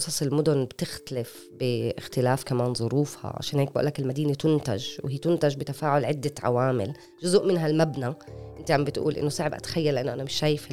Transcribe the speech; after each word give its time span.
قصص 0.00 0.22
المدن 0.22 0.64
بتختلف 0.64 1.48
باختلاف 1.60 2.44
كمان 2.44 2.74
ظروفها. 2.74 3.36
عشان 3.36 3.58
هيك 3.58 3.72
بقول 3.72 3.86
لك 3.86 3.98
المدينة 3.98 4.34
تنتج 4.34 4.86
وهي 5.04 5.18
تنتج 5.18 5.56
بتفاعل 5.56 6.04
عدة 6.04 6.32
عوامل. 6.42 6.92
جزء 7.22 7.46
منها 7.46 7.66
المبنى. 7.66 8.14
انت 8.58 8.70
عم 8.70 8.84
بتقول 8.84 9.16
إنه 9.16 9.28
صعب 9.28 9.54
أتخيل 9.54 9.94
لأنه 9.94 10.12
أنا 10.12 10.24
مش 10.24 10.32
شايف 10.32 10.68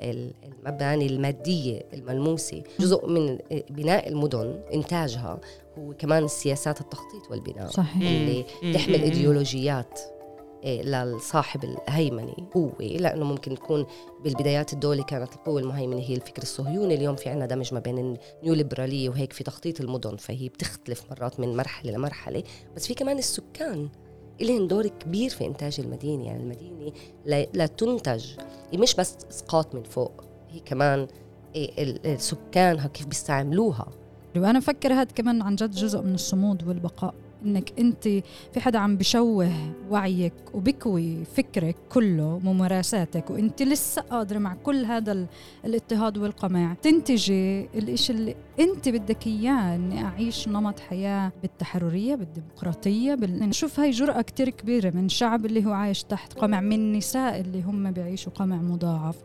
المباني 0.00 1.06
المادية 1.06 1.82
الملموسة. 1.92 2.62
جزء 2.80 3.06
من 3.06 3.38
بناء 3.70 4.08
المدن 4.08 4.60
إنتاجها 4.74 5.40
هو 5.78 5.92
كمان 5.92 6.24
السياسات 6.24 6.80
التخطيط 6.80 7.30
والبناء 7.30 7.70
صحيح. 7.70 7.96
اللي 7.96 8.44
تحمل 8.74 9.02
إيديولوجيات. 9.02 10.00
لصاحب 10.64 11.64
الهيمنة 11.64 12.34
قوة 12.54 12.74
لأنه 12.80 13.24
ممكن 13.24 13.54
تكون 13.54 13.86
بالبدايات 14.24 14.72
الدولة 14.72 15.02
كانت 15.02 15.32
القوة 15.32 15.60
المهيمنة 15.60 16.00
هي 16.00 16.14
الفكر 16.14 16.42
الصهيوني 16.42 16.94
اليوم 16.94 17.16
في 17.16 17.28
عنا 17.28 17.46
دمج 17.46 17.74
ما 17.74 17.80
بين 17.80 17.98
النيو 17.98 18.54
ليبرالية 18.54 19.08
وهيك 19.08 19.32
في 19.32 19.44
تخطيط 19.44 19.80
المدن 19.80 20.16
فهي 20.16 20.48
بتختلف 20.48 21.02
مرات 21.10 21.40
من 21.40 21.56
مرحلة 21.56 21.92
لمرحلة. 21.92 22.42
بس 22.76 22.86
في 22.86 22.94
كمان 22.94 23.18
السكان 23.18 23.88
لهم 24.40 24.66
دور 24.66 24.86
كبير 24.86 25.30
في 25.30 25.46
إنتاج 25.46 25.80
المدينة 25.80 26.26
يعني 26.26 26.42
المدينة 26.42 26.92
لا 27.54 27.66
تنتج 27.66 28.26
مش 28.74 28.94
بس 28.94 29.16
إسقاط 29.30 29.74
من 29.74 29.82
فوق 29.82 30.24
هي 30.50 30.60
كمان 30.60 31.06
إيه، 31.54 32.16
سكانها 32.16 32.88
كيف 32.88 33.06
بيستعملوها. 33.06 33.88
وأنا 34.36 34.58
بفكر 34.58 34.92
هذا 34.92 35.04
كمان 35.04 35.42
عن 35.42 35.56
جد 35.56 35.70
جزء 35.70 36.02
من 36.02 36.14
الصمود 36.14 36.68
والبقاء. 36.68 37.14
إنك 37.44 37.72
أنت 37.78 38.02
في 38.52 38.60
حدا 38.60 38.78
عم 38.78 38.96
بشوه 38.96 39.50
وعيك 39.90 40.32
وبكوي 40.54 41.24
فكرك 41.24 41.76
كله 41.92 42.40
ممارساتك 42.44 43.30
وأنت 43.30 43.62
لسه 43.62 44.02
قادرة 44.02 44.38
مع 44.38 44.54
كل 44.54 44.84
هذا 44.84 45.26
الاضطهاد 45.64 46.18
والقمع 46.18 46.74
تنتجي 46.82 47.68
الإشي 47.74 48.12
اللي 48.12 48.34
أنت 48.60 48.88
بدك 48.88 49.26
إياه 49.26 49.74
إني 49.76 50.04
أعيش 50.04 50.48
نمط 50.48 50.80
حياة 50.80 51.32
بالتحررية 51.42 52.14
بالديمقراطية 52.14 53.14
بال... 53.14 53.38
نشوف 53.48 53.80
هاي 53.80 53.90
جرأة 53.90 54.22
كتير 54.22 54.50
كبيرة 54.50 54.90
من 54.94 55.08
شعب 55.08 55.46
اللي 55.46 55.66
هو 55.66 55.72
عايش 55.72 56.04
تحت 56.04 56.32
قمع 56.32 56.60
من 56.60 56.92
نساء 56.92 57.40
اللي 57.40 57.62
هم 57.62 57.90
بيعيشوا 57.90 58.32
قمع 58.32 58.56
مضاعف. 58.56 59.16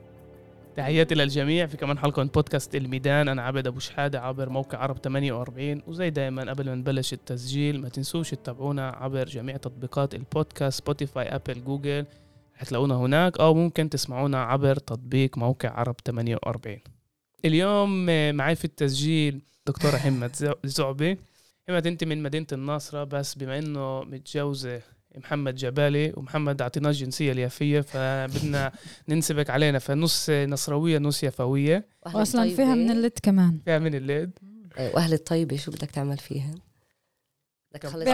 تحياتي 0.78 1.16
للجميع 1.16 1.66
في 1.66 1.78
كمان 1.78 2.00
حلقة 2.00 2.24
من 2.24 2.30
بودكاست 2.30 2.76
الميدان. 2.76 3.28
أنا 3.28 3.42
عبد 3.42 3.68
أبو 3.68 3.80
شحادة 3.80 4.22
عبر 4.22 4.50
موقع 4.50 4.78
عرب 4.78 4.98
48 4.98 5.82
وزي 5.88 6.10
دايما 6.10 6.50
قبل 6.50 6.66
ما 6.66 6.76
نبلش 6.76 7.14
التسجيل 7.14 7.82
ما 7.82 7.90
تنسوش 7.90 8.32
تتابعونا 8.32 8.90
عبر 8.90 9.26
جميع 9.26 9.58
تطبيقات 9.58 10.16
البودكاست 10.16 10.80
Spotify 10.80 11.36
Apple 11.36 11.64
Google 11.64 12.06
حتلاقونا 12.56 12.96
هناك 12.96 13.40
أو 13.40 13.54
ممكن 13.54 13.90
تسمعونا 13.90 14.44
عبر 14.44 14.76
تطبيق 14.76 15.38
موقع 15.38 15.70
عرب 15.70 15.96
48 16.06 16.78
اليوم 17.46 18.06
معي 18.36 18.56
في 18.56 18.66
التسجيل 18.66 19.42
دكتورة 19.68 19.98
حمد 19.98 20.58
زعبي 20.64 21.18
حمد 21.68 21.88
أنت 21.88 22.04
من 22.04 22.24
مدينة 22.24 22.48
الناصرة 22.52 23.04
بس 23.04 23.36
بما 23.36 23.60
إنه 23.60 24.04
متجوزة 24.04 24.82
محمد 25.16 25.56
جبالي 25.56 26.14
ومحمد 26.18 26.62
اعطيناه 26.62 26.90
الجنسيه 26.90 27.32
اليافية 27.32 27.82
فبدنا 27.82 28.72
ننسبك 29.10 29.50
علينا. 29.50 29.80
فنص 29.80 30.30
نصراوية 30.30 30.98
نص 30.98 31.24
يافويه 31.24 31.88
واصلا 32.14 32.56
فيها 32.56 32.76
من 32.76 32.92
اللد 32.92 33.12
كمان. 33.24 33.60
فيها 33.66 33.80
من 33.80 33.96
اللد. 33.96 34.32
إيه، 34.78 34.96
وأهل 34.96 35.14
الطيبة 35.14 35.58
شو 35.58 35.72
بدك 35.72 35.92
تعمل 35.92 36.18
فيها؟ 36.18 36.56
بدك 37.72 37.82
تخلص 37.82 38.08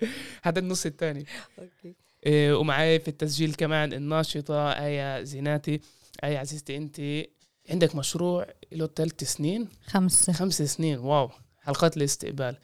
هذا 0.42 0.58
النص 0.58 0.86
الثاني. 0.86 1.24
okay. 1.58 1.94
إيه 2.26 2.52
ومعي 2.58 3.00
في 3.00 3.08
التسجيل 3.08 3.54
كمان 3.54 3.92
الناشطة 3.92 4.72
آية 4.72 5.22
زيناتي. 5.22 5.80
آية 6.24 6.38
عزيزتي 6.38 6.76
انت 6.76 7.00
عندك 7.70 7.96
مشروع 7.96 8.46
له 8.72 8.86
ثلاث 8.96 9.24
سنين؟ 9.24 9.68
خمسة 9.86 10.32
خمس 10.32 10.62
سنين 10.62 10.98
wow. 10.98 11.30
حلقات 11.70 11.96
الاستقبال. 11.96 12.56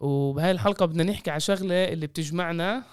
وبهاي 0.00 0.50
الحلقة 0.50 0.86
بدنا 0.86 1.04
نحكي 1.04 1.30
على 1.30 1.40
شغلة 1.40 1.84
اللي 1.84 2.06
بتجمعنا 2.06 2.84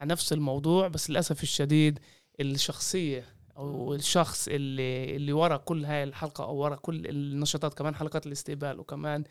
على 0.00 0.10
نفس 0.10 0.32
الموضوع 0.32 0.88
بس 0.88 1.10
للأسف 1.10 1.42
الشديد 1.42 1.98
الشخصية 2.40 3.24
أو 3.56 3.94
الشخص 3.94 4.48
اللي 4.48 5.16
اللي 5.16 5.32
ورا 5.32 5.56
كل 5.56 5.84
هاي 5.84 6.04
الحلقة 6.04 6.44
أو 6.44 6.56
ورا 6.56 6.76
كل 6.76 7.06
النشاطات 7.06 7.74
كمان 7.74 7.94
حلقات 7.94 8.26
الاستقبال 8.26 8.80
وكمان 8.80 9.24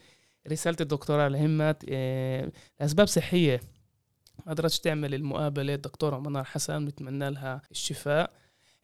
رسالة 0.52 0.78
الدكتوراه 0.82 1.28
لهمت 1.28 1.86
آه، 1.90 2.52
لأسباب 2.80 3.08
صحية 3.08 3.62
ما 4.46 4.52
قدرتش 4.54 4.80
تعمل 4.80 5.14
المقابلة. 5.14 5.74
الدكتورة 5.74 6.20
منار 6.20 6.44
حسن 6.44 6.86
بتمنى 6.86 7.30
لها 7.30 7.62
الشفاء. 7.72 8.32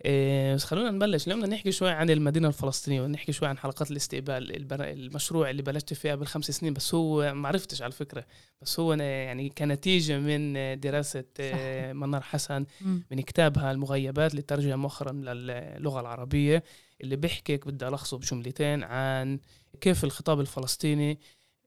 بس 0.06 0.64
خلونا 0.64 0.92
نبلش. 0.92 1.28
اليوم 1.28 1.42
بدنا 1.42 1.56
نحكي 1.56 1.72
شوي 1.72 1.90
عن 1.90 2.10
المدينة 2.10 2.48
الفلسطينية 2.48 3.02
ونحكي 3.02 3.32
شوي 3.32 3.48
عن 3.48 3.58
حلقات 3.58 3.92
الاستقبال 3.92 4.74
المشروع 4.82 5.50
اللي 5.50 5.62
بلشت 5.62 5.94
فيه 5.94 6.12
قبل 6.12 6.26
خمس 6.26 6.52
سنين 6.52 6.74
بس 6.74 6.96
هو 6.96 7.34
ما 7.34 7.48
عرفتش 7.48 7.82
على 7.82 7.92
فكرة 7.92 8.26
بس 8.62 8.80
هو 8.80 8.94
يعني 8.94 9.50
كنتيجة 9.50 10.18
من 10.20 10.54
دراسة 10.80 11.24
صح. 11.38 11.46
منار 11.94 12.22
حسن 12.22 12.66
من 13.12 13.22
كتابها 13.22 13.72
المغيبات 13.72 14.32
اللي 14.32 14.42
ترجم 14.42 14.80
مؤخرا 14.80 15.12
للغة 15.12 16.00
العربية 16.00 16.64
اللي 17.02 17.16
بيحكي 17.16 17.58
بدي 17.58 17.88
ألخصه 17.88 18.18
بجملتين 18.18 18.84
عن 18.84 19.40
كيف 19.82 20.04
الخطاب 20.04 20.40
الفلسطيني 20.40 21.20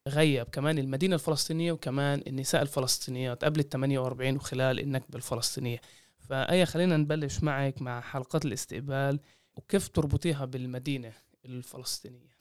غيب 0.09 0.47
كمان 0.53 0.78
المدينة 0.78 1.14
الفلسطينية 1.14 1.72
وكمان 1.72 2.22
النساء 2.26 2.62
الفلسطينيات 2.62 3.44
قبل 3.44 3.60
ال 3.60 3.69
48 3.69 4.37
وخلال 4.37 4.81
النكبة 4.81 5.16
الفلسطينية. 5.16 5.81
فأي 6.28 6.66
خلينا 6.66 6.97
نبلش 6.97 7.43
معك 7.43 7.83
مع 7.83 8.00
حلقات 8.00 8.44
الاستقبال 8.44 9.21
وكيف 9.56 9.88
تربطيها 9.88 10.44
بالمدينة 10.44 11.12
الفلسطينية؟ 11.44 12.33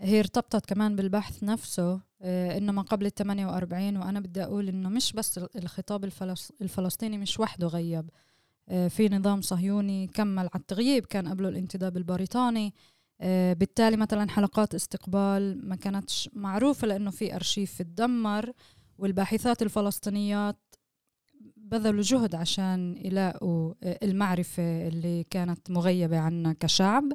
هي 0.00 0.18
ارتبطت 0.18 0.66
كمان 0.66 0.96
بالبحث 0.96 1.42
نفسه 1.42 2.00
آه، 2.22 2.58
انه 2.58 2.72
ما 2.72 2.82
قبل 2.82 3.06
ال 3.06 3.14
48 3.14 3.96
وأنا 3.96 4.20
بدي 4.20 4.42
أقول 4.42 4.68
إنه 4.68 4.88
مش 4.88 5.12
بس 5.12 5.38
الخطاب 5.38 6.10
الفلسطيني 6.60 7.18
مش 7.18 7.40
وحده 7.40 7.66
غيب. 7.66 8.10
آه، 8.68 8.88
في 8.88 9.08
نظام 9.08 9.40
صهيوني 9.40 10.06
كمل 10.06 10.38
على 10.38 10.50
التغييب 10.54 11.06
كان 11.06 11.28
قبله 11.28 11.48
الانتداب 11.48 11.96
البريطاني. 11.96 12.74
آه، 13.20 13.52
بالتالي 13.52 13.96
مثلا 13.96 14.30
حلقات 14.30 14.74
استقبال 14.74 15.68
ما 15.68 15.76
كانتش 15.76 16.30
معروفة 16.32 16.86
لأنه 16.86 17.10
في 17.10 17.34
أرشيف 17.34 17.82
تدمر 17.82 18.52
والباحثات 18.98 19.62
الفلسطينيات 19.62 20.56
بذلوا 21.70 22.02
جهد 22.02 22.34
عشان 22.34 22.96
يلاقوا 23.04 23.74
آه، 23.82 23.98
المعرفة 24.02 24.88
اللي 24.88 25.24
كانت 25.30 25.70
مغيبة 25.70 26.18
عنا 26.18 26.52
كشعب. 26.52 27.12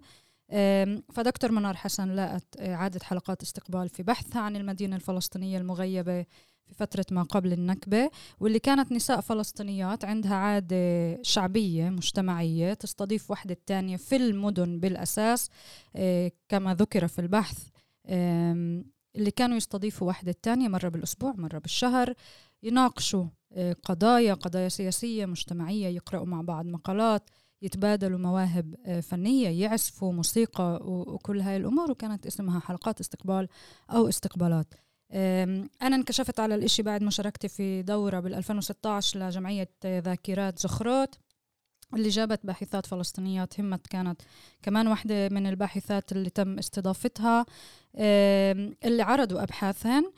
فدكتور 1.13 1.51
منار 1.51 1.75
حسن 1.75 2.09
لاقت 2.09 2.59
إعادة 2.59 2.99
حلقات 3.03 3.41
استقبال 3.41 3.89
في 3.89 4.03
بحثها 4.03 4.41
عن 4.41 4.55
المدينة 4.55 4.95
الفلسطينية 4.95 5.57
المغيبة 5.57 6.21
في 6.65 6.73
فترة 6.73 7.05
ما 7.11 7.23
قبل 7.23 7.53
النكبة 7.53 8.09
واللي 8.39 8.59
كانت 8.59 8.91
نساء 8.91 9.21
فلسطينيات 9.21 10.05
عندها 10.05 10.35
عادة 10.35 11.23
شعبية 11.23 11.89
مجتمعية 11.89 12.73
تستضيف 12.73 13.31
وحدة 13.31 13.53
الثانية 13.53 13.97
في 13.97 14.15
المدن 14.15 14.79
بالأساس 14.79 15.49
آه، 15.95 16.31
كما 16.49 16.73
ذكر 16.73 17.07
في 17.07 17.19
البحث. 17.19 17.57
اللي 19.15 19.31
كانوا 19.35 19.57
يستضيفوا 19.57 20.07
وحدة 20.07 20.31
الثانية 20.31 20.67
مرة 20.67 20.89
بالأسبوع 20.89 21.33
مرة 21.37 21.57
بالشهر. 21.57 22.13
يناقشوا 22.65 23.25
قضايا 23.83 24.33
قضايا 24.33 24.69
سياسية 24.69 25.25
مجتمعية 25.25 25.87
يقرأوا 25.87 26.25
مع 26.25 26.41
بعض 26.41 26.65
مقالات 26.65 27.29
يتبادلوا 27.61 28.19
مواهب 28.19 28.75
آه، 28.85 28.99
فنية 28.99 29.49
يعزفوا 29.49 30.13
موسيقى 30.13 30.79
وكل 30.83 31.41
هاي 31.41 31.57
الأمور 31.57 31.91
وكانت 31.91 32.25
اسمها 32.25 32.59
حلقات 32.59 32.99
استقبال 32.99 33.47
أو 33.89 34.09
استقبالات. 34.09 34.73
أنا 35.81 35.95
انكشفت 35.95 36.39
على 36.39 36.55
الإشي 36.55 36.83
بعد 36.83 37.03
مشاركتي 37.03 37.47
في 37.47 37.81
دورة 37.81 38.19
بال 38.19 38.33
2016 38.33 39.19
لجمعية 39.19 39.69
ذاكرات 39.85 40.59
زخروت 40.59 41.15
اللي 41.93 42.09
جابت 42.09 42.39
باحثات 42.43 42.85
فلسطينيات. 42.85 43.59
همت 43.59 43.87
كانت 43.87 44.21
كمان 44.61 44.87
واحدة 44.87 45.29
من 45.29 45.47
الباحثات 45.47 46.11
اللي 46.11 46.29
تم 46.29 46.57
استضافتها. 46.57 47.45
اللي 47.95 49.03
عرضوا 49.03 49.43
أبحاثهن 49.43 50.11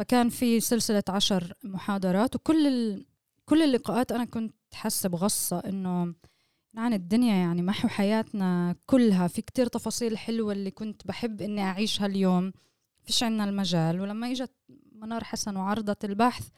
فكان 0.00 0.28
في 0.28 0.60
سلسلة 0.60 1.02
عشر 1.08 1.54
محاضرات 1.64 2.36
وكل 2.36 2.66
ال... 2.66 3.06
كل 3.44 3.62
اللقاءات 3.62 4.12
أنا 4.12 4.24
كنت 4.24 4.54
حاسة 4.72 5.08
بغصة 5.08 5.58
إنه 5.58 6.14
عن 6.76 6.92
الدنيا 6.92 7.34
يعني 7.34 7.62
محو 7.62 7.88
حياتنا 7.88 8.76
كلها. 8.86 9.28
في 9.28 9.42
كتير 9.42 9.66
تفاصيل 9.66 10.18
حلوة 10.18 10.52
اللي 10.52 10.70
كنت 10.70 11.06
بحب 11.06 11.42
إني 11.42 11.62
أعيشها 11.62 12.06
اليوم. 12.06 12.52
فيش 13.02 13.22
عنا 13.22 13.44
المجال. 13.44 14.00
ولما 14.00 14.30
إجت 14.30 14.50
منار 14.92 15.24
حسن 15.24 15.56
وعرضت 15.56 16.04
البحث 16.04 16.48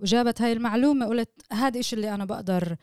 وجابت 0.00 0.42
هاي 0.42 0.52
المعلومة 0.52 1.06
قلت 1.06 1.42
هذا 1.52 1.76
إيش 1.76 1.94
اللي 1.94 2.14
أنا 2.14 2.24
بقدر 2.24 2.76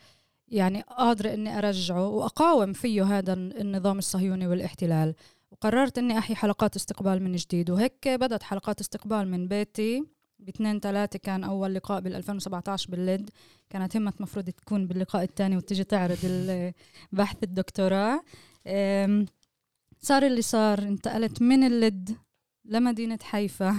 يعني 0.48 0.82
قادرة 0.82 1.34
إني 1.34 1.58
أرجعه 1.58 2.08
وأقاوم 2.08 2.74
فيه 2.74 3.18
هذا 3.18 3.34
النظام 3.34 3.98
الصهيوني 3.98 4.48
والاحتلال. 4.48 5.16
وقررت 5.52 5.98
إني 5.98 6.18
أحيي 6.18 6.36
حلقات 6.36 6.76
استقبال 6.76 7.24
من 7.24 7.36
جديد. 7.36 7.70
وهيك 7.70 8.08
بدت 8.08 8.44
حلقات 8.44 8.80
استقبال 8.80 9.28
من 9.32 9.48
بيتي. 9.48 10.04
باثنين 10.40 10.80
ثلاثة 10.80 11.20
كان 11.20 11.44
أول 11.44 11.76
لقاء 11.76 12.02
بال 12.02 12.16
2017 12.16 12.92
بالليد 12.92 13.30
كانت 13.70 13.98
همة 13.98 14.14
مفروض 14.20 14.50
تكون 14.50 14.88
باللقاء 14.88 15.24
الثاني 15.24 15.58
وتجي 15.58 15.84
تعرض 15.84 16.74
بحث 17.12 17.44
الدكتوراه. 17.44 18.24
صار 20.00 20.26
اللي 20.26 20.42
صار. 20.42 20.80
انتقلت 20.80 21.42
من 21.42 21.64
اللد 21.64 22.18
لمدينة 22.66 23.20
حيفا. 23.22 23.76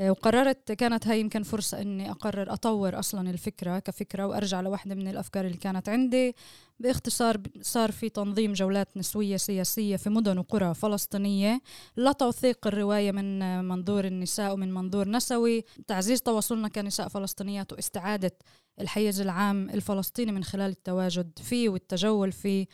وقررت 0.00 0.72
كانت 0.72 1.06
هاي 1.06 1.20
يمكن 1.20 1.42
فرصة 1.42 1.80
إني 1.80 2.10
أقرر 2.10 2.52
أطور 2.52 2.98
أصلا 2.98 3.30
الفكرة 3.30 3.78
كفكرة 3.78 4.26
وأرجع 4.26 4.60
لوحدة 4.60 4.94
من 4.94 5.08
الأفكار 5.08 5.46
اللي 5.46 5.56
كانت 5.56 5.88
عندي. 5.88 6.34
باختصار 6.80 7.40
صار 7.62 7.92
في 7.92 8.08
تنظيم 8.08 8.52
جولات 8.52 8.96
نسوية 8.96 9.36
سياسية 9.36 9.96
في 9.96 10.10
مدن 10.10 10.38
وقرى 10.38 10.74
فلسطينية 10.74 11.60
لتوثيق 11.96 12.66
الرواية 12.66 13.12
من 13.12 13.64
منظور 13.64 14.04
النساء 14.04 14.52
ومن 14.52 14.74
منظور 14.74 15.08
نسوي 15.08 15.64
تعزيز 15.86 16.22
تواصلنا 16.22 16.68
كنساء 16.68 17.08
فلسطينيات 17.08 17.72
واستعادة 17.72 18.32
الحيز 18.80 19.20
العام 19.20 19.70
الفلسطيني 19.70 20.32
من 20.32 20.44
خلال 20.44 20.70
التواجد 20.70 21.38
فيه 21.38 21.68
والتجول 21.68 22.32
فيه. 22.32 22.66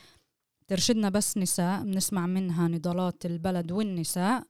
ترشدنا 0.68 1.08
بس 1.08 1.38
نساء 1.38 1.82
بنسمع 1.82 2.26
منها 2.26 2.68
نضالات 2.68 3.26
البلد 3.26 3.72
والنساء. 3.72 4.44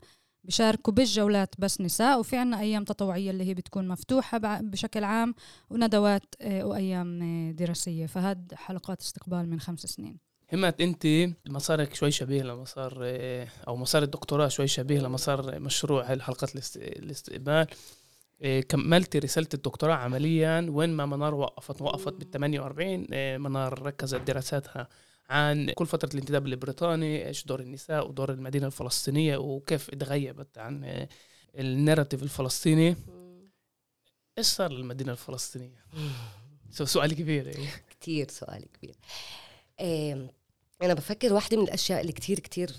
بشاركوا 0.45 0.93
بالجولات 0.93 1.55
بس 1.59 1.81
نساء 1.81 2.21
وفي 2.21 2.37
عنا 2.37 2.61
أيام 2.61 2.85
تطوعية 2.85 3.31
اللي 3.31 3.45
هي 3.45 3.55
بتكون 3.55 3.89
مفتوحة 3.89 4.39
بشكل 4.61 5.05
عام 5.05 5.35
وندوات 5.71 6.35
آه، 6.41 6.67
وأيام 6.67 7.23
آه، 7.23 7.53
دراسية. 7.53 8.07
فهاد 8.07 8.55
حلقات 8.55 9.01
استقبال 9.01 9.51
من 9.51 9.61
خمس 9.61 9.81
سنين. 9.81 10.19
همت 10.53 10.81
انت 10.81 11.07
مسارك 11.47 11.95
شوي 11.95 12.11
شبيه 12.11 12.43
لمسار 12.43 12.99
آه، 13.03 13.49
أو 13.69 13.77
مسار 13.77 14.03
الدكتوراه 14.03 14.49
شوي 14.49 14.67
شبيه 14.67 15.01
لمسار 15.01 15.61
مشروع 15.61 16.05
هاي 16.05 16.15
الحلقات 16.15 16.77
الاستقبال. 16.77 17.67
كملتي 18.69 19.19
رسالة 19.19 19.49
الدكتوراه 19.55 19.95
عمليا 19.95 20.67
وين 20.71 20.91
ما 20.91 21.07
منار 21.07 21.35
وقفت؟ 21.35 21.83
وقفت 21.83 22.13
بال 22.13 22.31
48 22.31 23.07
منار 23.41 23.83
ركزت 23.83 24.21
دراساتها 24.21 24.89
عن 25.31 25.71
كل 25.71 25.87
فترة 25.87 26.09
الانتداب 26.15 26.47
البريطاني 26.47 27.29
إيش 27.29 27.45
دور 27.45 27.61
النساء 27.61 28.09
ودور 28.09 28.33
المدينة 28.33 28.67
الفلسطينية 28.67 29.37
وكيف 29.37 29.91
تغيبت 29.91 30.59
عن 30.59 31.07
الناراتيف 31.59 32.23
الفلسطيني 32.23 32.97
إيش 34.39 34.47
صار 34.47 34.73
للمدينة 34.73 35.13
الفلسطينية؟ 35.13 35.85
سؤال 36.85 37.13
كبير 37.13 37.49
إيه. 37.49 37.69
كتير 37.91 38.29
سؤال 38.31 38.65
كبير 38.73 38.97
أنا 40.83 40.95
بفكر 40.95 41.33
واحدة 41.33 41.57
من 41.57 41.63
الأشياء 41.63 42.01
اللي 42.01 42.13
كتير 42.13 42.39
كتير 42.41 42.71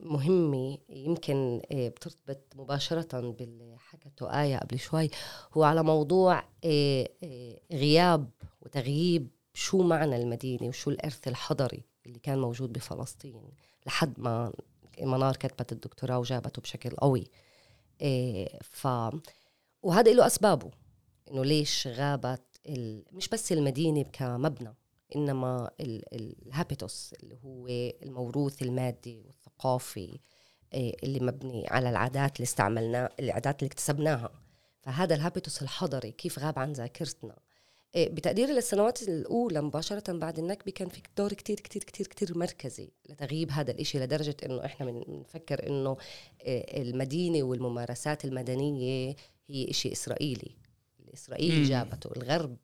مهمة 0.00 0.78
يمكن 0.88 1.62
بترتبط 1.72 2.56
مباشرة 2.56 3.30
باللي 3.30 3.76
حكته 3.78 4.42
آية 4.42 4.56
قبل 4.56 4.78
شوي 4.78 5.10
هو 5.52 5.62
على 5.62 5.82
موضوع 5.82 6.44
غياب 7.72 8.30
وتغييب 8.60 9.28
شو 9.54 9.82
معنى 9.82 10.16
المدينة 10.16 10.68
وشو 10.68 10.90
الإرث 10.90 11.28
الحضري 11.28 11.84
اللي 12.06 12.18
كان 12.18 12.38
موجود 12.38 12.72
بفلسطين 12.72 13.42
لحد 13.86 14.20
ما 14.20 14.52
منار 15.02 15.36
كتبت 15.36 15.72
الدكتوراه 15.72 16.18
وجابته 16.18 16.62
بشكل 16.62 16.90
قوي. 16.90 17.26
إيه 18.00 18.58
ف 18.62 18.88
وهذا 19.82 20.12
له 20.12 20.26
أسبابه. 20.26 20.70
إنه 21.30 21.44
ليش 21.44 21.86
غابت 21.86 22.42
ال... 22.66 23.04
مش 23.12 23.28
بس 23.28 23.52
المدينة 23.52 24.02
كمبنى 24.02 24.74
إنما 25.16 25.70
الهابيتوس 25.80 27.14
اللي 27.22 27.38
هو 27.44 27.66
الموروث 28.02 28.62
المادي 28.62 29.18
والثقافي 29.18 30.18
إيه 30.74 30.96
اللي 31.02 31.20
مبني 31.20 31.68
على 31.68 31.90
العادات 31.90 32.36
اللي 32.36 32.44
استعملناها 32.44 33.08
العادات 33.20 33.62
اللي 33.62 33.68
اكتسبناها. 33.68 34.30
فهذا 34.82 35.14
الهابيتوس 35.14 35.62
الحضري 35.62 36.12
كيف 36.12 36.38
غاب 36.38 36.58
عن 36.58 36.72
ذاكرتنا؟ 36.72 37.36
بتقديري 37.96 38.52
للسنوات 38.52 39.02
الأولى 39.02 39.60
مباشرة 39.60 40.12
بعد 40.12 40.38
النكبة 40.38 40.72
كان 40.72 40.88
في 40.88 41.02
دور 41.16 41.32
كتير 41.32 41.60
كتير 41.60 41.84
كتير 41.84 42.06
كتير 42.06 42.38
مركزي 42.38 42.90
لتغييب 43.08 43.50
هذا 43.50 43.70
الإشي 43.70 43.98
لدرجة 43.98 44.36
إنه 44.44 44.64
إحنا 44.64 44.86
بنفكر 44.90 45.66
إنه 45.66 45.96
إيه، 46.40 46.82
المدينة 46.82 47.42
والممارسات 47.42 48.24
المدنية 48.24 49.16
هي 49.48 49.70
إشي 49.70 49.92
إسرائيلي. 49.92 50.56
الإسرائيلي 51.00 51.62
جابته 51.62 52.10
الغرب 52.16 52.56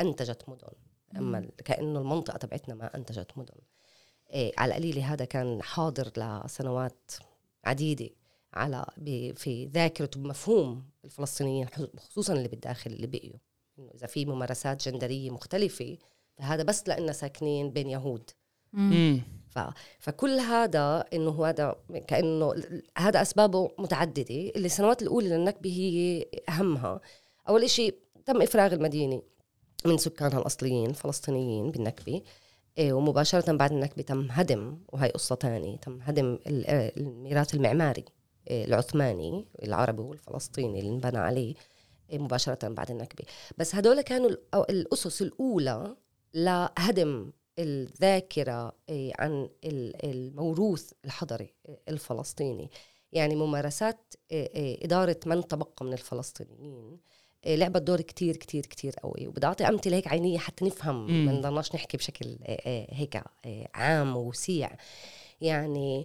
أنتجت 0.00 0.48
مدن 0.48 0.72
أما 1.16 1.48
كأنه 1.64 2.00
المنطقة 2.00 2.36
تبعتنا 2.36 2.74
ما 2.74 2.96
أنتجت 2.96 3.38
مدن. 3.38 3.54
إيه 4.30 4.52
على 4.58 4.70
القليلة 4.70 5.12
هذا 5.12 5.24
كان 5.24 5.62
حاضر 5.62 6.10
لسنوات 6.16 7.10
عديدة 7.64 8.10
على 8.52 8.86
في 9.36 9.70
ذاكرة 9.74 10.10
بمفهوم 10.16 10.84
الفلسطينيين 11.04 11.66
خصوصا 11.96 12.32
اللي 12.32 12.48
بالداخل 12.48 12.90
اللي 12.90 13.06
بقيوا. 13.06 13.38
إنه 13.82 13.90
إذا 13.94 14.06
في 14.06 14.24
ممارسات 14.24 14.88
جندرية 14.88 15.30
مختلفة 15.30 15.96
فهذا 16.38 16.62
بس 16.62 16.88
لأننا 16.88 17.12
ساكنين 17.12 17.70
بين 17.70 17.90
يهود. 17.90 18.30
ف... 19.50 19.58
فكل 20.00 20.38
هذا 20.38 21.04
إنه 21.12 21.46
هذا 21.46 21.76
كأنه 22.06 22.54
هذا 22.98 23.22
أسبابه 23.22 23.70
متعددة. 23.78 24.34
اللي 24.56 24.66
السنوات 24.66 25.02
الأولى 25.02 25.28
للنكبة 25.28 25.70
هي 25.70 26.26
أهمها. 26.48 27.00
أول 27.48 27.70
شيء 27.70 27.94
تم 28.26 28.42
إفراغ 28.42 28.72
المدينة 28.72 29.22
من 29.84 29.98
سكانها 29.98 30.38
الأصليين 30.38 30.90
الفلسطينيين 30.90 31.70
بالنكبة. 31.70 32.22
إيه 32.78 32.92
ومباشرة 32.92 33.52
بعد 33.52 33.72
النكبة 33.72 34.02
تم 34.02 34.28
هدم 34.30 34.78
وهي 34.92 35.08
قصة 35.08 35.34
تانية 35.34 35.76
تم 35.76 35.98
هدم 36.02 36.38
الميراث 36.46 37.54
المعماري 37.54 38.04
إيه 38.50 38.64
العثماني 38.64 39.46
العربي 39.62 40.02
والفلسطيني 40.02 40.80
اللي 40.80 40.90
انبنى 40.90 41.18
عليه. 41.18 41.54
مباشرة 42.18 42.68
بعد 42.68 42.90
النكبة. 42.90 43.24
بس 43.58 43.74
هدول 43.74 44.00
كانوا 44.00 44.30
الأسس 44.54 45.22
الأولى 45.22 45.96
لهدم 46.34 47.32
الذاكرة 47.58 48.72
إيه، 48.88 49.12
عن 49.18 49.48
الموروث 49.64 50.92
الحضري 51.04 51.54
الفلسطيني. 51.88 52.70
يعني 53.12 53.36
ممارسات 53.36 54.14
إيه، 54.30 54.54
إيه، 54.54 54.84
إدارة 54.84 55.20
من 55.26 55.48
تبقى 55.48 55.84
من 55.84 55.92
الفلسطينيين 55.92 56.98
لعبت 57.46 57.82
دور 57.82 58.00
كتير 58.00 58.36
كتير 58.36 58.66
كتير 58.66 58.94
قوي. 59.02 59.26
وبدي 59.26 59.46
أعطي 59.46 59.68
أمثلة 59.68 59.96
هيك 59.96 60.08
عينية 60.08 60.38
حتى 60.38 60.64
نفهم. 60.64 61.26
ما 61.26 61.32
نضلناش 61.32 61.74
نحكي 61.74 61.96
بشكل 61.96 62.38
هيك 62.90 63.22
عام 63.74 64.16
وسيع 64.16 64.76
يعني 65.40 65.98
إيه 65.98 66.04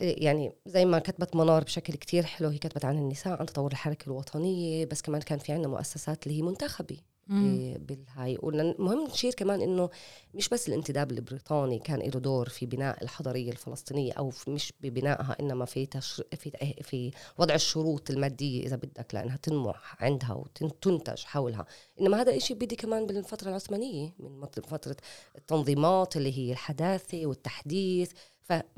يعني 0.00 0.52
زي 0.66 0.84
ما 0.84 0.98
كتبت 0.98 1.36
منار 1.36 1.64
بشكل 1.64 1.94
كتير 1.94 2.22
حلو 2.22 2.48
هي 2.48 2.58
كتبت 2.58 2.84
عن 2.84 2.98
النساء 2.98 3.40
عن 3.40 3.46
تطور 3.46 3.72
الحركة 3.72 4.06
الوطنية 4.06 4.84
بس 4.84 5.02
كمان 5.02 5.20
كان 5.20 5.38
في 5.38 5.52
عندنا 5.52 5.68
مؤسسات 5.68 6.26
اللي 6.26 6.38
هي 6.38 6.42
منتخبة 6.42 6.96
إيه 7.30 7.78
بالهاي. 7.78 8.38
مهم 8.78 9.06
نشير 9.06 9.34
كمان 9.34 9.60
إنه 9.60 9.90
مش 10.34 10.48
بس 10.48 10.68
الانتداب 10.68 11.10
البريطاني 11.10 11.78
كان 11.78 11.98
له 12.00 12.20
دور 12.20 12.48
في 12.48 12.66
بناء 12.66 13.02
الحضارية 13.02 13.50
الفلسطينية 13.50 14.12
أو 14.12 14.30
في 14.30 14.50
مش 14.50 14.72
ببنائها 14.80 15.36
إنما 15.40 15.64
في 15.64 15.86
تشر... 15.86 16.24
في 16.36 16.50
في 16.82 17.10
وضع 17.38 17.54
الشروط 17.54 18.10
المادية 18.10 18.66
إذا 18.66 18.76
بدك 18.76 19.14
لأنها 19.14 19.36
تنمو 19.36 19.72
عندها 20.00 20.32
وتنتج 20.32 21.24
حولها. 21.24 21.66
إنما 22.00 22.20
هذا 22.20 22.34
الشيء 22.34 22.56
بدي 22.56 22.76
كمان 22.76 23.06
بالفترة 23.06 23.48
العثمانية 23.48 24.14
من 24.18 24.46
فترة 24.46 24.96
التنظيمات 25.38 26.16
اللي 26.16 26.38
هي 26.38 26.52
الحداثة 26.52 27.26
والتحديث 27.26 28.12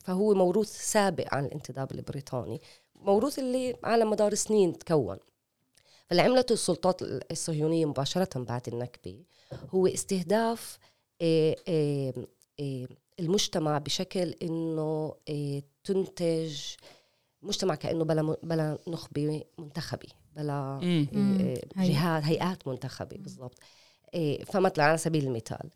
فهو 0.05 0.35
موروث 0.35 0.93
سابق 0.93 1.35
عن 1.35 1.45
الانتداب 1.45 1.93
البريطاني 1.93 2.61
موروث 2.95 3.39
اللي 3.39 3.77
على 3.85 4.05
مدار 4.05 4.35
سنين 4.35 4.79
تكون. 4.79 5.19
فاللي 6.07 6.23
عملته 6.23 6.53
السلطات 6.53 7.03
الصهيونية 7.03 7.87
مباشرة 7.87 8.43
بعد 8.43 8.69
النكبة 8.69 9.25
هو 9.71 9.87
استهداف 9.87 10.79
آه، 11.23 11.57
آه، 11.69 12.15
آه، 12.61 12.89
المجتمع 13.21 13.79
بشكل 13.79 14.35
إنه 14.43 15.15
تنتج 15.85 16.61
مجتمع 17.43 17.75
كأنه 17.75 18.05
بلا 18.05 18.37
بلا 18.43 18.79
نخبة 18.89 19.43
منتخبة 19.59 20.09
بلا 20.37 20.81
جهات 21.77 22.25
هيئات 22.25 22.69
منتخبة 22.69 23.17
بالضبط. 23.17 23.59
فمثلا 24.47 24.85
على 24.85 24.99
سبيل 24.99 25.27
المثال 25.27 25.71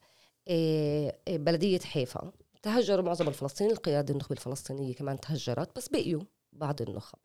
بلدية 1.29 1.79
حيفا. 1.79 2.33
تهجروا 2.63 3.05
معظم 3.05 3.29
الفلسطينيين 3.29 3.77
القيادة 3.77 4.13
النخبة 4.13 4.33
الفلسطينية 4.33 4.95
كمان 4.95 5.21
تهجرت 5.21 5.77
بس 5.77 5.89
بقيوا 5.89 6.23
بعض 6.53 6.83
النخب. 6.83 7.19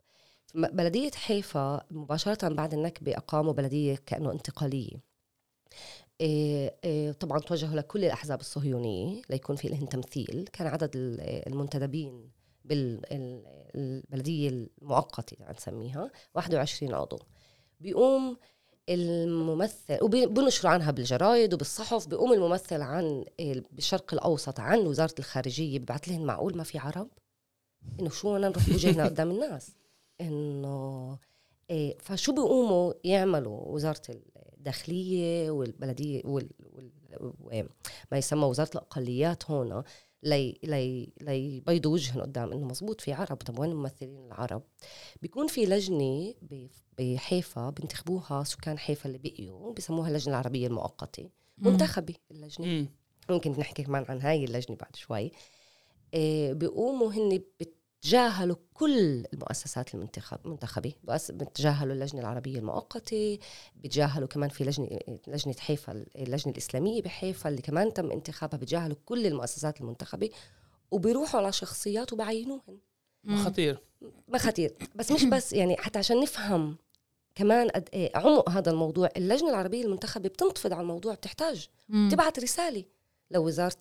بلدية 0.54 1.10
حيفا 1.10 1.86
مباشرة 1.90 2.48
بعد 2.48 2.74
النكبة 2.74 3.16
أقاموا 3.16 3.52
بلدية 3.52 3.94
كأنه 4.06 4.32
انتقالية. 4.32 5.14
إيه 6.20 6.76
إيه 6.84 7.12
طبعا 7.12 7.38
توجهوا 7.38 7.76
لكل 7.76 8.04
الأحزاب 8.04 8.40
الصهيونية 8.40 9.22
ليكون 9.30 9.56
في 9.56 9.68
لهم 9.68 9.86
تمثيل. 9.86 10.48
كان 10.52 10.66
عدد 10.66 10.90
المنتدبين 11.46 12.30
بالبلدية 12.64 14.48
المؤقتة 14.48 15.52
نسميها 15.52 16.10
21 16.34 16.94
عضو. 16.94 17.18
بيقوم 17.80 18.36
الممثل 18.88 19.98
وبنشروا 20.02 20.72
عنها 20.72 20.90
بالجرايد 20.90 21.54
وبالصحف 21.54 22.06
بيقوم 22.06 22.32
الممثل 22.32 22.82
عن 22.82 23.24
بالشرق 23.70 24.14
الأوسط 24.14 24.60
عن 24.60 24.78
وزارة 24.78 25.14
الخارجية 25.18 25.78
ببعث 25.78 26.08
لهم 26.08 26.24
معقول 26.24 26.56
ما 26.56 26.64
في 26.64 26.78
عرب؟ 26.78 27.08
إنه 28.00 28.10
شو 28.10 28.34
بدنا 28.34 28.48
نروح 28.48 28.68
وجهنا 28.68 29.04
قدام 29.04 29.30
الناس؟ 29.30 29.70
إنه 30.20 31.18
إيه 31.70 31.98
فشو 31.98 32.32
بيقوموا 32.32 32.92
يعملوا 33.04 33.60
وزارة 33.68 34.02
الداخلية 34.58 35.50
والبلدية 35.50 36.22
وال, 36.24 36.50
وال 37.40 37.68
ما 38.12 38.18
يسمى 38.18 38.44
وزارة 38.44 38.70
الأقليات 38.74 39.50
هون؟ 39.50 39.82
لي 40.24 40.58
لي 40.62 41.12
ليبيضوا 41.20 41.92
وجههم 41.92 42.20
قدام 42.20 42.52
إنه 42.52 42.66
مزبوط 42.66 43.00
في 43.00 43.12
عرب. 43.12 43.36
طب 43.36 43.58
وين 43.58 43.70
الممثلين 43.70 44.26
العرب؟ 44.26 44.62
بيكون 45.22 45.46
في 45.46 45.66
لجنة 45.66 46.34
بحيفا 46.98 47.70
بينتخبوها 47.70 48.44
سكان 48.44 48.78
حيفا 48.78 49.06
اللي 49.06 49.18
بقيوا 49.18 49.72
بسموها 49.72 50.08
اللجنة 50.08 50.34
العربية 50.34 50.66
المؤقتة. 50.66 51.30
منتخبة 51.58 52.14
اللجنة. 52.30 52.66
ممكن 53.30 53.50
نحكي 53.50 53.82
كمان 53.82 54.04
عن 54.08 54.20
هاي 54.20 54.44
اللجنة 54.44 54.76
بعد 54.76 54.96
شوي. 54.96 55.32
إيه 56.14 56.52
بيقوموا 56.52 57.12
هن 57.12 57.42
بتجاهلوا 58.04 58.56
كل 58.74 59.24
المؤسسات 59.32 59.94
المنتخب 59.94 60.38
منتخبه 60.44 60.92
بتجاهلوا 61.30 61.94
اللجنة 61.94 62.20
العربية 62.20 62.58
المؤقتة 62.58 63.38
بتجاهلوا 63.76 64.28
كمان 64.28 64.50
في 64.50 64.64
لجنة 64.64 64.98
لجنة 65.26 65.54
حيفا 65.58 66.04
اللجنة 66.16 66.52
الإسلامية 66.52 67.02
بحيفا 67.02 67.48
اللي 67.48 67.62
كمان 67.62 67.92
تم 67.94 68.10
انتخابها 68.10 68.58
بتجاهلوا 68.58 68.96
كل 69.04 69.26
المؤسسات 69.26 69.80
المنتخبة 69.80 70.30
وبيروحوا 70.90 71.40
على 71.40 71.52
شخصيات 71.52 72.12
وبعينوهن. 72.12 72.78
ما 73.24 73.44
خطير. 73.44 73.78
ما 74.28 74.38
خطير. 74.38 74.74
بس 74.94 75.12
مش 75.12 75.24
بس 75.24 75.52
يعني 75.52 75.76
حتى 75.76 75.98
عشان 75.98 76.20
نفهم 76.20 76.76
كمان 77.34 77.68
قد 77.68 77.88
إيه 77.94 78.10
عمق 78.16 78.50
هذا 78.50 78.70
الموضوع 78.70 79.08
اللجنة 79.16 79.50
العربية 79.50 79.84
المنتخبة 79.84 80.28
بتنتفض 80.28 80.72
على 80.72 80.82
الموضوع 80.82 81.14
بتحتاج 81.14 81.68
تبعت 82.10 82.38
رسالة 82.38 82.84
لوزارة 83.30 83.80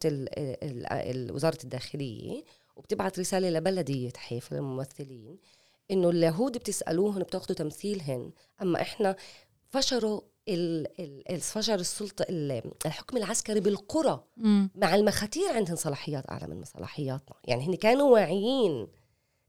وزارة 1.32 1.58
الداخلية 1.64 2.44
وبتبعت 2.76 3.20
رسالة 3.20 3.50
لبلديه 3.50 4.12
حيفا 4.18 4.56
للممثلين 4.56 5.38
إنه 5.92 6.10
اليهود 6.10 6.58
بتسألوهن 6.58 7.24
بتاخذوا 7.24 7.56
تمثيلهن 7.56 8.32
أما 8.62 8.82
إحنا 8.82 9.16
فشروا 9.70 10.22
فشر 11.40 11.76
السلطة 11.76 12.26
الحكم 12.86 13.18
العسكري 13.18 13.60
بالقرى 13.60 14.24
مع 14.76 14.96
المخاتير 14.96 15.52
عندهم 15.52 15.76
صلاحيات 15.76 16.30
أعلى 16.30 16.48
من 16.48 16.64
صلاحياتنا. 16.64 17.36
يعني 17.44 17.68
هن 17.68 17.76
كانوا 17.76 18.14
واعيين 18.14 18.88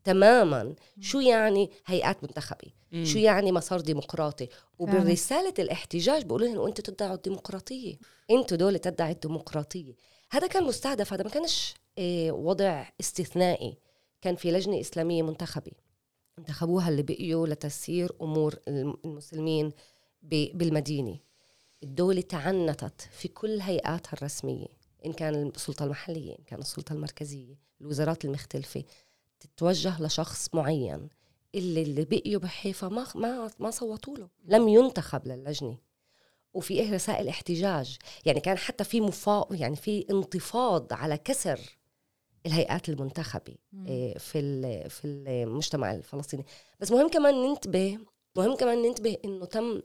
تماما. 0.05 0.75
شو 1.01 1.21
يعني 1.21 1.71
هيئات 1.87 2.25
منتخبة. 2.25 2.69
شو 3.03 3.19
يعني 3.19 3.53
مسار 3.53 3.81
ديمقراطي؟ 3.81 4.49
وبالرسالة 4.79 5.55
الاحتجاج 5.59 6.23
بيقولوا 6.23 6.49
لهم 6.49 6.67
أنتوا 6.67 6.85
تدعوا 6.85 7.15
الديمقراطية. 7.15 7.95
أنتوا 8.31 8.57
دول 8.57 8.79
تدعي 8.79 9.13
الديمقراطية. 9.13 9.95
هذا 10.31 10.47
كان 10.47 10.65
مستهدف 10.65 11.13
هذا 11.13 11.25
ما 11.25 11.31
كانش 11.31 11.75
وضع 12.31 12.87
استثنائي 13.01 13.79
كان 14.23 14.37
في 14.37 14.53
لجنة 14.53 14.81
إسلامية 14.81 15.23
منتخبة. 15.23 15.73
انتخبوها 16.39 16.89
اللي 16.89 17.03
بقيوا 17.03 17.47
لتسيير 17.47 18.13
أمور 18.23 18.55
المسلمين 18.69 19.73
بالمدينة. 20.23 21.19
الدولة 21.83 22.21
تعنتت 22.21 23.01
في 23.01 23.29
كل 23.29 23.61
هيئاتها 23.61 24.13
الرسمية 24.13 24.67
إن 25.07 25.13
كان 25.13 25.49
السلطة 25.49 25.85
المحلية 25.85 26.33
إن 26.39 26.45
كان 26.47 26.59
السلطة 26.61 26.93
المركزية 26.93 27.59
الوزارات 27.81 28.25
المختلفة 28.25 28.85
تتوجه 29.41 30.03
لشخص 30.03 30.55
معين. 30.55 31.09
اللي 31.55 31.83
اللي 31.83 32.05
بقيوا 32.05 32.41
بحيفا 32.41 32.89
ما 32.89 33.07
ما 33.15 33.51
ما 33.59 33.71
صوتوا 33.71 34.17
له. 34.17 34.29
لم 34.45 34.69
ينتخب 34.69 35.29
للجنة. 35.29 35.79
وفي 36.55 36.75
إيه 36.75 36.95
رسائل 36.95 37.29
احتجاج. 37.29 37.97
يعني 38.27 38.41
كان 38.41 38.59
حتى 38.59 38.85
في 38.85 39.01
مفا 39.01 39.47
يعني 39.51 39.77
في 39.77 40.07
انتفاض 40.11 40.93
على 40.93 41.19
كسر 41.19 41.61
الهيئات 42.47 42.89
المنتخبة 42.89 43.55
إيه، 43.87 44.19
في 44.19 44.89
في 44.89 45.05
المجتمع 45.05 45.93
الفلسطيني. 45.93 46.47
بس 46.81 46.93
مهم 46.93 47.09
كمان 47.09 47.35
ننتبه 47.35 47.99
مهم 48.37 48.57
كمان 48.57 48.83
ننتبه 48.83 49.17
إنه 49.25 49.45
تم 49.45 49.83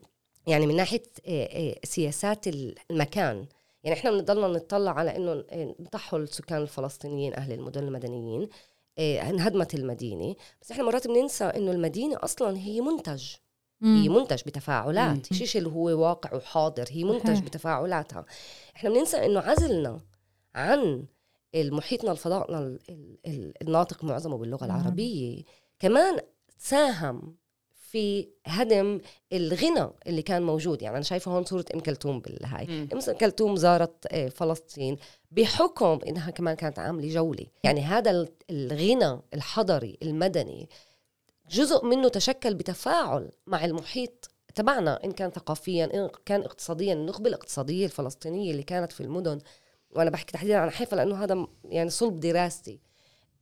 يعني 0.48 0.68
من 0.68 0.76
ناحية 0.76 1.04
إيه، 1.26 1.50
إيه، 1.50 1.80
سياسات 1.84 2.48
المكان. 2.92 3.46
يعني 3.84 4.00
إحنا 4.00 4.12
بنضلنا 4.12 4.48
نطلع 4.48 4.92
على 4.92 5.16
إنه 5.16 5.44
انطحوا 5.80 6.20
السكان 6.20 6.62
الفلسطينيين 6.62 7.34
أهل 7.34 7.54
المدن 7.54 7.84
المدنيين 7.84 8.50
انهدمت 9.00 9.76
المدينة. 9.76 10.36
بس 10.62 10.72
إحنا 10.72 10.84
مرات 10.84 11.08
بننسى 11.08 11.44
إنه 11.44 11.72
المدينة 11.72 12.18
أصلا 12.24 12.58
هي 12.58 12.82
منتج. 12.82 13.24
مم. 13.82 14.02
هي 14.02 14.10
منتج 14.10 14.42
بتفاعلات. 14.46 15.34
شيء 15.34 15.62
اللي 15.62 15.74
هو 15.76 15.86
واقع 15.86 16.36
وحاضر 16.36 16.86
هي 16.90 17.04
منتج 17.04 17.40
بتفاعلاتها. 17.40 18.26
إحنا 18.76 18.90
بننسى 18.90 19.26
إنه 19.26 19.40
عزلنا 19.40 20.00
عن 20.56 21.06
المحيطنا 21.56 22.12
الفضاء 22.12 22.78
الناطق 23.62 24.04
معظمه 24.04 24.38
باللغة 24.38 24.66
العربية. 24.66 25.44
كمان 25.80 26.20
ساهم 26.58 27.36
في 27.92 28.28
هدم 28.46 29.02
الغنى 29.34 29.90
اللي 30.08 30.22
كان 30.22 30.44
موجود. 30.44 30.82
يعني 30.82 30.96
أنا 30.96 31.04
شايفة 31.04 31.32
هون 31.32 31.46
صورة 31.46 31.66
أم 31.74 31.80
كلثوم 31.80 32.20
بالهاي. 32.20 32.88
أم 32.94 33.00
كلثوم 33.18 33.56
زارت 33.56 34.06
آه، 34.08 34.28
فلسطين 34.30 34.98
بحكم 35.32 36.00
إنها 36.08 36.32
كمان 36.32 36.56
كانت 36.56 36.80
عاملة 36.80 37.10
جولة. 37.14 37.46
يعني 37.64 37.82
هذا 37.82 38.28
الغنى 38.50 39.20
الحضري 39.34 39.98
المدني 40.04 40.70
جزء 41.52 41.86
منه 41.86 42.08
تشكل 42.08 42.54
بتفاعل 42.54 43.32
مع 43.48 43.66
المحيط 43.66 44.32
تبعنا. 44.56 45.04
إن 45.04 45.12
كان 45.12 45.30
ثقافيا 45.30 45.86
إن 45.86 46.10
كان 46.26 46.42
اقتصاديا 46.42 46.94
النخبة 46.94 47.30
الاقتصادية 47.30 47.86
الفلسطينية 47.86 48.52
اللي 48.52 48.64
كانت 48.64 48.92
في 48.92 49.02
المدن 49.02 49.40
وأنا 49.92 50.10
بحكي 50.10 50.34
تحديدا 50.34 50.58
عن 50.58 50.70
حيفا 50.70 50.96
لأنه 50.96 51.24
هذا 51.24 51.48
يعني 51.66 51.90
صلب 51.90 52.20
دراستي. 52.20 52.80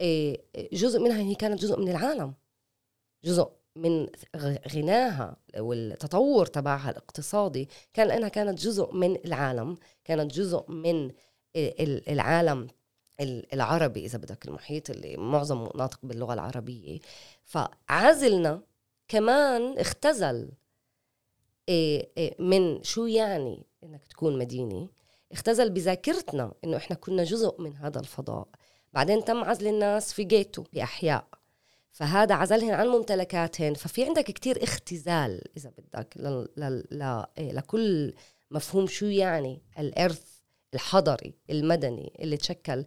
آه، 0.02 0.38
جزء 0.74 1.00
منها 1.00 1.18
هي 1.18 1.36
كانت 1.36 1.62
جزء 1.62 1.80
من 1.80 1.90
العالم. 1.90 2.34
جزء 3.24 3.50
من 3.76 4.08
غناها 4.76 5.38
والتطور 5.58 6.46
تبعها 6.46 6.90
الاقتصادي. 6.90 7.70
كان 7.94 8.08
لأنها 8.08 8.30
كانت 8.30 8.60
جزء 8.60 8.94
من 8.94 9.16
العالم 9.26 9.78
كانت 10.04 10.34
جزء 10.34 10.72
من 10.72 11.12
العالم 12.08 12.68
العربي 13.54 14.06
إذا 14.06 14.18
بدك 14.18 14.48
المحيط 14.48 14.90
اللي 14.90 15.18
معظمه 15.18 15.72
ناطق 15.76 16.00
باللغة 16.04 16.34
العربية. 16.34 17.00
فعزلنا 17.44 18.62
كمان 19.08 19.78
اختزل. 19.80 20.52
إيه، 21.70 22.10
إيه، 22.18 22.36
من 22.40 22.84
شو 22.84 23.06
يعني 23.06 23.66
إنك 23.84 24.08
تكون 24.08 24.38
مدينة؟ 24.38 24.90
اختزل 25.32 25.70
بذاكرتنا 25.70 26.54
إنه 26.64 26.78
إحنا 26.78 26.96
كنا 26.96 27.24
جزء 27.24 27.62
من 27.62 27.76
هذا 27.76 28.00
الفضاء. 28.00 28.48
بعدين 28.94 29.26
تم 29.26 29.44
عزل 29.44 29.68
الناس 29.68 30.14
في 30.14 30.24
جيتو 30.24 30.64
في 30.64 30.84
أحياء. 30.84 31.28
فهذا 31.92 32.36
عزلهن 32.36 32.72
عن 32.72 32.88
ممتلكاتهن. 32.88 33.74
ففي 33.74 34.04
عندك 34.04 34.24
كتير 34.24 34.64
اختزال 34.64 35.42
إذا 35.58 35.72
بدك 35.78 36.18
ل... 36.18 36.48
ل... 36.58 36.84
ل... 36.92 37.26
إيه، 37.38 37.52
لكل 37.52 38.14
مفهوم 38.52 38.88
شو 38.88 39.06
يعني؟ 39.06 39.62
الإرث 39.80 40.38
الحضري 40.74 41.34
المدني 41.50 42.14
اللي 42.20 42.38
تشكل 42.38 42.86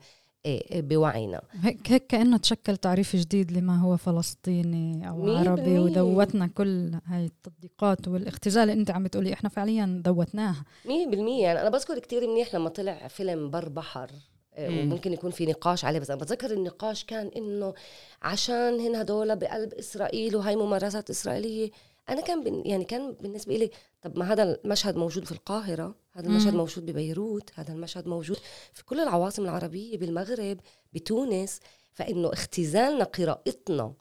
بوعينا. 0.74 1.40
هيك 1.52 1.92
هيك 1.92 2.06
كأنه 2.06 2.36
تشكل 2.36 2.76
تعريف 2.76 3.16
جديد 3.16 3.52
لما 3.52 3.80
هو 3.80 3.96
فلسطيني 3.96 5.08
أو 5.08 5.36
عربي 5.36 5.78
ودوتنا 5.78 6.46
كل 6.46 6.92
هاي 7.06 7.24
التطبيقات 7.24 8.08
والاختزال. 8.08 8.62
اللي 8.70 8.80
أنت 8.80 8.90
عم 8.90 9.04
بتقولي 9.04 9.32
إحنا 9.32 9.48
فعليا 9.48 10.02
دوتناها. 10.04 10.64
100% 10.84 10.88
يعني 10.88 11.60
أنا 11.60 11.70
بذكر 11.70 11.98
كتير 11.98 12.28
منيح 12.28 12.54
لما 12.54 12.68
طلع 12.68 13.08
فيلم 13.08 13.50
بر 13.50 13.68
بحر 13.68 14.10
وممكن 14.58 15.12
يكون 15.12 15.30
في 15.30 15.46
نقاش 15.46 15.84
عليه 15.84 15.98
بس 15.98 16.10
أنا 16.10 16.20
بتذكر 16.20 16.50
النقاش 16.50 17.04
كان 17.04 17.30
إنه 17.36 17.74
عشان 18.22 18.80
هن 18.80 18.96
هدول 18.96 19.36
بقلب 19.36 19.74
إسرائيل 19.74 20.36
وهي 20.36 20.56
ممارسات 20.56 21.10
إسرائيلية 21.10 21.70
أنا 22.10 22.20
كان 22.20 22.44
بن 22.44 22.62
يعني 22.66 22.84
كان 22.84 23.12
بالنسبة 23.12 23.56
لي 23.56 23.70
طب 24.02 24.18
ما 24.18 24.32
هذا 24.32 24.42
المشهد 24.42 24.96
موجود 24.96 25.24
في 25.24 25.32
القاهرة 25.32 25.94
هذا 26.12 26.26
المشهد 26.26 26.54
موجود 26.54 26.86
ببيروت 26.86 27.50
هذا 27.54 27.72
المشهد 27.72 28.08
موجود 28.08 28.36
في 28.72 28.84
كل 28.84 29.00
العواصم 29.00 29.44
العربية 29.44 29.98
بالمغرب 29.98 30.60
بتونس. 30.92 31.60
فإنه 31.92 32.32
اختزالنا 32.32 33.04
قراءتنا 33.04 33.94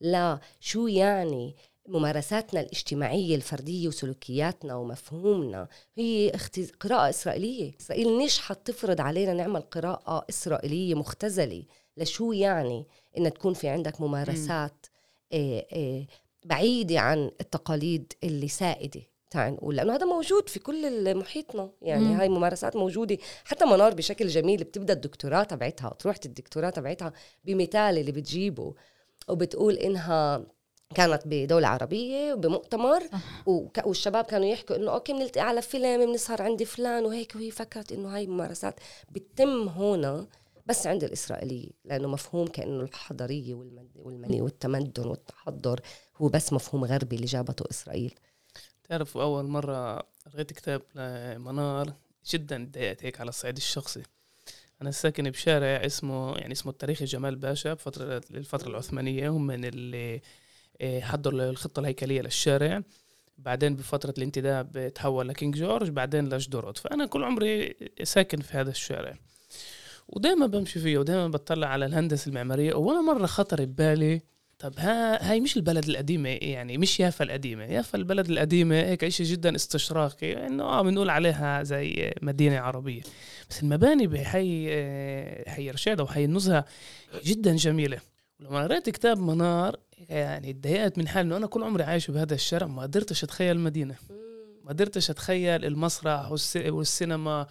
لشو 0.00 0.86
يعني 0.86 1.56
ممارساتنا 1.88 2.60
الاجتماعية 2.60 3.36
الفردية 3.36 3.88
وسلوكياتنا 3.88 4.74
ومفهومنا 4.74 5.68
هي 5.94 6.30
اختز... 6.30 6.70
قراءة 6.70 7.08
إسرائيلية. 7.10 7.72
إسرائيل 7.80 8.18
نجحت 8.18 8.66
تفرض 8.66 9.00
علينا 9.00 9.32
نعمل 9.32 9.60
قراءة 9.60 10.24
إسرائيلية 10.30 10.94
مختزلة 10.94 11.64
لشو 11.96 12.32
يعني 12.32 12.86
إن 13.18 13.32
تكون 13.32 13.54
في 13.54 13.68
عندك 13.68 14.00
ممارسات 14.00 14.86
إيه 15.32 15.66
إيه 15.72 16.06
بعيدة 16.44 16.98
عن 17.00 17.30
التقاليد 17.40 18.12
اللي 18.24 18.48
سائدة 18.48 19.00
تعال 19.30 19.52
نقول 19.52 19.76
لأنه 19.76 19.94
هذا 19.94 20.06
موجود 20.06 20.48
في 20.48 20.58
كل 20.58 21.16
محيطنا 21.16 21.70
يعني 21.82 22.04
مم. 22.04 22.12
هاي 22.20 22.28
ممارسات 22.28 22.76
موجودة. 22.76 23.18
حتى 23.44 23.64
منار 23.64 23.94
بشكل 23.94 24.26
جميل 24.28 24.64
بتبدأ 24.64 24.92
الدكتوراه 24.92 25.42
تبعتها 25.42 25.88
تروح 25.98 26.16
الدكتوراه 26.26 26.70
تبعتها 26.70 27.12
بمثال 27.44 27.98
اللي 27.98 28.12
بتجيبه 28.12 28.74
وبتقول 29.28 29.74
إنها 29.74 30.46
كانت 30.94 31.22
بدولة 31.26 31.68
عربية 31.68 32.34
وبمؤتمر 32.34 33.02
والشباب 33.84 34.24
كانوا 34.24 34.46
يحكوا 34.46 34.76
إنه 34.76 34.90
أوكي 34.90 35.12
بنلتقي 35.12 35.40
على 35.40 35.62
فيلم 35.62 36.06
بنسهر 36.06 36.42
عند 36.42 36.62
فلان 36.62 37.04
وهيك 37.04 37.32
وهي 37.36 37.50
فكرت 37.50 37.92
إنه 37.92 38.16
هاي 38.16 38.26
ممارسات 38.26 38.80
بتتم 39.12 39.68
هنا 39.68 40.26
بس 40.66 40.86
عند 40.86 41.04
الإسرائيلية 41.04 41.70
لأنه 41.84 42.08
مفهوم 42.08 42.46
كأنه 42.46 42.82
الحضرية 42.82 43.54
والمني 43.94 44.42
والتمدن 44.42 45.06
والتحضر 45.06 45.80
هو 46.16 46.28
بس 46.28 46.52
مفهوم 46.52 46.84
غربي 46.84 47.16
اللي 47.16 47.26
جابته 47.26 47.64
إسرائيل. 47.70 48.14
تعرف 48.88 49.16
أول 49.16 49.44
مرة 49.44 50.02
قريت 50.32 50.52
كتاب 50.52 50.82
لمنار 50.94 51.92
جدا 52.30 52.64
تضايقت 52.64 53.04
هيك 53.04 53.20
على 53.20 53.28
الصعيد 53.28 53.56
الشخصي. 53.56 54.02
أنا 54.82 54.90
ساكن 54.90 55.30
بشارع 55.30 55.86
اسمه 55.86 56.36
يعني 56.36 56.52
اسمه 56.52 56.72
التاريخي 56.72 57.04
جمال 57.04 57.36
باشا 57.36 57.74
بفترة 57.74 58.22
الفترة 58.30 58.68
العثمانية 58.68 59.28
هم 59.28 59.46
من 59.46 59.64
اللي 59.64 60.20
آه، 60.80 61.00
حضروا 61.00 61.50
الخطة 61.50 61.80
الهيكلية 61.80 62.20
للشارع. 62.20 62.82
بعدين 63.38 63.76
بفترة 63.76 64.14
الانتداب 64.18 64.92
تحول 64.94 65.28
لكينج 65.28 65.56
جورج 65.56 65.90
بعدين 65.90 66.28
لجدورود 66.28 66.78
فأنا 66.78 67.06
كل 67.06 67.24
عمري 67.24 67.76
ساكن 68.02 68.40
في 68.40 68.56
هذا 68.56 68.70
الشارع. 68.70 69.18
ودائما 70.08 70.46
بمشي 70.46 70.80
فيه 70.80 70.98
ودائما 70.98 71.28
بطلع 71.28 71.66
على 71.66 71.86
الهندسة 71.86 72.28
المعمارية. 72.28 72.74
ولا 72.74 73.00
مرة 73.00 73.26
خطر 73.26 73.64
ببالي 73.64 74.20
طب 74.58 74.72
ها 74.78 75.30
هاي 75.30 75.40
مش 75.40 75.56
البلد 75.56 75.88
القديمة 75.88 76.28
يعني 76.28 76.78
مش 76.78 77.00
يافا 77.00 77.24
القديمة. 77.24 77.64
يافا 77.64 77.98
البلد 77.98 78.30
القديمة 78.30 78.74
هيك 78.76 79.08
شيء 79.08 79.26
جدا 79.26 79.54
استشراقي 79.54 80.46
إنه 80.46 80.64
آه 80.64 80.82
بنقول 80.82 81.10
عليها 81.10 81.62
زي 81.62 82.12
مدينة 82.22 82.58
عربية. 82.58 83.02
بس 83.50 83.62
المباني 83.62 84.06
بحي 84.06 84.66
آه، 84.70 85.50
حي 85.50 85.70
رشيدة 85.70 86.02
وحي 86.02 86.24
النزهة 86.24 86.64
جدا 87.24 87.56
جميلة. 87.56 87.98
ولما 88.40 88.62
قريت 88.62 88.90
كتاب 88.90 89.18
منار 89.18 89.76
يعني 90.08 90.50
اتضايقت 90.50 90.98
من 90.98 91.08
حال 91.08 91.26
إنه 91.26 91.36
أنا 91.36 91.46
كل 91.46 91.62
عمري 91.62 91.84
عايش 91.84 92.10
بهذا 92.10 92.34
الشارع 92.34 92.66
ما 92.66 92.82
قدرتش 92.82 93.24
أتخيل 93.24 93.56
المدينة. 93.56 93.94
ما 94.64 94.68
قدرتش 94.68 95.10
أتخيل 95.10 95.64
المسرح 95.64 96.30
والسينما 96.56 97.46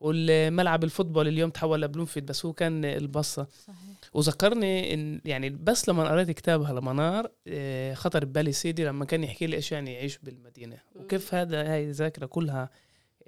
والملعب 0.00 0.84
الفوتبول 0.84 1.28
اليوم 1.28 1.50
تحول 1.50 1.82
لبلومفيد 1.82 2.26
بس 2.26 2.46
هو 2.46 2.52
كان 2.52 2.84
البصة. 2.84 3.46
صحيح. 3.66 3.76
وذكرني 4.14 4.94
إن 4.94 5.20
يعني 5.24 5.50
بس 5.50 5.88
لما 5.88 6.10
قريت 6.10 6.30
كتابها 6.30 6.72
لمنار 6.72 7.30
آه، 7.46 7.94
خطر 7.94 8.24
ببالي 8.24 8.52
سيدي 8.52 8.84
لما 8.84 9.04
كان 9.04 9.24
يحكي 9.24 9.46
لي 9.46 9.56
إيش 9.56 9.72
يعني 9.72 9.92
يعيش 9.94 10.18
بالمدينة. 10.18 10.76
وكيف 10.94 11.34
هذا 11.34 11.72
هاي 11.72 11.84
الذاكرة 11.84 12.26
كلها 12.26 12.70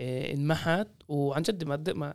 آه، 0.00 0.32
انمحت. 0.32 0.88
وعن 1.08 1.42
جد 1.42 1.64
ما 1.64 1.82
ما 1.86 2.14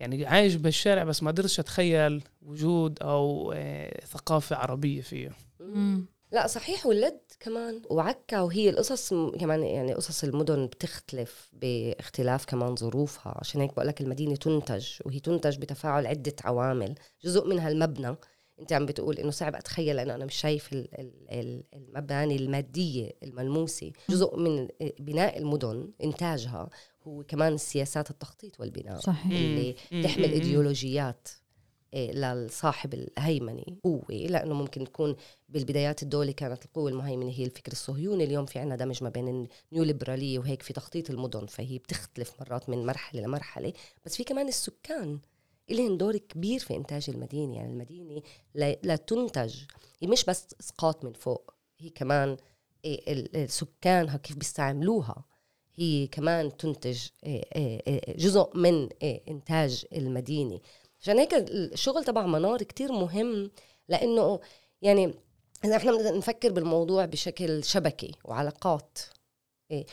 يعني 0.00 0.26
عايش 0.26 0.54
بالشارع 0.54 1.04
بس 1.04 1.22
ما 1.22 1.30
قدرتش 1.30 1.60
أتخيل 1.60 2.22
وجود 2.42 2.98
أو 3.02 3.52
آه، 3.56 4.06
ثقافة 4.06 4.56
عربية 4.56 5.00
فيه. 5.00 5.30
لا 6.32 6.46
صحيح 6.46 6.86
ولد 6.86 7.20
كمان. 7.44 7.82
وعكا 7.90 8.40
وهي 8.40 8.70
القصص 8.70 9.14
كمان 9.40 9.62
يعني 9.62 9.94
قصص 9.94 10.24
المدن 10.24 10.66
بتختلف 10.66 11.50
باختلاف 11.52 12.44
كمان 12.44 12.76
ظروفها. 12.76 13.34
عشان 13.40 13.60
هيك 13.60 13.74
بقول 13.74 13.86
لك 13.86 14.00
المدينة 14.00 14.36
تنتج 14.36 14.86
وهي 15.04 15.20
تنتج 15.20 15.58
بتفاعل 15.58 16.06
عدة 16.06 16.34
عوامل. 16.44 16.94
جزء 17.24 17.48
منها 17.48 17.68
المبنى. 17.68 18.16
انت 18.60 18.72
عم 18.72 18.86
بتقول 18.86 19.18
إنه 19.18 19.30
صعب 19.30 19.54
أتخيل 19.54 19.96
لأنه 19.96 20.14
أنا 20.14 20.24
مش 20.24 20.34
شايف 20.34 20.70
المباني 21.74 22.36
المادية 22.36 23.12
الملموسة. 23.22 23.92
جزء 24.10 24.36
من 24.36 24.68
بناء 24.98 25.38
المدن 25.38 25.90
إنتاجها 26.04 26.70
هو 27.02 27.22
كمان 27.22 27.56
سياسات 27.56 28.10
التخطيط 28.10 28.60
والبناء 28.60 29.00
صحيح. 29.00 29.26
اللي 29.32 29.74
تحمل 30.02 30.32
إيديولوجيات. 30.32 31.28
للصاحب 31.94 32.94
الهيمني 32.94 33.78
قوة 33.84 34.04
لأنه 34.10 34.54
ممكن 34.54 34.84
تكون 34.84 35.16
بالبدايات 35.48 36.02
الدولة 36.02 36.32
كانت 36.32 36.64
القوة 36.64 36.90
المهيمنة 36.90 37.30
هي 37.30 37.44
الفكر 37.44 37.72
الصهيوني 37.72 38.24
اليوم 38.24 38.46
في 38.46 38.58
عنا 38.58 38.76
دمج 38.76 39.02
ما 39.02 39.08
بين 39.08 39.28
النيو 39.28 39.84
ليبرالية 39.84 40.38
وهيك 40.38 40.62
في 40.62 40.72
تخطيط 40.72 41.10
المدن 41.10 41.46
فهي 41.46 41.78
بتختلف 41.78 42.32
مرات 42.40 42.68
من 42.68 42.86
مرحلة 42.86 43.20
لمرحلة. 43.20 43.72
بس 44.06 44.16
في 44.16 44.24
كمان 44.24 44.48
السكان 44.48 45.18
لهم 45.70 45.96
دور 45.96 46.16
كبير 46.16 46.60
في 46.60 46.76
إنتاج 46.76 47.10
المدينة 47.10 47.56
يعني 47.56 47.72
المدينة 47.72 48.22
لا, 48.54 48.76
لا 48.82 48.96
تنتج 48.96 49.54
هي 50.00 50.08
مش 50.08 50.24
بس 50.24 50.46
إسقاط 50.60 51.04
من 51.04 51.12
فوق 51.12 51.54
هي 51.78 51.88
كمان 51.90 52.36
إيه، 52.84 53.46
سكانها 53.46 54.16
كيف 54.16 54.36
بيستعملوها 54.36 55.24
هي 55.76 56.06
كمان 56.06 56.56
تنتج 56.56 56.98
إيه، 57.24 58.16
جزء 58.16 58.56
من 58.56 58.88
إنتاج 59.02 59.84
المدينة. 59.92 60.60
عشان 61.04 61.18
هيك 61.18 61.34
الشغل 61.34 62.04
تبع 62.04 62.26
منار 62.26 62.62
كتير 62.62 62.92
مهم 62.92 63.50
لأنه 63.88 64.40
يعني 64.82 65.14
إذا 65.64 65.76
إحنا 65.76 65.92
بدنا 65.92 66.10
نفكر 66.10 66.52
بالموضوع 66.52 67.04
بشكل 67.04 67.64
شبكي 67.64 68.12
وعلاقات 68.24 68.98
إيه 69.70 69.86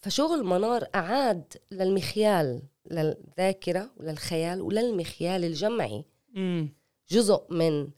فشغل 0.00 0.44
منار 0.44 0.86
أعاد 0.94 1.44
للمخيال 1.70 2.62
للذاكرة 2.90 3.90
وللخيال 3.96 4.62
وللمخيال 4.62 5.44
الجمعي. 5.44 6.04
جزء 7.10 7.42
من 7.50 7.88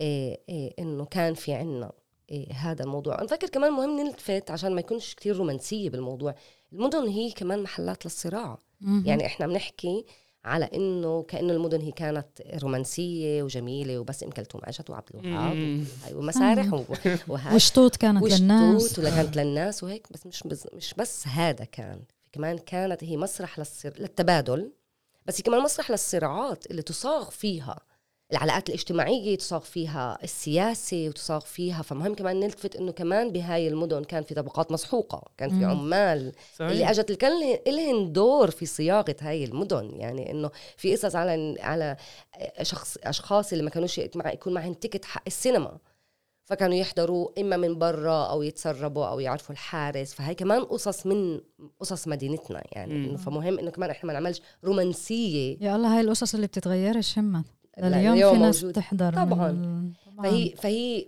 إيه 0.00 0.40
إيه 0.48 0.74
إنه 0.78 1.04
كان 1.04 1.34
في 1.34 1.52
عنا 1.52 1.92
إيه 2.30 2.52
هذا 2.52 2.84
الموضوع. 2.84 3.18
أنا 3.18 3.26
فكر 3.26 3.48
كمان 3.48 3.72
مهم 3.72 4.00
نلتفت 4.00 4.50
عشان 4.50 4.74
ما 4.74 4.80
يكونش 4.80 5.14
كتير 5.14 5.36
رومانسية 5.36 5.90
بالموضوع. 5.90 6.34
المدن 6.72 7.08
هي 7.08 7.30
كمان 7.30 7.62
محلات 7.62 8.04
للصراع. 8.04 8.58
يعني 9.06 9.26
إحنا 9.26 9.46
بنحكي 9.46 10.04
على 10.44 10.64
إنه 10.64 11.22
كانه 11.22 11.52
المدن 11.52 11.80
هي 11.80 11.92
كانت 11.92 12.28
رومانسية 12.62 13.42
وجميلة 13.42 13.98
وبس 13.98 14.22
ام 14.22 14.30
كلثوم 14.30 14.60
اجت 14.64 14.90
وعبد 14.90 15.08
الوهاب 15.14 15.84
ومسارح 16.12 16.84
وشطوط 17.54 17.96
كانت 17.96 18.22
وشطوط 18.22 18.40
للناس. 18.40 18.98
ولا 18.98 19.10
كانت 19.10 19.36
للناس 19.36 19.82
وهيك 19.84 20.06
بس 20.12 20.26
مش 20.26 20.42
بز 20.42 20.66
مش 20.72 20.94
بس 20.98 21.28
هذا 21.28 21.64
كان 21.64 22.02
كمان 22.32 22.58
كانت 22.58 23.04
هي 23.04 23.16
مسرح 23.16 23.58
للصر... 23.58 23.92
للتبادل 23.98 24.72
بس 25.26 25.38
هي 25.38 25.42
كمان 25.42 25.62
مسرح 25.62 25.90
للصراعات 25.90 26.66
اللي 26.66 26.82
تصاغ 26.82 27.30
فيها. 27.30 27.80
العلاقات 28.32 28.68
الاجتماعية 28.68 29.36
تصاغ 29.36 29.60
فيها 29.60 30.18
السياسة 30.24 31.08
وتصاغ 31.08 31.40
فيها 31.40 31.82
فمهم 31.82 32.14
كمان 32.14 32.40
نلتفت 32.40 32.76
إنه 32.76 32.92
كمان 32.92 33.32
بهاي 33.32 33.68
المدن 33.68 34.04
كان 34.04 34.22
في 34.22 34.34
طبقات 34.34 34.72
مسحوقة 34.72 35.22
كان 35.36 35.58
في 35.58 35.64
عمال. 35.64 36.32
صحيح. 36.56 36.70
اللي 36.70 36.90
أجت 36.90 37.24
لهم 37.68 38.12
دور 38.12 38.50
في 38.50 38.66
صياغة 38.66 39.16
هاي 39.20 39.44
المدن. 39.44 39.90
يعني 39.96 40.30
إنه 40.30 40.50
في 40.76 40.96
قصص 40.96 41.14
على 41.16 41.56
على 41.60 41.96
شخص 42.62 42.96
أشخاص 43.04 43.52
اللي 43.52 43.64
ما 43.64 43.70
كانوش 43.70 43.98
يكون 43.98 44.54
معهم 44.54 44.74
تيكت 44.74 45.04
حق 45.04 45.22
السينما. 45.26 45.78
فكانوا 46.44 46.76
يحضروا 46.76 47.28
إما 47.40 47.56
من 47.56 47.78
برا 47.78 48.24
أو 48.24 48.42
يتسربوا 48.42 49.06
أو 49.06 49.20
يعرفوا 49.20 49.52
الحارس. 49.52 50.14
فهي 50.14 50.34
كمان 50.34 50.64
قصص 50.64 51.06
من 51.06 51.40
قصص 51.80 52.08
مدينتنا 52.08 52.62
يعني. 52.72 52.94
إنه 52.94 53.16
فمهم 53.16 53.58
إنه 53.58 53.70
كمان 53.70 53.90
إحنا 53.90 54.06
ما 54.06 54.12
نعملش 54.12 54.42
رومانسية. 54.64 55.56
يا 55.60 55.76
الله 55.76 55.96
هاي 55.96 56.00
القصص 56.00 56.34
اللي 56.34 56.46
بتتغيرش 56.46 57.18
همت 57.18 57.44
اليوم, 57.86 58.14
اليوم 58.14 58.34
في 58.34 58.40
ناس 58.40 58.60
تحضر 58.60 59.12
طبعا. 59.14 59.92
فهي 60.22 60.54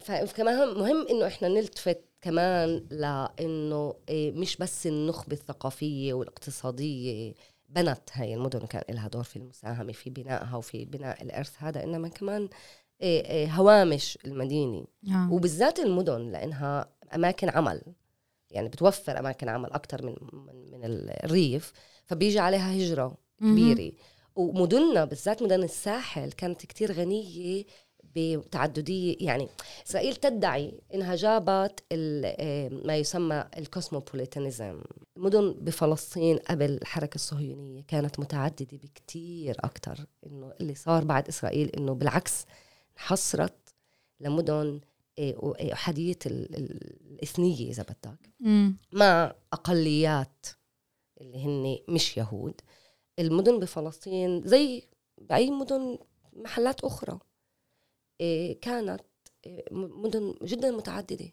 فهي 0.00 0.26
فكمان 0.26 0.68
مهم 0.68 1.06
إنه 1.10 1.26
إحنا 1.26 1.48
نلتفت 1.48 2.00
كمان 2.20 2.86
لإنه 2.90 3.94
إيه، 4.08 4.32
مش 4.32 4.56
بس 4.56 4.86
النخبة 4.86 5.32
الثقافية 5.32 6.14
والاقتصادية. 6.14 7.34
بنت 7.68 8.00
هاي 8.12 8.34
المدن 8.34 8.66
كان 8.66 8.82
لها 8.94 9.08
دور 9.08 9.22
في 9.22 9.36
المساهمة 9.36 9.92
في 9.92 10.10
بنائها 10.10 10.56
وفي 10.56 10.84
بناء 10.84 11.22
الإرث 11.22 11.52
هذا 11.58 11.84
إنما 11.84 12.08
كمان 12.08 12.48
إيه، 13.02 13.24
إيه، 13.24 13.54
هوامش 13.54 14.18
المدينة. 14.24 14.84
آه. 15.08 15.32
وبالذات 15.32 15.78
المدن 15.78 16.30
لإنها 16.30 16.88
أماكن 17.14 17.48
عمل. 17.48 17.82
يعني 18.50 18.68
بتوفر 18.68 19.18
أماكن 19.18 19.48
عمل 19.48 19.72
أكثر 19.72 20.06
من 20.06 20.14
من 20.72 20.80
الريف 20.84 21.72
فبيجي 22.06 22.38
عليها 22.38 22.76
هجرة 22.76 23.16
كبيرة. 23.40 23.92
ومدننا 24.36 25.04
بالذات 25.04 25.42
مدن 25.42 25.62
الساحل 25.62 26.32
كانت 26.32 26.66
كتير 26.66 26.92
غنية 26.92 27.64
بتعددية 28.14 29.16
يعني 29.20 29.48
إسرائيل 29.88 30.16
تدعي 30.16 30.80
إنها 30.94 31.14
جابت 31.14 31.80
ما 32.84 32.96
يسمى 32.96 33.44
الكوسموبوليتانيزم. 33.58 34.82
مدن 35.16 35.52
بفلسطين 35.52 36.36
قبل 36.36 36.70
الحركة 36.70 37.14
الصهيونية 37.14 37.82
كانت 37.88 38.20
متعددة 38.20 38.78
بكتير 38.78 39.56
أكتر 39.60 40.06
إنه 40.26 40.52
اللي 40.60 40.74
صار 40.74 41.04
بعد 41.04 41.28
إسرائيل 41.28 41.68
إنه 41.68 41.92
بالعكس 41.92 42.44
حصرت 42.96 43.74
لمدن 44.20 44.80
أحادية 45.72 46.18
الإثنية 46.26 47.70
إذا 47.70 47.82
بدك. 47.82 48.30
مع 48.92 49.34
أقليات 49.52 50.46
اللي 51.20 51.44
هن 51.44 51.78
مش 51.88 52.16
يهود. 52.16 52.60
المدن 53.18 53.58
بفلسطين 53.58 54.42
زي 54.42 54.82
بأي 55.18 55.50
مدن 55.50 55.98
محلات 56.32 56.84
أخرى. 56.84 57.18
إيه، 58.20 58.60
كانت 58.60 59.00
إيه، 59.46 59.64
مدن 59.72 60.34
جدا 60.42 60.70
متعددة. 60.70 61.32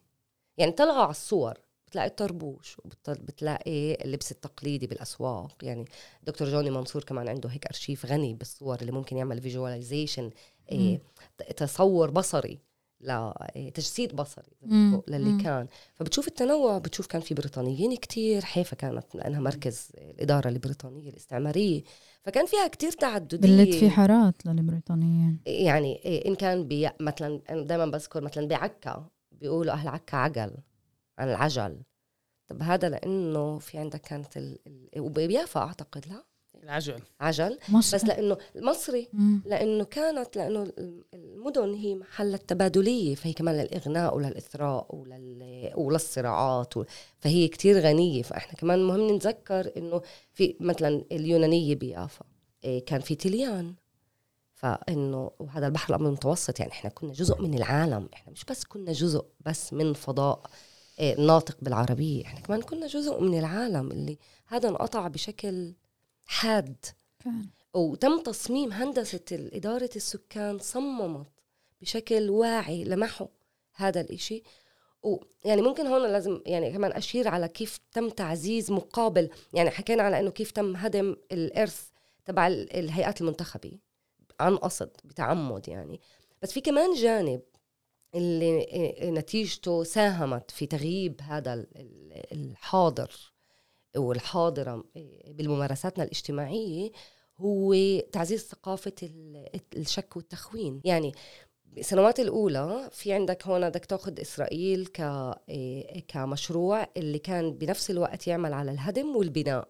يعني 0.57 0.71
طلعوا 0.71 1.01
على 1.01 1.11
الصور 1.11 1.53
بتلاقي 1.87 2.07
الطربوش 2.07 2.79
وبتلاقي 2.79 3.93
اللبس 3.93 4.31
التقليدي 4.31 4.87
بالأسواق. 4.87 5.63
يعني 5.63 5.85
دكتور 6.23 6.49
جوني 6.49 6.69
منصور 6.69 7.03
كمان 7.03 7.29
عنده 7.29 7.49
هيك 7.49 7.65
أرشيف 7.65 8.05
غني 8.05 8.33
بالصور 8.33 8.81
اللي 8.81 8.91
ممكن 8.91 9.17
يعمل 9.17 9.41
فيجواليزيشن 9.41 10.29
إيه 10.71 11.01
تصور 11.57 12.09
بصري. 12.11 12.59
لتجسيد 13.01 14.15
بصري 14.15 14.57
للي 15.07 15.31
مم. 15.31 15.41
كان. 15.43 15.67
فبتشوف 15.95 16.27
التنوع 16.27 16.77
بتشوف 16.77 17.07
كان 17.07 17.21
في 17.21 17.33
بريطانيين 17.33 17.95
كتير 17.95 18.45
حيفا 18.45 18.75
كانت 18.75 19.15
لأنها 19.15 19.39
مركز 19.39 19.91
الإدارة 19.97 20.47
البريطانية 20.47 21.09
الاستعمارية. 21.09 21.83
فكان 22.23 22.45
فيها 22.45 22.67
كتير 22.67 22.91
تعددية. 22.91 23.37
بلت 23.37 23.75
في 23.75 23.89
حارات 23.89 24.45
للبريطانيين. 24.45 25.39
يعني 25.45 25.95
إيه، 26.05 26.27
إن 26.27 26.35
كان 26.35 26.67
بي 26.67 26.89
مثلا 26.99 27.41
أنا 27.49 27.61
دائما 27.61 27.85
بذكر 27.85 28.21
مثلا 28.21 28.47
بعكا 28.47 29.09
بيقولوا 29.31 29.73
أهل 29.73 29.87
عكا 29.87 30.17
عجل 30.17 30.51
عن 31.17 31.29
العجل. 31.29 31.81
طب 32.47 32.61
هذا 32.61 32.89
لأنه 32.89 33.59
في 33.59 33.77
عندك 33.77 34.01
كانت 34.01 34.37
ال... 34.37 34.57
وبيافا 34.97 35.59
أعتقد 35.59 36.07
لا؟ 36.07 36.23
العجل. 36.67 37.01
عجل. 37.19 37.57
مصر. 37.69 37.97
بس 37.97 38.03
لأنه 38.05 38.37
المصري 38.55 39.07
مم. 39.13 39.41
لأنه 39.45 39.83
كانت 39.83 40.35
لأنه 40.35 40.71
المدن 41.13 41.73
هي 41.73 41.95
محل 41.95 42.33
التبادلية 42.33 43.15
فهي 43.15 43.33
كمان 43.33 43.55
للإغناء 43.55 44.15
وللإثراء 44.15 44.95
ولل 44.95 45.71
وللصراعات 45.75 46.77
و... 46.77 46.83
فهي 47.19 47.47
كتير 47.47 47.79
غنية. 47.79 48.21
فإحنا 48.21 48.53
كمان 48.53 48.83
مهم 48.83 49.15
نتذكر 49.15 49.71
إنه 49.77 50.01
في 50.33 50.55
مثلا 50.59 51.03
اليونانية 51.11 51.75
بيافا 51.75 52.25
إيه 52.63 52.85
كان 52.85 53.01
في 53.01 53.15
تليان. 53.15 53.73
فإنه 54.53 55.31
وهذا 55.39 55.65
البحر 55.67 55.89
الأبيض 55.89 56.07
المتوسط 56.07 56.59
يعني 56.59 56.71
إحنا 56.71 56.89
كنا 56.89 57.13
جزء 57.13 57.41
من 57.41 57.53
العالم. 57.53 58.09
إحنا 58.13 58.33
مش 58.33 58.45
بس 58.45 58.63
كنا 58.63 58.91
جزء 58.91 59.25
بس 59.45 59.73
من 59.73 59.93
فضاء 59.93 60.41
إيه 60.99 61.19
ناطق 61.21 61.57
بالعربية. 61.61 62.25
إحنا 62.25 62.39
كمان 62.39 62.61
كنا 62.61 62.87
جزء 62.87 63.21
من 63.21 63.39
العالم 63.39 63.91
اللي 63.91 64.17
هذا 64.47 64.69
انقطع 64.69 65.07
بشكل 65.07 65.73
حاد. 66.27 66.85
فعلا. 67.19 67.45
وتم 67.73 68.23
تصميم 68.23 68.71
هندسة 68.71 69.25
إدارة 69.31 69.89
السكان 69.95 70.59
صممت 70.59 71.27
بشكل 71.81 72.29
واعي 72.29 72.83
لمحوا 72.83 73.27
هذا 73.75 74.01
الإشي. 74.01 74.43
ويعني 75.03 75.61
ممكن 75.61 75.87
هون 75.87 76.01
لازم 76.11 76.41
يعني 76.45 76.71
كمان 76.71 76.91
أشير 76.91 77.27
على 77.27 77.47
كيف 77.47 77.79
تم 77.91 78.09
تعزيز 78.09 78.71
مقابل 78.71 79.29
يعني 79.53 79.69
حكينا 79.69 80.03
على 80.03 80.19
إنه 80.19 80.29
كيف 80.31 80.51
تم 80.51 80.75
هدم 80.75 81.15
الإرث 81.31 81.87
تبع 82.25 82.47
ال- 82.47 82.75
الهيئات 82.75 83.21
المنتخبة 83.21 83.71
عن 84.39 84.57
قصد 84.57 84.89
بتعمد 85.03 85.67
يعني. 85.67 85.99
بس 86.41 86.51
في 86.51 86.61
كمان 86.61 86.93
جانب 86.93 87.41
اللي 88.15 88.59
إيه، 88.61 89.09
نتيجته 89.11 89.83
ساهمت 89.83 90.51
في 90.51 90.65
تغييب 90.65 91.21
هذا 91.21 91.53
ال- 91.53 91.67
ال- 91.77 92.23
الحاضر. 92.33 93.11
والحاضرة 93.97 94.83
بالممارساتنا 95.27 96.03
الاجتماعية 96.03 96.91
هو 97.37 97.73
تعزيز 98.11 98.41
ثقافة 98.47 98.91
ال- 99.03 99.49
الشك 99.77 100.15
والتخوين. 100.17 100.81
يعني 100.85 101.11
بالسنوات 101.65 102.19
الأولى 102.19 102.89
في 102.93 103.13
عندك 103.13 103.47
هون 103.47 103.69
بدك 103.69 103.85
تأخذ 103.85 104.19
إسرائيل 104.21 104.87
ك 104.87 104.99
إيه، 105.49 105.99
كمشروع 106.07 106.87
اللي 106.97 107.19
كان 107.19 107.51
بنفس 107.53 107.91
الوقت 107.91 108.27
يعمل 108.27 108.53
على 108.53 108.71
الهدم 108.71 109.15
والبناء. 109.15 109.67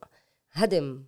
هدم 0.51 1.03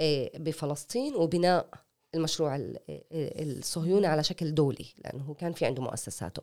إيه، 0.00 0.38
بفلسطين 0.38 1.14
وبناء 1.14 1.68
المشروع 2.14 2.56
ال- 2.56 2.78
إيه، 2.88 3.42
الصهيوني 3.42 4.06
على 4.06 4.22
شكل 4.24 4.54
دولي 4.54 4.86
لأنه 5.04 5.34
كان 5.34 5.52
في 5.52 5.66
عنده 5.66 5.82
مؤسساته. 5.82 6.42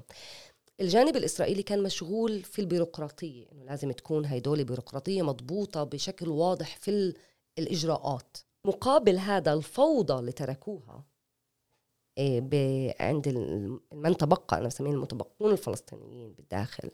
الجانب 0.82 1.16
الإسرائيلي 1.16 1.64
كان 1.64 1.84
مشغول 1.84 2.44
في 2.44 2.60
البيروقراطية 2.60 3.46
إنه 3.52 3.64
لازم 3.64 3.92
تكون 3.92 4.26
هاي 4.26 4.40
دولة 4.40 4.64
بيروقراطية 4.64 5.22
مضبوطة 5.22 5.84
بشكل 5.84 6.30
واضح 6.30 6.76
في 6.78 6.92
ال- 6.92 7.16
الإجراءات. 7.60 8.38
مقابل 8.66 9.18
هذا 9.18 9.54
الفوضى 9.54 10.14
اللي 10.14 10.32
تركوها 10.32 11.04
ب- 12.20 12.92
عند 13.00 13.30
من 13.94 14.18
تبقى 14.18 14.58
أنا 14.58 14.68
بسميهم 14.68 14.94
المتبقون 14.94 15.52
الفلسطينيين 15.52 16.34
بالداخل 16.34 16.92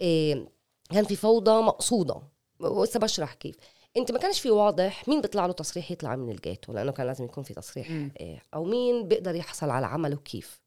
إيه، 0.00 0.48
كان 0.90 1.04
في 1.04 1.16
فوضى 1.16 1.62
مقصودة. 1.62 2.22
وهسه 2.60 3.00
بشرح 3.00 3.34
كيف. 3.34 3.56
أنت 3.96 4.12
ما 4.12 4.18
كانش 4.18 4.40
في 4.40 4.50
واضح 4.50 5.08
مين 5.08 5.20
بيطلع 5.20 5.46
له 5.46 5.52
تصريح 5.52 5.90
يطلع 5.90 6.16
من 6.16 6.30
الجيتو 6.30 6.72
لأنه 6.72 6.92
كان 6.92 7.06
لازم 7.06 7.24
يكون 7.24 7.44
في 7.44 7.54
تصريح 7.54 7.90
مم. 7.90 8.10
إيه، 8.20 8.42
أو 8.54 8.64
مين 8.64 9.08
بيقدر 9.08 9.34
يحصل 9.34 9.70
على 9.70 9.86
عمل 9.86 10.14
وكيف 10.14 10.60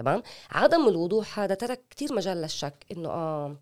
تمام؟ 0.00 0.22
عدم 0.50 0.88
الوضوح 0.88 1.38
هذا 1.38 1.54
ترك 1.54 1.80
كتير 1.90 2.14
مجال 2.14 2.36
للشك 2.36 2.86
إنه 2.92 3.08
آه 3.08 3.56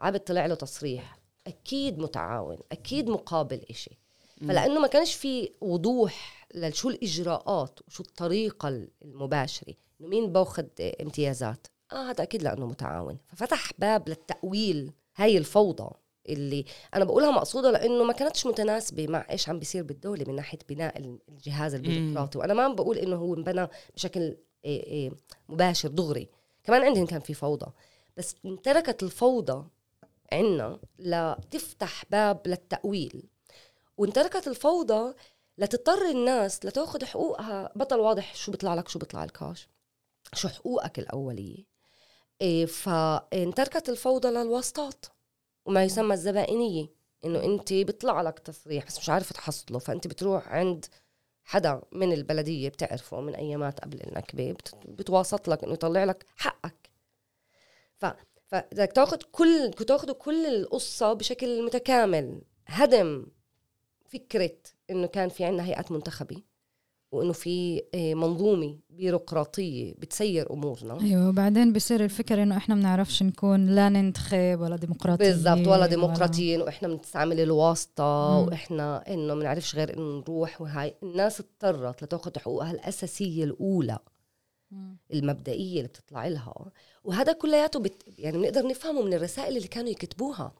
عبد 0.00 0.20
طلع 0.20 0.46
له 0.46 0.54
تصريح. 0.54 1.18
أكيد 1.46 1.98
متعاون 1.98 2.58
أكيد 2.72 3.08
مقابل 3.08 3.60
إشي. 3.70 3.98
فلأنه 4.40 4.80
ما 4.80 4.86
كانش 4.86 5.14
في 5.14 5.52
وضوح 5.60 6.46
لشو 6.54 6.90
الإجراءات 6.90 7.80
وشو 7.88 8.02
الطريقة 8.02 8.86
المباشرة. 9.02 9.74
إنه 10.00 10.08
مين 10.08 10.32
بأخذ 10.32 10.64
امتيازات؟ 11.00 11.66
آه 11.92 12.10
هذا 12.10 12.22
أكيد 12.22 12.42
لأنه 12.42 12.66
متعاون. 12.66 13.18
ففتح 13.26 13.70
باب 13.78 14.08
للتأويل 14.08 14.92
هاي 15.16 15.38
الفوضى 15.38 15.90
اللي 16.28 16.64
أنا 16.94 17.04
بقولها 17.04 17.30
مقصودة 17.30 17.70
لأنه 17.70 18.04
ما 18.04 18.12
كانتش 18.12 18.46
متناسبة 18.46 19.06
مع 19.06 19.26
إيش 19.30 19.48
عم 19.48 19.58
بيصير 19.58 19.82
بالدولة 19.82 20.24
من 20.28 20.36
ناحية 20.36 20.58
بناء 20.68 21.18
الجهاز 21.28 21.74
البيروقراطي. 21.74 22.38
وأنا 22.38 22.54
ما 22.54 22.62
عم 22.62 22.74
بقول 22.74 22.98
إنه 22.98 23.16
هو 23.16 23.34
انبنى 23.34 23.68
بشكل 23.94 24.36
مباشر 25.48 25.88
دغري. 25.88 26.28
كمان 26.64 26.82
عندهم 26.82 27.06
كان 27.06 27.20
في 27.20 27.34
فوضى. 27.34 27.72
بس 28.16 28.34
تركت 28.62 29.02
الفوضى 29.02 29.64
عنا 30.32 30.80
لتفتح 30.98 32.04
باب 32.10 32.40
للتأويل. 32.46 33.28
وانتركت 33.96 34.48
الفوضى 34.48 35.14
لتضطر 35.58 36.10
الناس 36.10 36.64
لتاخذ 36.66 37.04
حقوقها. 37.04 37.72
بطل 37.76 38.00
واضح 38.00 38.34
شو 38.34 38.50
بيطلع 38.50 38.74
لك 38.74 38.88
شو 38.88 38.98
بيطلع 38.98 39.24
لكاش 39.24 39.68
شو 40.34 40.48
حقوقك 40.48 40.98
الأولية. 40.98 41.64
إيه 42.40 42.66
فانتركت 42.66 43.88
الفوضى 43.88 44.28
للواسطات 44.28 45.06
وما 45.66 45.84
يسمى 45.84 46.14
الزبائنية. 46.14 46.88
إنه 47.24 47.44
أنت 47.44 47.72
بيطلع 47.72 48.22
لك 48.22 48.38
تصريح 48.38 48.86
بس 48.86 48.98
مش 48.98 49.08
عارفة 49.08 49.32
تحصله. 49.32 49.78
فأنت 49.78 50.06
بتروح 50.06 50.48
عند 50.48 50.86
حدا 51.44 51.82
من 51.92 52.12
البلدية 52.12 52.68
بتعرفه 52.68 53.20
من 53.20 53.34
أيامات 53.34 53.80
قبل 53.80 54.00
النكبه 54.06 54.52
بت- 54.52 54.74
بتواسط 54.88 55.48
لك 55.48 55.64
إنه 55.64 55.72
يطلع 55.72 56.04
لك 56.04 56.26
حقك. 56.36 56.90
ف 57.96 58.06
فبدك 58.46 58.92
تاخذ 58.92 59.16
كل 59.32 59.70
تاخذوا 59.88 60.14
كل 60.14 60.46
القصة 60.46 61.12
بشكل 61.12 61.64
متكامل. 61.66 62.42
هدم 62.66 63.26
فكرة 64.06 64.56
إنه 64.90 65.06
كان 65.06 65.28
في 65.28 65.44
عندنا 65.44 65.64
هيئات 65.66 65.92
منتخبة. 65.92 66.42
وإنه 67.12 67.32
في 67.32 67.82
آه، 67.94 68.14
منظومة 68.14 68.76
بيروقراطية 68.90 69.94
بتسير 69.98 70.52
أمورنا 70.52 71.00
أيوه 71.00 71.28
وبعدين 71.28 71.72
بصير 71.72 72.04
الفكر 72.04 72.42
إنه 72.42 72.56
إحنا 72.56 72.74
بنعرفش 72.74 73.22
نكون 73.22 73.66
لا 73.66 73.88
ننتخب 73.88 74.58
ولا 74.60 74.76
ديمقراطيين 74.76 75.30
بالضبط 75.32 75.66
ولا 75.68 75.86
ديمقراطيين 75.86 76.60
وإحنا 76.60 76.88
بنستعمل 76.88 77.40
الواسطة 77.40 78.40
مم. 78.40 78.46
وإحنا 78.48 79.04
إنه 79.08 79.34
بنعرفش 79.34 79.76
غير 79.76 79.96
إنه 79.98 80.18
نروح 80.18 80.60
وهاي 80.60 80.94
الناس 81.02 81.40
اضطرت 81.40 82.02
لتاخذ 82.04 82.38
حقوقها 82.38 82.70
الأساسية 82.70 83.44
الأولى. 83.44 83.98
المبدئية 85.12 85.76
اللي 85.76 85.88
بتطلع 85.88 86.26
لها. 86.28 86.70
وهذا 87.04 87.32
كلياته 87.32 87.80
بت... 87.80 88.02
يعني 88.18 88.38
بنقدر 88.38 88.66
نفهمه 88.66 89.02
من 89.02 89.14
الرسائل 89.14 89.56
اللي 89.56 89.68
كانوا 89.68 89.90
يكتبوها. 89.90 90.52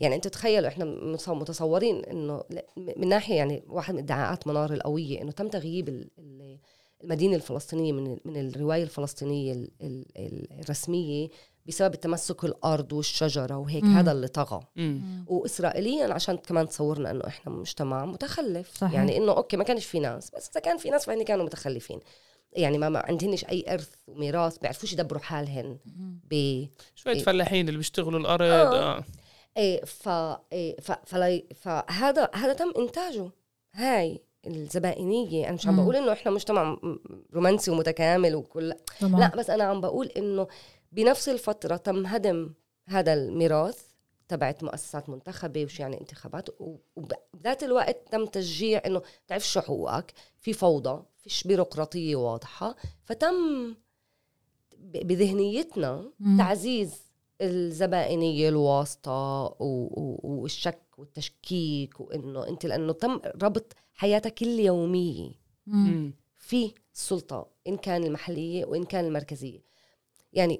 يعني 0.00 0.14
أنتوا 0.14 0.30
تخيلوا 0.30 0.68
إحنا 0.68 0.84
متص- 0.84 1.28
متصورين 1.28 2.04
انه 2.04 2.44
من 2.76 3.08
ناحية 3.08 3.34
يعني 3.34 3.62
واحد 3.68 3.94
من 3.94 4.00
ادعاءات 4.00 4.46
منار 4.46 4.72
القوية 4.72 5.22
انه 5.22 5.30
تم 5.30 5.48
تغييب 5.48 5.88
ال- 5.88 6.10
ال- 6.18 6.58
المدينة 7.04 7.36
الفلسطينية 7.36 7.92
من 7.92 8.16
من 8.24 8.48
الرواية 8.48 8.82
الفلسطينية 8.82 9.52
ال- 9.52 9.70
ال- 9.82 10.06
ال- 10.16 10.60
الرسمية 10.60 11.28
بسبب 11.66 11.94
التمسك 11.94 12.44
الأرض 12.44 12.92
والشجرة 12.92 13.56
وهيك 13.56 13.84
مم. 13.84 13.96
هذا 13.96 14.12
اللي 14.12 14.28
طغى. 14.28 14.60
مم. 14.76 15.24
واسرائيليا 15.28 16.14
عشان 16.14 16.36
كمان 16.36 16.68
تصورنا 16.68 17.10
إنه 17.10 17.26
إحنا 17.26 17.52
مجتمع 17.52 18.04
متخلف. 18.04 18.76
صحيح. 18.76 18.94
يعني 18.94 19.16
إنه 19.16 19.32
أوكي 19.32 19.56
ما 19.56 19.64
كانش 19.64 19.84
في 19.84 20.00
ناس 20.00 20.30
بس 20.30 20.50
إذا 20.50 20.60
كان 20.60 20.76
في 20.76 20.90
ناس 20.90 21.04
فهن 21.06 21.22
كانوا 21.22 21.44
متخلفين. 21.44 22.00
يعني 22.56 22.78
ما, 22.78 22.88
ما 22.88 22.98
عندهنش 22.98 23.44
أي 23.44 23.64
إرث 23.68 23.90
وميراث 24.06 24.58
بيعرفوش 24.58 24.92
يدبروا 24.92 25.22
حالهن. 25.22 25.78
ب 26.30 26.64
شوية 26.94 27.14
إيه. 27.14 27.22
فلاحين 27.22 27.68
اللي 27.68 27.78
بيشتغلوا 27.78 28.20
الأرض 28.20 28.42
آه. 28.42 28.96
آه. 28.98 29.04
إيه 29.56 29.84
ف 29.84 30.08
إيه 30.52 30.80
ف 30.80 30.92
فلا 31.06 31.42
فهذا 31.54 32.30
هذا 32.34 32.52
تم 32.52 32.72
إنتاجه 32.78 33.30
هاي 33.74 34.20
الزبائنية 34.46 35.44
أنا 35.44 35.54
مش 35.54 35.66
عم. 35.66 35.76
بقول 35.76 35.96
إنه 35.96 36.12
إحنا 36.12 36.32
مجتمع 36.32 36.78
رومانسي 37.34 37.70
ومتكامل 37.70 38.34
وكل 38.34 38.74
طبعا 39.00 39.20
لا 39.20 39.36
بس 39.36 39.50
أنا 39.50 39.64
عم 39.64 39.80
بقول 39.80 40.06
إنه 40.06 40.46
بنفس 40.92 41.28
الفترة 41.28 41.76
تم 41.76 42.06
هدم 42.06 42.50
هذا 42.88 43.14
الميراث 43.14 43.82
تبعت 44.28 44.64
مؤسسات 44.64 45.08
منتخبة 45.08 45.64
وش 45.64 45.80
يعني 45.80 46.00
انتخابات 46.00 46.60
و- 46.60 46.76
وبذات 46.96 47.62
الوقت 47.62 47.96
تم 48.12 48.26
تشجيع 48.26 48.82
إنه 48.86 49.02
تعرف 49.28 49.46
شو 49.48 49.60
حقوقك 49.60 50.12
في 50.40 50.52
فوضى 50.52 51.02
فيش 51.22 51.44
بيروقراطية 51.44 52.16
واضحة 52.16 52.76
فتم 53.04 53.74
بذهنيتنا 54.78 56.10
مم. 56.20 56.38
تعزيز 56.38 56.94
الزبائنية 57.40 58.48
الواسطة 58.48 59.12
و- 59.60 59.88
و- 60.00 60.20
والشك 60.22 60.82
والتشكيك 60.98 62.00
وإنه 62.00 62.48
أنت 62.48 62.66
لأنه 62.66 62.92
تم 62.92 63.20
ربط 63.42 63.72
حياتك. 63.94 64.42
مم. 65.66 66.12
في 66.38 66.74
السلطة 66.94 67.46
إن 67.66 67.76
كان 67.76 68.04
المحلية 68.04 68.64
وإن 68.64 68.84
كان 68.84 69.04
المركزية 69.04 69.60
يعني 70.32 70.58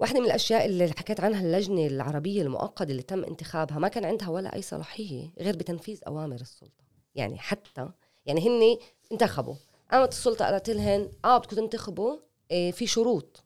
واحدة 0.00 0.20
من 0.20 0.26
الأشياء 0.26 0.66
اللي 0.66 0.88
حكيت 0.88 1.20
عنها 1.20 1.40
اللجنة 1.40 1.86
العربية 1.86 2.42
المؤقتة 2.42 2.90
اللي 2.90 3.02
تم 3.02 3.24
انتخابها 3.24 3.78
ما 3.78 3.88
كان 3.88 4.04
عندها 4.04 4.28
ولا 4.28 4.54
أي 4.54 4.62
صلاحية 4.62 5.30
غير 5.38 5.56
بتنفيذ 5.56 6.00
أوامر 6.06 6.40
السلطة. 6.40 6.84
يعني 7.14 7.38
حتى 7.38 7.88
يعني 8.26 8.40
هن 8.48 8.78
انتخبوا. 9.12 9.54
قامت 9.90 10.12
السلطة 10.12 10.44
قالت 10.44 10.70
لهن 10.70 11.08
آه 11.24 11.38
بدكم 11.38 11.56
تنتخبوا 11.56 12.16
إيه 12.50 12.72
في 12.72 12.86
شروط. 12.86 13.44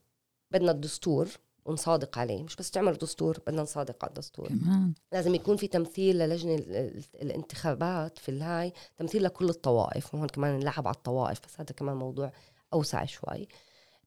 بدنا 0.51 0.71
الدستور 0.71 1.29
ونصادق 1.65 2.19
عليه. 2.19 2.43
مش 2.43 2.57
بس 2.57 2.71
تعمل 2.71 2.93
دستور 2.95 3.39
بدنا 3.47 3.63
نصادق 3.63 4.05
على 4.05 4.11
الدستور. 4.11 4.49
كمان. 4.49 4.93
لازم 5.13 5.35
يكون 5.35 5.57
في 5.57 5.67
تمثيل 5.69 6.19
للجنة 6.19 6.55
ال- 6.55 6.77
ال- 6.77 7.03
الانتخابات 7.23 8.19
في 8.19 8.29
الهاي 8.29 8.73
تمثيل 8.97 9.23
لكل 9.25 9.49
الطوائف. 9.49 10.15
وهون 10.15 10.29
كمان 10.29 10.59
نلعب 10.59 10.89
على 10.89 10.97
الطوائف 10.97 11.41
بس 11.47 11.61
هذا 11.61 11.73
كمان 11.77 11.97
موضوع 11.97 12.33
أوسع 12.73 13.05
شوي. 13.05 13.49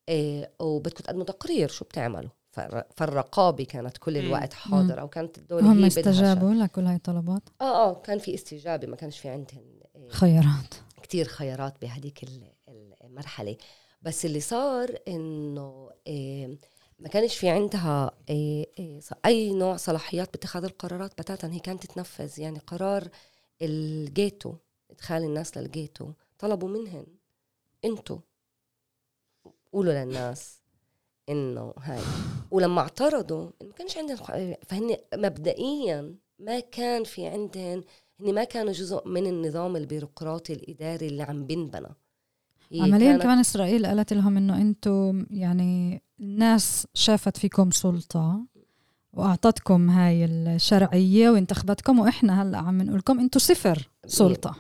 إيه 0.10 0.52
وبدكم 0.60 1.04
تقدموا 1.04 1.24
تقرير 1.26 1.70
شو 1.70 1.86
بتعملوا. 1.86 2.30
فالر- 2.58 2.84
فالرقابة 2.96 3.64
كانت 3.64 3.98
كل. 3.98 4.18
الوقت 4.18 4.54
حاضرة 4.54 5.04
وكانت 5.04 5.38
الدولة 5.38 5.72
هم 5.72 5.86
استجابوا 5.86 6.54
لكل 6.54 6.86
هاي 6.86 6.96
الطلبات. 6.96 7.42
آه 7.62 7.90
آه 7.90 8.02
كان 8.02 8.20
في 8.20 8.34
استجابة 8.34 8.88
ما 8.88 8.96
كانش 8.96 9.20
في 9.20 9.30
عندهم 9.30 9.80
إيه 9.96 10.10
خيارات. 10.10 10.74
كتير 11.04 11.26
خيارات 11.28 11.82
بهديك 11.82 12.24
ال- 12.24 12.54
المرحلة. 13.04 13.58
بس 14.02 14.26
اللي 14.26 14.40
صار 14.40 14.98
إنه 15.08 15.90
إيه 16.08 16.58
ما 17.00 17.08
كانش 17.10 17.38
في 17.38 17.50
عندها 17.50 18.12
ص- 19.00 19.14
أي 19.26 19.54
نوع 19.54 19.76
صلاحيات 19.78 20.32
باتخاذ 20.34 20.64
القرارات. 20.64 21.12
بتاتا 21.22 21.48
هي 21.54 21.60
كانت 21.60 21.84
تتنفذ 21.86 22.40
يعني 22.40 22.60
قرار 22.60 23.08
الجيتو 23.62 24.54
إدخال 24.92 25.24
الناس 25.24 25.58
للجيتو 25.58 26.12
طلبوا 26.40 26.70
منهن 26.70 27.06
أنتوا 27.86 28.20
قولوا 29.74 29.94
للناس. 29.94 30.58
إنه 31.30 31.74
هاي 31.82 32.02
ولما 32.52 32.82
اعترضوا 32.82 33.50
ما 33.62 33.72
كانش 33.78 33.98
عندهم 33.98 34.18
فهن 34.68 34.96
مبدئيا 35.16 36.16
ما 36.40 36.60
كان 36.60 37.04
في 37.04 37.26
عندهم 37.26 37.84
هن 38.20 38.34
ما 38.34 38.44
كانوا 38.44 38.74
جزء 38.74 39.08
من 39.08 39.28
النظام 39.28 39.76
البيروقراطي 39.76 40.54
الإداري 40.54 41.08
اللي 41.08 41.24
عم 41.24 41.46
بنبنى 41.46 41.90
عمليا 42.82 43.18
كمان 43.18 43.40
إسرائيل 43.40 43.86
قالت 43.86 44.14
لهم 44.14 44.38
إنه 44.38 44.62
أنتم 44.62 45.26
يعني 45.30 46.02
الناس 46.20 46.88
شافت 46.94 47.38
فيكم 47.38 47.72
سلطة 47.72 48.46
وأعطتكم 49.14 49.90
هاي 49.90 50.26
الشرعية 50.26 51.30
وانتخبتكم 51.30 52.00
وإحنا 52.00 52.42
هلأ 52.42 52.58
عم 52.58 52.82
نقول 52.82 52.98
لكم 53.00 53.20
أنتم 53.20 53.40
صفر 53.40 53.90
سلطة. 54.08 54.56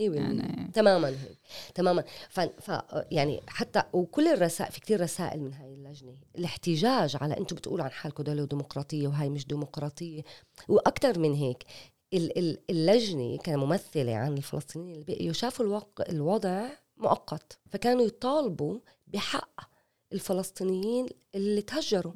يعني. 0.00 0.70
تماما 0.74 1.08
هيك 1.08 1.38
تماما. 1.74 2.04
ف... 2.30 2.40
ف 2.40 2.70
يعني 3.10 3.40
حتى 3.48 3.82
وكل 3.92 4.28
الرسائل 4.28 4.72
في 4.72 4.80
كتير 4.80 5.00
رسائل 5.00 5.40
من 5.40 5.52
هاي 5.52 5.74
اللجنة. 5.74 6.16
الاحتجاج 6.38 7.16
على 7.20 7.36
أنتم 7.38 7.56
بتقولوا 7.56 7.84
عن 7.84 7.90
حالكم 7.90 8.22
دولة 8.22 8.44
ديمقراطيه 8.44 9.08
وهاي 9.08 9.28
مش 9.28 9.46
ديمقراطية. 9.46 10.22
وأكثر 10.68 11.18
من 11.18 11.34
هيك 11.34 11.64
ال- 12.14 12.38
ال- 12.38 12.58
اللجنة 12.70 13.36
كممثلة 13.38 14.14
عن 14.14 14.32
الفلسطينيين 14.36 14.92
اللي 14.94 15.04
بقيوا 15.04 15.32
شافوا 15.32 15.64
الوق... 15.64 16.00
الوضع 16.08 16.66
مؤقت. 16.96 17.58
فكانوا 17.70 18.02
يطالبوا 18.04 18.78
بحق 19.06 19.60
الفلسطينيين 20.12 21.06
اللي 21.34 21.62
تهجروا. 21.62 22.12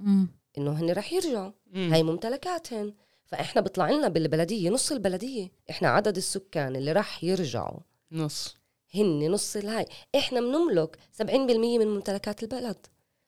إنه 0.58 0.72
هن 0.72 0.90
رح 0.90 1.12
يرجعوا. 1.12 1.52
مم. 1.66 1.92
هاي 1.92 2.02
ممتلكاتهن. 2.02 2.94
فإحنا 3.30 3.60
بيطلع 3.60 3.90
لنا 3.90 4.08
بالبلدية 4.08 4.70
نص 4.70 4.92
البلدية. 4.92 5.48
إحنا 5.70 5.88
عدد 5.88 6.16
السكان 6.16 6.76
اللي 6.76 6.92
راح 6.92 7.24
يرجعوا. 7.24 7.78
نص. 8.12 8.56
هن 8.94 9.30
نص 9.30 9.56
الهاي. 9.56 9.86
إحنا 10.16 10.40
بنملك 10.40 10.98
70% 11.12 11.22
من 11.78 11.86
ممتلكات 11.86 12.42
البلد. 12.42 12.86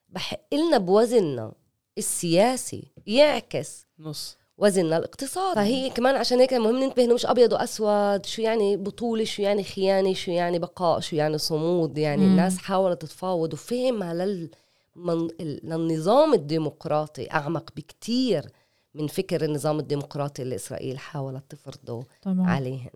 بحق 0.09 0.55
لنا 0.55 0.79
بوزننا 0.79 1.53
السياسي 1.99 2.85
يعكس 3.07 3.87
نص. 3.99 4.37
وزننا 4.59 4.97
الاقتصادي. 4.97 5.55
فهي 5.55 5.91
كمان 5.91 6.17
عشان 6.17 6.41
هيك 6.41 6.53
مهم 6.55 6.83
ننتبه 6.83 7.05
إنه 7.05 7.15
مش 7.15 7.27
أبيض 7.27 7.53
وأسود 7.53 8.27
شو 8.27 8.43
يعني 8.43 8.77
بطولة 8.77 9.25
شو 9.25 9.43
يعني 9.43 9.65
خيانة 9.65 10.15
شو 10.15 10.31
يعني 10.31 10.59
بقاء 10.59 11.01
شو 11.01 11.17
يعني 11.17 11.39
صمود. 11.39 11.99
يعني 11.99 12.23
مم. 12.23 12.31
الناس 12.31 12.59
حاولت 12.59 13.03
تتفاوض 13.03 13.53
وفهمها 13.53 14.15
لل 14.15 14.51
من 14.97 15.29
للنظام 15.41 16.35
الديمقراطي 16.35 17.31
أعمق 17.31 17.71
بكتير. 17.77 18.51
من 18.95 19.07
فكر 19.07 19.45
النظام 19.45 19.79
الديمقراطي 19.79 20.43
اللي 20.43 20.55
إسرائيل 20.55 20.99
حاولت 20.99 21.51
تفرضه 21.51 22.07
طبعا 22.23 22.51
عليهم 22.51 22.91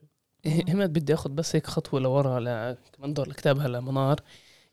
همت 0.46 0.90
بدي 0.90 1.14
أخذ 1.14 1.30
بس 1.30 1.56
هيك 1.56 1.66
خطوة 1.66 2.00
لورا 2.00 2.40
ل... 2.40 2.76
كمان 2.92 3.14
دور 3.14 3.32
كتابها 3.32 3.68
لمنار 3.68 4.20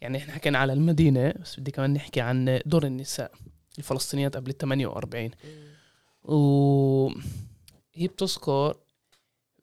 يعني 0.02 0.18
إحنا 0.18 0.34
حكينا 0.34 0.58
على 0.58 0.74
المدينة 0.74 1.34
بس 1.42 1.60
بدي 1.60 1.72
كمان 1.72 1.94
نحكي 1.94 2.22
عن 2.22 2.60
دور 2.66 2.86
النساء 2.86 3.32
الفلسطينيات 3.78 4.36
قبل 4.36 4.50
ال 4.50 4.58
48 4.58 5.32
وهي 6.24 8.08
بتذكر 8.08 8.78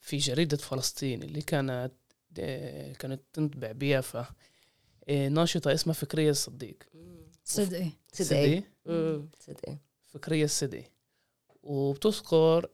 في 0.00 0.16
جريدة 0.16 0.56
فلسطين 0.56 1.22
اللي 1.22 1.42
كانت 1.42 1.92
آه، 2.38 2.92
كانت 2.92 3.20
تنطبع 3.32 3.72
بيافا. 3.72 4.26
آه، 5.08 5.28
ناشطة 5.28 5.74
اسمها 5.74 5.94
فكرية 5.94 6.30
الصديق. 6.30 6.76
صدقي. 7.44 7.90
صدقي؟ 8.12 8.62
صدقي. 9.40 9.78
فكرية 10.08 10.44
الصدقي 10.44 10.84
وبتذكر 11.70 12.66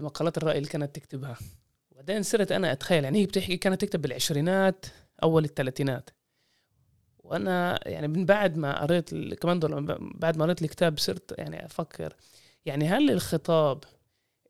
مقالات 0.00 0.38
الرأي 0.38 0.58
اللي 0.58 0.68
كانت 0.68 0.94
تكتبها. 0.94 1.36
وبعدين 1.90 2.22
صرت 2.22 2.52
أنا 2.52 2.72
أتخيل 2.72 3.04
يعني 3.04 3.18
هي 3.18 3.26
بتحكي 3.26 3.56
كانت 3.56 3.80
تكتب 3.80 4.02
بالعشرينات 4.02 4.86
أول 5.22 5.44
الثلاثينات. 5.44 6.10
وأنا 7.18 7.80
يعني 7.88 8.08
من 8.08 8.26
بعد 8.26 8.56
ما 8.56 8.82
قريت 8.82 9.14
كمان 9.34 9.60
بعد 10.14 10.36
ما 10.36 10.44
قريت 10.44 10.62
الكتاب 10.62 10.98
صرت 10.98 11.34
يعني 11.38 11.66
أفكر 11.66 12.14
يعني 12.66 12.88
هل 12.88 13.10
الخطاب 13.10 13.84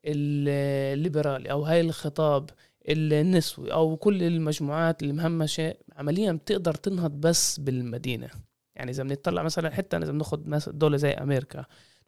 الليبرالي 0.05 1.51
أو 1.51 1.63
هاي 1.63 1.81
الخطاب 1.81 2.49
النسوي 2.89 3.73
أو 3.73 3.97
كل 3.97 4.23
المجموعات 4.23 5.03
المهمشة 5.03 5.73
عمليا 5.95 6.31
بتقدر 6.31 6.73
تنهض 6.73 7.11
بس 7.11 7.59
بالمدينة؟ 7.59 8.29
يعني 8.75 8.91
إذا 8.91 9.03
بنطلع 9.03 9.43
مثلا 9.43 9.69
حتى 9.69 9.97
إذا 9.97 10.11
بناخد 10.11 10.61
دولة 10.67 10.97
زي 10.97 11.11
أمريكا 11.11 11.65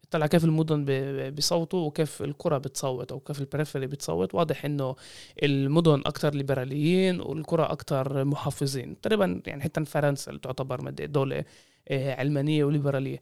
بتطلع 0.08 0.28
كيف 0.28 0.46
المدن 0.46 0.86
بيصوتوا 1.30 1.88
وكيف 1.88 2.22
القرى 2.22 2.60
بتصوت 2.60 3.12
أو 3.12 3.20
كيف 3.20 3.39
البريفري 3.41 3.88
بتصوت. 3.88 4.36
واضح 4.36 4.65
إنه 4.65 4.96
المدن 5.43 6.00
أكثر 6.06 6.36
ليبراليين 6.36 7.22
والقرى 7.22 7.63
أكثر 7.63 8.26
محافظين. 8.26 9.02
تقريبا 9.02 9.41
يعني 9.48 9.63
حتى 9.63 9.86
فرنسا 9.86 10.32
اللي 10.32 10.41
تعتبر 10.41 10.89
دولة 10.89 11.46
آه، 11.88 12.15
علمانية 12.15 12.63
وليبرالية. 12.63 13.20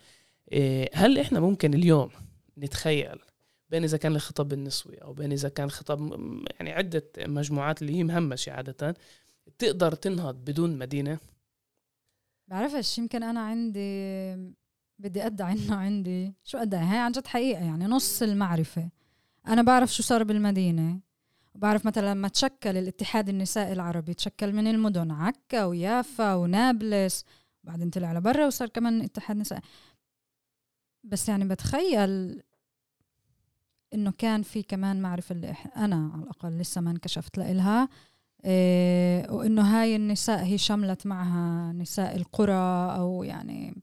آه، 0.54 0.90
هل 0.94 1.20
إحنا 1.20 1.40
ممكن 1.40 1.74
اليوم 1.74 2.10
نتخيل 2.58 3.20
بين 3.70 3.84
إذا 3.84 3.98
كان 3.98 4.16
الخطاب 4.16 4.54
النسوي 4.54 4.96
أو 4.96 5.14
بين 5.14 5.32
إذا 5.32 5.50
كان 5.50 5.70
خطاب 5.72 6.12
يعني 6.56 6.72
عدة 6.72 7.12
مجموعات 7.20 7.82
اللي 7.82 7.96
هي 7.96 8.04
مهمشة 8.04 8.52
عادة 8.52 8.96
تقدر 9.60 9.96
تنهض 9.96 10.36
بدون 10.36 10.78
مدينة؟ 10.78 11.20
بعرفش 12.48 12.98
يمكن 12.98 13.24
أنا 13.24 13.40
عندي 13.40 14.36
بدي 15.00 15.26
أدعي 15.26 15.54
إنه 15.60 15.76
عندي 15.76 16.34
شو 16.44 16.58
أدعي؟ 16.58 16.86
هاي 16.86 16.98
عن 16.98 17.12
جد 17.12 17.28
حقيقة 17.28 17.64
يعني 17.64 17.86
نص 17.86 18.22
المعرفة. 18.22 18.90
أنا 19.48 19.62
بعرف 19.62 19.94
شو 19.94 20.04
صار 20.04 20.24
بالمدينة. 20.24 21.00
وبعرف 21.56 21.86
مثلا 21.86 22.14
لما 22.14 22.28
تشكل 22.28 22.78
الاتحاد 22.78 23.30
النسائي 23.30 23.74
العربي 23.74 24.14
تشكل 24.14 24.54
من 24.54 24.68
المدن 24.68 25.12
عكا 25.12 25.66
ويافا 25.66 26.34
ونابلس 26.34 27.26
بعدين 27.64 27.90
طلع 27.90 28.14
لبرا 28.14 28.46
وصار 28.46 28.70
كمان 28.70 29.02
اتحاد 29.02 29.38
نسائي. 29.38 29.62
بس 31.04 31.30
يعني 31.30 31.46
بتخيل 31.46 32.42
إنه 33.94 34.12
كان 34.18 34.42
في 34.42 34.64
كمان 34.64 35.02
معرفة 35.02 35.36
اللي 35.36 35.56
أنا 35.76 36.12
على 36.14 36.24
الأقل 36.24 36.58
لسه 36.58 36.82
ما 36.82 36.92
انكشفت 36.92 37.38
لإلها 37.38 37.90
إيه 38.46 39.32
وإنه 39.32 39.62
هاي 39.62 39.96
النساء 39.96 40.44
هي 40.44 40.58
شملت 40.58 41.08
معها 41.08 41.74
نساء 41.74 42.16
القرى 42.16 42.96
أو 42.98 43.24
يعني 43.24 43.82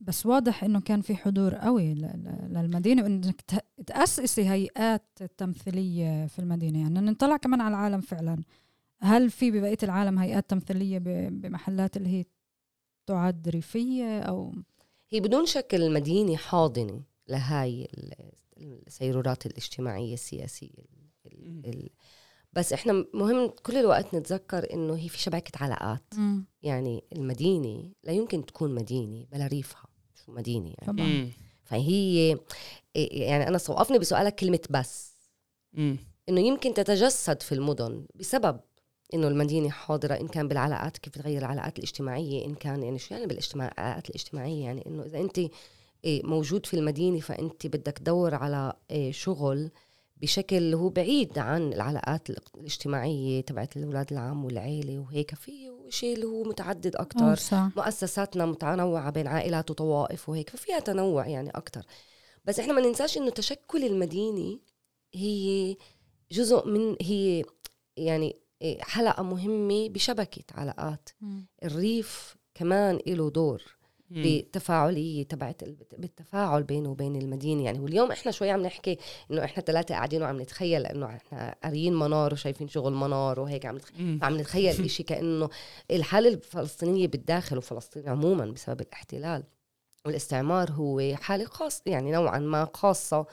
بس 0.00 0.26
واضح 0.26 0.64
إنه 0.64 0.80
كان 0.80 1.00
في 1.00 1.16
حضور 1.16 1.54
قوي 1.54 1.94
للمدينة 1.94 3.02
وإنك 3.02 3.40
تأسسي 3.86 4.48
هيئات 4.50 5.22
تمثيلية 5.38 6.26
في 6.26 6.38
المدينة. 6.38 6.80
يعني 6.80 7.00
نطلع 7.00 7.36
كمان 7.36 7.60
على 7.60 7.68
العالم 7.74 8.00
فعلا. 8.00 8.42
هل 9.00 9.30
في 9.30 9.50
ببقية 9.50 9.78
العالم 9.82 10.18
هيئات 10.18 10.50
تمثيلية 10.50 10.98
ب- 10.98 11.40
بمحلات 11.42 11.96
اللي 11.96 12.08
هي 12.08 12.24
تعد 13.06 13.48
ريفية 13.48 14.20
أو 14.20 14.54
هي 15.10 15.20
بدون 15.20 15.46
شك 15.46 15.74
المدينة 15.74 16.36
حاضنة 16.36 17.02
لهاي 17.28 17.88
ال- 17.94 18.32
السيرورات 18.86 19.46
الاجتماعية 19.46 20.14
السياسية 20.14 20.68
ال- 20.78 21.10
ال- 21.26 21.66
ال- 21.66 21.90
بس 22.56 22.72
إحنا 22.72 23.04
مهم 23.14 23.46
كل 23.48 23.76
الوقت 23.76 24.14
نتذكر 24.14 24.72
إنه 24.72 24.96
هي 24.96 25.08
في 25.08 25.18
شبكة 25.18 25.64
علاقات. 25.64 26.14
يعني 26.62 27.04
المدينة 27.12 27.90
لا 28.04 28.12
يمكن 28.12 28.46
تكون 28.46 28.74
مدينة 28.74 29.26
بلا 29.32 29.46
ريفها 29.46 29.84
شو 30.24 30.32
مدينة 30.32 30.66
يعني. 30.66 30.92
طبعا. 30.92 31.06
مم. 31.06 31.30
فهي 31.64 32.38
يعني 32.94 33.48
أنا 33.48 33.58
صوقفني 33.58 33.98
بسؤالك 33.98 34.34
كلمة 34.34 34.60
بس. 34.70 35.14
مم. 35.72 35.98
إنه 36.28 36.40
يمكن 36.40 36.74
تتجسد 36.74 37.42
في 37.42 37.52
المدن 37.52 38.06
بسبب 38.14 38.60
إنه 39.14 39.28
المدينة 39.28 39.70
حاضرة 39.70 40.14
إن 40.14 40.28
كان 40.28 40.48
بالعلاقات 40.48 40.98
كيف 40.98 41.14
تغير 41.14 41.38
العلاقات 41.38 41.78
الاجتماعية 41.78 42.44
إن 42.46 42.54
كان 42.54 42.82
يعني 42.82 42.98
شو 42.98 43.14
يعني 43.14 43.26
بالعلاقات 43.26 44.10
الاجتماعية؟ 44.10 44.64
يعني 44.64 44.86
إنه 44.86 45.02
إذا 45.02 45.18
أنت 45.18 45.38
إيه، 46.04 46.22
موجود 46.26 46.66
في 46.66 46.74
المدينة 46.74 47.20
فأنت 47.20 47.66
بدك 47.66 47.98
تدور 47.98 48.34
على 48.34 48.72
شغل 49.10 49.70
بشكل 50.16 50.74
هو 50.74 50.88
بعيد 50.88 51.38
عن 51.38 51.72
العلاقات 51.72 52.30
الاجتماعية 52.30 53.40
تبعت 53.40 53.76
الأولاد 53.76 54.12
العام 54.12 54.44
والعيلة 54.44 54.98
وهيك. 54.98 55.34
في 55.34 55.70
شيء 55.88 56.14
اللي 56.14 56.26
هو 56.26 56.42
متعدد 56.42 56.96
أكثر 56.96 57.34
صح. 57.36 57.68
مؤسساتنا 57.76 58.46
متنوعة 58.46 59.10
بين 59.10 59.26
عائلات 59.26 59.70
وطوائف 59.70 60.28
وهيك. 60.28 60.50
ففيها 60.50 60.80
تنوع 60.80 61.26
يعني 61.26 61.50
أكثر 61.50 61.82
بس 62.44 62.60
إحنا 62.60 62.72
ما 62.72 62.80
ننساش 62.80 63.16
إنه 63.18 63.30
تشكل 63.30 63.84
المدينة 63.84 64.58
هي 65.14 65.76
جزء 66.32 66.68
من 66.68 66.96
هي 67.00 67.44
يعني 67.96 68.36
إيه، 68.62 68.82
حلقة 68.82 69.22
مهمة 69.22 69.88
بشبكة 69.88 70.44
علاقات. 70.54 71.08
الريف 71.64 72.36
كمان 72.54 72.98
له 73.06 73.30
دور. 73.30 73.75
بالتفاعليه 74.10 75.22
تبعت 75.22 75.64
بالتفاعل 75.98 76.62
بينه 76.62 76.90
وبين 76.90 77.16
المدينة. 77.16 77.64
يعني 77.64 77.80
واليوم 77.80 78.12
إحنا 78.12 78.32
شوي 78.32 78.50
عم 78.50 78.62
نحكي 78.62 78.98
إنه 79.30 79.44
إحنا 79.44 79.62
ثلاثة 79.62 79.94
قاعدين 79.94 80.22
وعم 80.22 80.40
نتخيل 80.40 80.82
لأنه 80.82 81.06
إحنا 81.06 81.54
قاريين 81.64 81.94
منار 81.94 82.32
وشايفين 82.32 82.68
شغل 82.68 82.92
منار 82.92 83.40
وهيك 83.40 83.66
عم 83.66 83.76
نتخيل 83.76 84.18
عم 84.22 84.36
نتخيل 84.36 84.90
شيء 84.90 85.06
كأنه 85.06 85.48
الحاله 85.90 86.28
الفلسطينية 86.28 87.08
بالداخل 87.08 87.58
وفلسطين 87.58 88.08
عموما 88.08 88.46
بسبب 88.46 88.80
الاحتلال 88.80 89.44
والاستعمار 90.06 90.70
هو 90.70 91.14
حالة 91.16 91.44
خاصه 91.44 91.82
يعني 91.86 92.12
نوعا 92.12 92.38
ما 92.38 92.68
خاصة 92.74 93.26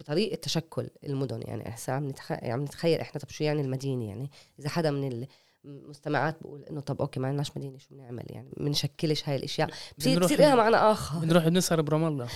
بطريقة 0.00 0.36
تشكل 0.42 0.88
المدن. 1.04 1.40
يعني 1.44 1.64
هسه 1.66 1.92
عم 1.92 2.12
عم 2.30 2.62
نتخيل 2.64 3.00
إحنا 3.00 3.20
طب 3.20 3.28
شو 3.30 3.44
يعني 3.44 3.60
المدينة؟ 3.60 4.08
يعني 4.08 4.30
إذا 4.60 4.68
حدا 4.68 4.90
من 4.90 5.26
المستمعات 5.64 6.42
بقول 6.42 6.62
إنه 6.62 6.80
طب 6.80 7.00
أوكي 7.00 7.20
ما 7.20 7.28
عندناش 7.28 7.56
مدينة 7.56 7.78
شو 7.78 7.86
بنعمل؟ 7.90 8.24
يعني 8.28 8.52
بنشكلش 8.56 9.28
هاي 9.28 9.36
الأشياء. 9.36 9.70
بصير 9.98 10.20
بصير 10.20 10.38
لها 10.38 10.54
معنى 10.54 10.76
آخر. 10.76 11.18
بنروح 11.18 11.46
نسهر 11.46 11.80
برام 11.80 12.04
الله. 12.04 12.28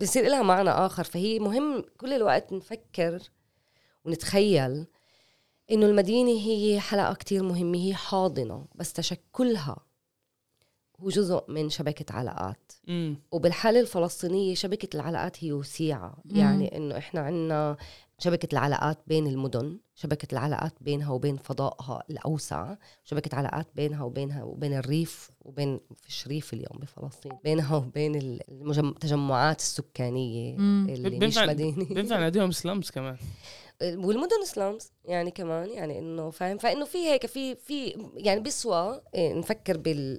بصير 0.00 0.24
لها 0.24 0.42
معنى 0.42 0.70
آخر. 0.70 1.04
فهي 1.04 1.38
مهم 1.38 1.84
كل 1.96 2.12
الوقت 2.12 2.52
نفكر 2.52 3.22
ونتخيل 4.04 4.86
إنه 5.70 5.86
المدينة 5.86 6.30
هي 6.30 6.80
حلقة 6.80 7.14
كتير 7.14 7.42
مهمة 7.42 7.78
هي 7.78 7.94
حاضنة 7.94 8.66
بس 8.74 8.92
تشكلها 8.92 9.76
هو 11.00 11.08
جزء 11.08 11.44
من 11.48 11.68
شبكة 11.70 12.14
علاقات 12.14 12.72
مم. 12.88 13.16
وبالحالة 13.32 13.80
الفلسطينية 13.80 14.54
شبكة 14.54 14.96
العلاقات 14.96 15.44
هي 15.44 15.52
وسيعة 15.52 16.14
مم. 16.24 16.36
يعني 16.36 16.76
إنه 16.76 16.98
إحنا 16.98 17.20
عنا 17.20 17.76
شبكة 18.18 18.48
العلاقات 18.52 18.98
بين 19.06 19.26
المدن 19.26 19.78
شبكة 19.94 20.28
العلاقات 20.32 20.72
بينها 20.80 21.10
وبين 21.12 21.36
فضائها 21.36 22.02
الأوسع 22.10 22.74
شبكة 23.04 23.36
علاقات 23.36 23.66
بينها 23.74 24.02
وبينها 24.04 24.42
وبين 24.44 24.74
الريف 24.74 25.30
وبين 25.44 25.80
في 25.96 26.08
الشريف 26.08 26.52
اليوم 26.52 26.78
بفلسطين 26.80 27.32
بينها 27.44 27.76
وبين 27.76 28.40
التجمعات 28.50 29.58
السكانية 29.60 30.56
مم. 30.56 30.86
اللي 30.90 31.26
مش 31.26 31.38
مدينة 31.38 31.84
بينفع 31.84 32.18
ناديهم 32.18 32.50
سلامز 32.50 32.90
كمان 32.90 33.16
والمدن 33.82 34.44
سلامز 34.44 34.92
يعني 35.04 35.30
كمان 35.30 35.70
يعني 35.70 35.98
إنه 35.98 36.30
فاهم؟ 36.30 36.58
فإنه 36.58 36.84
في 36.84 36.98
هيك 36.98 37.26
في 37.26 37.54
في 37.54 38.08
يعني 38.16 38.40
بيسوى 38.40 39.00
إيه، 39.14 39.34
نفكر 39.34 39.76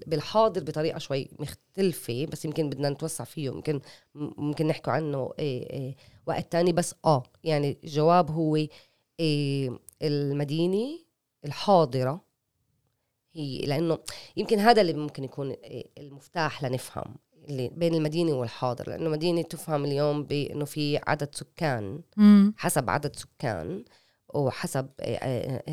بالحاضر 0.08 0.64
بطريقة 0.64 0.98
شوي 0.98 1.30
مختلفة 1.40 2.26
بس 2.26 2.46
يمكن 2.46 2.70
بدنا 2.70 2.90
نتوسع 2.90 3.24
فيه 3.24 3.46
يمكن 3.46 3.82
ممكن 4.16 4.68
نحكي 4.68 4.92
عنه 4.92 5.34
إيه 5.40 5.70
إيه 5.70 5.96
وقت 6.28 6.52
تاني 6.52 6.74
بس 6.74 6.96
آه 7.06 7.24
يعني 7.44 7.78
الجواب 7.84 8.32
هو 8.32 8.68
المدينة 10.02 11.00
الحاضرة 11.46 12.22
هي 13.34 13.62
لأنه 13.62 14.00
يمكن 14.38 14.60
هذا 14.60 14.82
اللي 14.82 14.94
ممكن 14.94 15.24
يكون 15.24 15.56
المفتاح 15.98 16.64
لنفهم. 16.64 17.16
اللي 17.50 17.72
بين 17.76 17.94
المدينة 17.94 18.32
والحاضر 18.32 18.90
لأنه 18.90 19.10
مدينة 19.10 19.42
تفهم 19.42 19.86
اليوم 19.86 20.24
بإنه 20.24 20.66
في 20.66 21.00
عدد 21.08 21.30
سكان 21.36 22.02
مم. 22.18 22.54
حسب 22.58 22.90
عدد 22.90 23.16
سكان 23.16 23.84
وحسب 24.34 24.90
آه، 25.00 25.18
آه، 25.22 25.64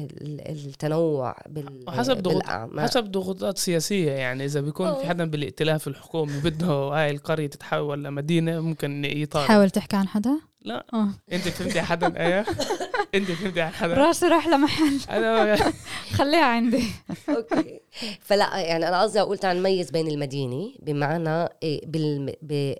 التنوع 0.50 1.37
بال 1.48 1.84
وحسب 1.88 2.22
ضغوط 2.22 2.42
حسب 2.78 3.04
ضغوطات 3.04 3.58
سياسية 3.58 4.12
يعني 4.12 4.44
إذا 4.44 4.60
بيكون 4.60 4.87
أوه. 4.87 5.02
في 5.02 5.08
حدا 5.08 5.24
بالائتلاف 5.24 5.88
الحكومي 5.88 6.40
بده 6.40 6.66
هاي 6.66 7.10
القرية 7.10 7.46
تتحول 7.46 8.04
لمدينة 8.04 8.60
ممكن 8.60 9.04
يطالب 9.04 9.46
تحاول 9.46 9.70
تحكي 9.70 9.96
عن 9.96 10.08
حدا 10.08 10.40
لا. 10.64 10.87
أوه. 10.94 11.09
انت 11.33 11.48
فهمتي 11.48 11.83
حدا 11.83 12.27
إيه 12.27 12.46
انت 13.14 13.31
فهمتي 13.31 13.61
عن 13.61 13.72
حدا 13.72 13.94
راسي 13.94 14.27
راح 14.27 14.48
لمحل. 14.48 15.00
أنا 15.11 15.57
خليها 16.18 16.44
عندي. 16.44 16.85
أوكي. 17.29 17.81
فلا 18.20 18.59
يعني 18.61 18.88
أنا 18.88 19.03
قصدي 19.03 19.20
أقول 19.20 19.38
تعال 19.38 19.57
نميز 19.57 19.90
بين 19.90 20.09
المدينة 20.09 20.74
بمعنى 20.79 21.48
إيه، 21.62 21.81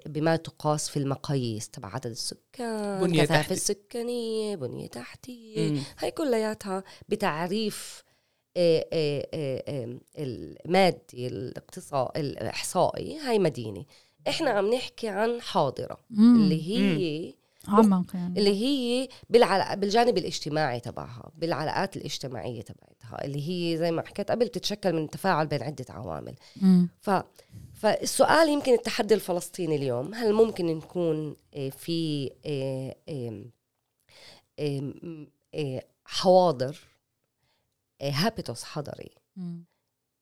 بما 0.07 0.37
تقاس 0.37 0.89
في 0.89 0.97
المقاييس 0.97 1.69
تبع 1.69 1.95
عدد 1.95 2.07
السكان 2.07 3.01
بنية 3.01 3.23
كثافة 3.23 3.53
السكانية 3.53 4.57
بنية 4.57 4.87
تحتية. 4.87 5.81
هاي 5.99 6.11
كلياتها 6.11 6.85
بتعريف 7.09 8.05
إيه، 8.57 8.89
إيه، 8.93 9.99
المادي 10.19 11.27
الاقتصادي 11.27 12.21
الإحصائي. 12.21 13.19
هاي 13.19 13.39
مدينة. 13.39 13.85
إحنا 14.29 14.51
عم 14.51 14.75
نحكي 14.75 15.09
عن 15.09 15.41
حاضرة 15.41 15.99
اللي 16.19 16.69
هي 16.69 17.35
عمق 17.69 18.17
يعني. 18.17 18.39
اللي 18.39 18.63
هي 18.63 19.09
بالعلاق 19.31 19.75
بالجانب 19.75 20.19
الاجتماعي 20.19 20.81
تبعها 20.81 21.31
بالعلاقات 21.37 21.97
الاجتماعية 21.97 22.63
تبعتها 22.63 23.25
اللي 23.25 23.49
هي 23.49 23.79
زي 23.79 23.91
ما 23.91 24.03
حكيت 24.03 24.31
قبل 24.31 24.47
بتتشكل 24.47 24.93
من 24.93 25.11
تفاعل 25.11 25.47
بين 25.47 25.63
عدة 25.63 25.87
عوامل. 25.89 26.35
ف 27.01 27.11
فالسؤال 27.75 28.49
يمكن 28.49 28.73
التحدي 28.73 29.15
الفلسطيني 29.15 29.77
اليوم 29.77 30.15
هل 30.15 30.33
ممكن 30.33 30.67
نكون 30.67 31.37
آه، 31.55 31.69
في 31.69 32.31
آه، 32.47 32.95
آه، 35.55 35.83
حواضر 36.05 36.79
هابيتوس 38.03 38.65
حضري 38.65 39.11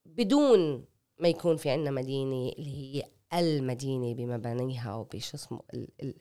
بدون 0.07 0.85
ما 1.19 1.29
يكون 1.29 1.57
في 1.57 1.71
عندنا 1.71 1.91
مدينة 1.91 2.53
اللي 2.59 2.77
هي 2.77 3.05
المدينة 3.35 4.15
بمبانيها 4.15 4.95
وبش 4.95 5.35
اسمه 5.35 5.61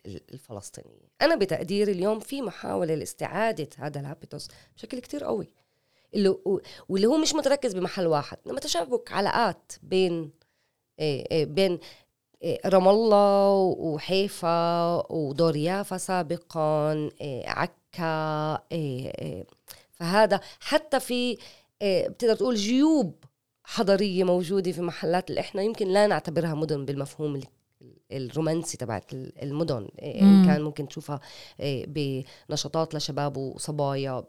الفلسطينية. 0.05 1.11
أنا 1.21 1.35
بتقديري 1.35 1.91
اليوم 1.91 2.19
في 2.19 2.41
محاولة 2.41 2.95
لاستعادة 2.95 3.69
هذا 3.77 3.99
الهابيتوس 3.99 4.47
بشكل 4.75 4.99
كتير 4.99 5.23
قوي. 5.23 5.53
اللي 6.13 6.35
واللي 6.89 7.07
هو 7.07 7.17
مش 7.17 7.35
متركز 7.35 7.73
بمحل 7.73 8.07
واحد. 8.07 8.37
انما 8.47 8.59
تشابك 8.59 9.11
علاقات 9.11 9.71
بين 9.83 10.31
إيه، 10.99 11.25
إيه، 11.31 11.45
بين 11.45 11.79
إيه، 12.43 12.59
رام 12.65 12.87
الله 12.87 13.53
وحيفا 13.79 14.93
ودور 15.11 15.55
يافا 15.55 15.97
سابقا 15.97 17.09
عكا 17.45 18.61
فهذا 19.91 20.41
حتى 20.59 20.99
في 20.99 21.37
بتقدر 21.83 22.35
تقول 22.35 22.55
جيوب 22.55 23.23
حضارية 23.63 24.23
موجودة 24.23 24.71
في 24.71 24.81
محلات 24.81 25.29
اللي 25.29 25.41
إحنا 25.41 25.61
يمكن 25.61 25.87
لا 25.87 26.07
نعتبرها 26.07 26.53
مدن 26.53 26.85
بالمفهوم 26.85 27.41
الرومانسي 28.11 28.77
تبعت 28.77 29.13
المدن. 29.13 29.87
إن 30.01 30.45
كان 30.45 30.61
ممكن 30.61 30.87
تشوفها 30.87 31.19
إيه، 31.59 32.25
بنشاطات 32.49 32.95
لشباب 32.95 33.37
وصبايا 33.37 34.23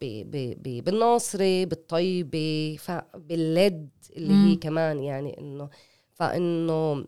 بالناصري 0.80 1.66
بالطيبة 1.66 2.78
باللد 3.14 3.90
اللي 4.16 4.34
هي 4.34 4.56
كمان 4.56 5.02
يعني 5.02 5.38
إنه 5.38 5.68
فإنه 6.12 7.04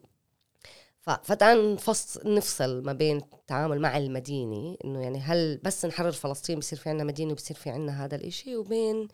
فتعال 1.00 1.78
نفصل 2.24 2.82
ما 2.84 2.92
بين 2.92 3.16
التعامل 3.16 3.80
مع 3.80 3.96
المدينة 3.98 4.76
إنه 4.84 5.02
يعني 5.02 5.18
هل 5.18 5.60
بس 5.64 5.84
نحرر 5.84 6.12
فلسطين 6.12 6.58
بصير 6.58 6.78
في 6.78 6.88
عنا 6.88 7.04
مدينة 7.04 7.32
وبصير 7.32 7.56
في 7.56 7.70
عنا 7.70 8.04
هذا 8.04 8.16
الإشي 8.16 8.56
وبين 8.56 9.08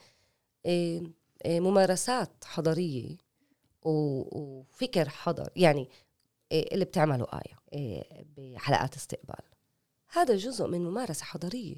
إيه 0.66 1.00
إيه، 1.00 1.02
ممارسات 1.46 2.44
حضارية 2.44 3.16
وفكر 3.82 5.08
حضر 5.08 5.50
يعني 5.56 5.88
إيه، 6.52 6.74
اللي 6.74 6.84
بتعمله 6.84 7.26
آية 7.32 7.58
إيه، 7.72 8.24
بحلقات 8.36 8.96
استقبال. 8.96 9.44
هذا 10.12 10.36
جزء 10.36 10.66
من 10.66 10.84
ممارسة 10.84 11.24
حضارية 11.24 11.76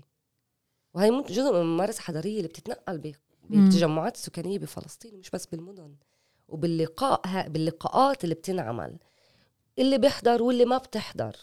وهي 0.94 1.22
جزء 1.22 1.52
من 1.52 1.60
الممارسة 1.60 1.98
الحضارية 1.98 2.36
اللي 2.36 2.48
بتتنقل 2.48 3.14
بالتجمعات 3.50 4.14
السكانية 4.14 4.58
بفلسطين 4.58 5.18
مش 5.18 5.30
بس 5.30 5.46
بالمدن 5.46 5.94
وباللقاء 6.48 7.48
باللقاءات 7.48 8.24
اللي 8.24 8.34
بتنعمل. 8.34 8.98
اللي 9.78 9.98
بيحضر 9.98 10.42
واللي 10.42 10.64
ما 10.64 10.78
بتحضر 10.78 11.36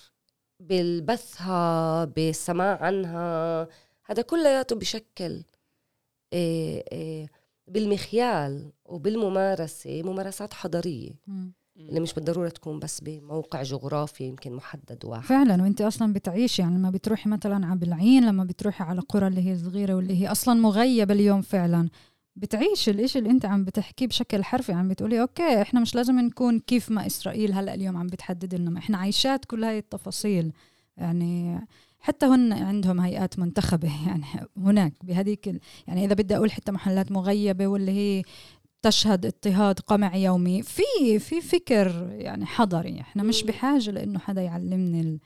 بالبثها 0.60 2.06
بالسماع 2.06 2.84
عنها 2.84 3.68
هذا 4.06 4.22
كلياته 4.22 4.76
بشكل 4.76 5.44
إيه 6.34 6.84
إيه 6.92 7.32
بالمخيال 7.70 8.72
وبالممارسة 8.86 10.04
ممارسات 10.04 10.54
حضارية. 10.54 11.12
مم. 11.28 11.54
اللي 11.78 12.00
مش 12.00 12.14
بالضرورة 12.14 12.50
تكون 12.50 12.80
بس 12.80 13.02
بموقع 13.02 13.64
جغرافي 13.64 14.24
يمكن 14.24 14.54
محدد 14.54 15.06
واحد. 15.06 15.24
فعلا 15.24 15.64
وأنت 15.64 15.82
أصلا 15.82 16.14
بتعيشي 16.14 16.62
يعني 16.62 16.76
لما 16.76 16.90
بتروحي 16.90 17.30
مثلا 17.30 17.66
على 17.68 17.80
بالعين 17.80 18.26
لما 18.26 18.44
بتروحي 18.44 18.84
على 18.84 19.02
قرى 19.02 19.28
اللي 19.28 19.50
هي 19.50 19.58
صغيرة 19.58 19.94
واللي 19.94 20.22
هي 20.22 20.32
أصلا 20.32 20.60
مغيبة 20.62 21.14
اليوم 21.14 21.42
فعلا. 21.42 21.90
بتعيش 22.36 22.90
الإشي 22.90 23.20
اللي 23.20 23.30
أنت 23.30 23.46
عم 23.46 23.64
بتحكيه 23.64 24.08
بشكل 24.08 24.44
حرفي 24.44 24.74
عم 24.74 24.88
بتقولي 24.88 25.22
أوكي 25.22 25.62
إحنا 25.62 25.80
مش 25.80 25.96
لازم 25.96 26.20
نكون 26.20 26.60
كيف 26.60 26.92
ما 26.92 27.06
إسرائيل 27.06 27.54
هلأ 27.54 27.74
اليوم 27.74 27.98
عم 27.98 28.08
بتحدد 28.08 28.56
لنا 28.56 28.80
إحنا 28.80 28.98
عايشات 28.98 29.46
كل 29.46 29.64
هاي 29.64 29.78
التفاصيل. 29.78 30.52
يعني 30.98 31.60
حتى 32.00 32.26
هن 32.26 32.54
عندهم 32.54 33.00
هيئات 33.00 33.40
منتخبة. 33.40 33.92
يعني 34.08 34.24
هناك 34.58 34.94
بهذيك 35.04 35.62
يعني 35.88 36.06
إذا 36.06 36.14
بدي 36.14 36.36
أقول 36.36 36.52
حتى 36.52 36.72
محلات 36.72 37.12
مغيبة 37.12 37.68
واللي 37.68 37.92
هي 37.92 38.24
تشهد 38.82 39.26
اضطهاد 39.26 39.80
قمع 39.80 40.16
يومي 40.16 40.64
في 40.64 41.20
في 41.20 41.42
فكر 41.42 42.08
يعني 42.12 42.46
حضري. 42.46 43.02
إحنا 43.02 43.24
مش 43.24 43.44
بحاجة 43.44 43.92
لإنه 43.92 44.20
حدا 44.20 44.42
يعلمني 44.42 45.20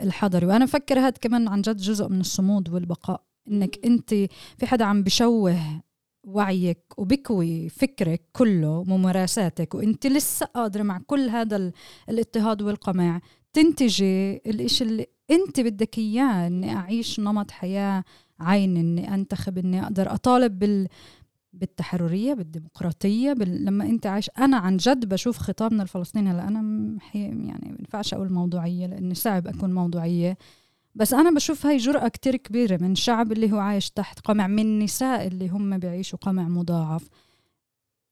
الحضري. 0.00 0.46
وأنا 0.46 0.64
بفكر 0.64 0.98
هذا 0.98 1.10
كمان 1.20 1.48
عن 1.48 1.62
جد 1.62 1.76
جزء 1.76 2.08
من 2.08 2.20
الصمود 2.20 2.68
والبقاء. 2.68 3.22
إنك 3.48 3.84
أنت 3.84 4.14
في 4.58 4.66
حدا 4.66 4.84
عم 4.84 5.02
بشوه 5.02 5.82
وعيك 6.24 6.84
وبكوي 6.96 7.68
فكرك 7.68 8.22
كله 8.32 8.84
ممارساتك 8.84 9.74
وأنت 9.74 10.06
لسه 10.06 10.46
قادرة 10.46 10.82
مع 10.82 11.00
كل 11.06 11.28
هذا 11.28 11.72
الاضطهاد 12.08 12.62
والقمع 12.62 13.20
تنتجي 13.52 14.36
الإشي 14.36 14.84
اللي 14.84 15.06
أنت 15.30 15.60
بدك 15.60 15.98
إياه 15.98 16.46
إني 16.46 16.76
أعيش 16.76 17.20
نمط 17.20 17.50
حياة 17.50 18.04
عين 18.40 18.76
إني 18.76 19.14
أنتخب 19.14 19.58
إني 19.58 19.82
أقدر 19.82 20.14
أطالب 20.14 20.58
بال 20.58 20.88
بالتحررية 21.52 22.34
بالديمقراطية 22.34 23.32
بال... 23.32 23.64
لما 23.64 23.84
أنت 23.84 24.06
عايش. 24.06 24.30
أنا 24.38 24.56
عن 24.56 24.76
جد 24.76 25.08
بشوف 25.08 25.38
خطابنا 25.38 25.82
الفلسطيني 25.82 26.30
هلا 26.30 26.48
أنا 26.48 26.62
محي... 26.62 27.18
يعني 27.22 27.68
ما 27.70 27.76
ينفعش 27.78 28.14
أقول 28.14 28.32
موضوعية 28.32 28.86
لأني 28.86 29.14
صعب 29.14 29.46
أكون 29.46 29.74
موضوعية. 29.74 30.38
بس 30.94 31.14
أنا 31.14 31.30
بشوف 31.30 31.66
هاي 31.66 31.76
جرأة 31.76 32.08
كتير 32.08 32.36
كبيرة 32.36 32.78
من 32.82 32.94
شعب 32.94 33.32
اللي 33.32 33.52
هو 33.52 33.58
عايش 33.58 33.90
تحت 33.90 34.20
قمع 34.20 34.46
من 34.46 34.78
نساء 34.78 35.26
اللي 35.26 35.48
هم 35.48 35.78
بيعيشوا 35.78 36.18
قمع 36.18 36.48
مضاعف. 36.48 37.08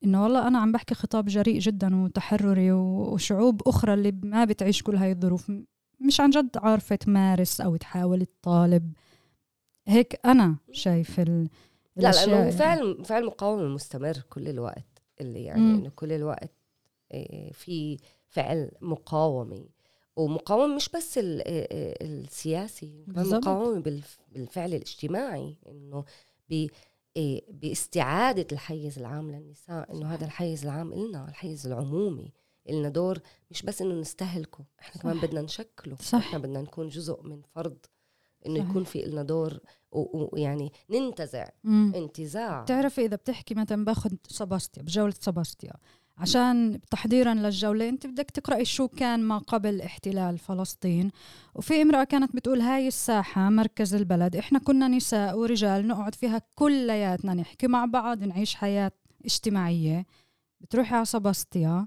إنه 0.05 0.23
والله 0.23 0.49
أنا 0.49 0.59
عم 0.59 0.73
بحكي 0.73 0.95
خطاب 0.95 1.27
جريء 1.27 1.59
جدا 1.59 2.03
وتحرري 2.03 2.73
وشعوب 2.73 3.69
أخرى 3.69 3.95
اللي 3.95 4.13
ما 4.23 4.45
بتعيش 4.45 4.83
كل 4.83 4.97
هاي 4.97 5.13
الظروف. 5.13 5.53
مش 6.01 6.21
عن 6.21 6.31
جد 6.31 6.51
عارفة 6.57 6.97
تمارس 6.97 7.61
أو 7.61 7.77
تحاول 7.77 8.27
تطالب. 8.27 8.93
هيك 9.87 10.21
أنا 10.27 10.57
شايف 10.73 11.21
ال 11.21 11.49
لا 11.97 12.11
لأنه 12.11 12.51
فعل 12.51 13.05
فعل 13.05 13.27
مقاومة 13.27 13.69
مستمر 13.69 14.19
كل 14.31 14.49
الوقت 14.49 15.03
اللي 15.21 15.45
يعني 15.45 15.61
إنه 15.61 15.91
كل 15.97 16.13
الوقت 16.13 16.53
آه، 17.13 17.51
في 17.53 17.99
فعل 18.29 18.71
مقاومة. 18.81 19.65
ومقاومة 20.17 20.77
مش 20.77 20.89
بس 20.89 21.21
السياسي 21.23 23.05
مقاومة 23.09 23.81
بالفعل 24.33 24.75
الاجتماعي. 24.75 25.57
إنه 25.69 26.05
آه، 27.19 27.41
باستعادة 27.49 28.47
الحيز 28.53 28.99
العام 28.99 29.31
للنساء 29.31 29.93
إنه 29.93 30.15
هذا 30.15 30.25
الحيز 30.25 30.65
العام 30.65 30.93
إلنا 30.93 31.29
الحيز 31.29 31.67
العمومي 31.67 32.33
إلنا 32.69 32.89
دور 32.89 33.19
مش 33.51 33.63
بس 33.63 33.83
إنه 33.83 33.95
نستهلكه 33.95 34.65
إحنا 34.81 34.95
صح. 34.95 35.03
كمان 35.03 35.21
بدنا 35.21 35.41
نشكله 35.41 35.97
صح. 35.97 36.19
إحنا 36.19 36.39
بدنا 36.39 36.63
نكون 36.63 36.89
جزء 36.89 37.23
من 37.23 37.43
فرض 37.55 37.79
إنه 38.47 38.71
يكون 38.71 38.85
في 38.85 39.03
لنا 39.03 39.23
دور 39.23 39.61
ويعني 39.93 40.73
ننتزع 40.91 41.49
مم. 41.65 41.93
انتزاع 41.97 42.63
بتعرفي 42.63 43.05
إذا 43.05 43.17
بتحكي 43.17 43.55
مثلا 43.55 43.85
باخذ 43.85 44.11
سباستيا 44.29 44.83
بجولة 44.83 45.15
سباستيا 45.21 45.73
عشان 46.19 46.81
تحضيرا 46.91 47.35
للجولة 47.35 47.89
أنت 47.89 48.07
بدك 48.07 48.31
تقرأي 48.31 48.65
شو 48.65 48.89
كان 48.89 49.23
ما 49.23 49.39
قبل 49.39 49.81
احتلال 49.81 50.39
فلسطين. 50.39 51.11
وفي 51.55 51.83
امرأة 51.83 52.05
كانت 52.05 52.37
بتقول 52.37 52.61
هاي 52.61 52.89
الساحة 52.89 53.51
مركز 53.51 53.95
البلد 53.95 54.37
إحنا 54.37 54.59
كنا 54.59 54.89
نساء 54.89 55.39
ورجال 55.39 55.89
نقعد 55.89 56.15
فيها 56.15 56.43
كلياتنا 56.55 57.35
نحكي 57.35 57.67
مع 57.67 57.85
بعض 57.85 58.25
نعيش 58.25 58.55
حياة 58.55 58.93
اجتماعية. 59.25 60.07
بتروحي 60.61 60.95
على 60.95 61.05
سباستيا 61.05 61.87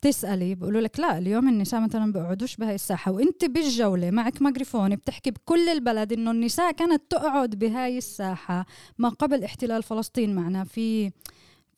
بتسألي 0.00 0.54
بقولوا 0.54 0.80
لك 0.80 1.00
لا 1.00 1.18
اليوم 1.18 1.48
النساء 1.48 1.80
مثلا 1.80 2.12
بيقعدوش 2.12 2.56
بهاي 2.56 2.74
الساحة. 2.74 3.12
وأنت 3.12 3.44
بالجولة 3.44 4.10
معك 4.10 4.42
ميكروفون 4.42 4.96
بتحكي 4.96 5.30
بكل 5.30 5.68
البلد 5.68 6.12
إنه 6.12 6.30
النساء 6.30 6.72
كانت 6.72 7.02
تقعد 7.10 7.50
بهاي 7.58 7.98
الساحة. 7.98 8.66
ما 8.98 9.08
قبل 9.08 9.44
احتلال 9.44 9.82
فلسطين 9.82 10.34
معنا 10.34 10.64
في 10.64 11.10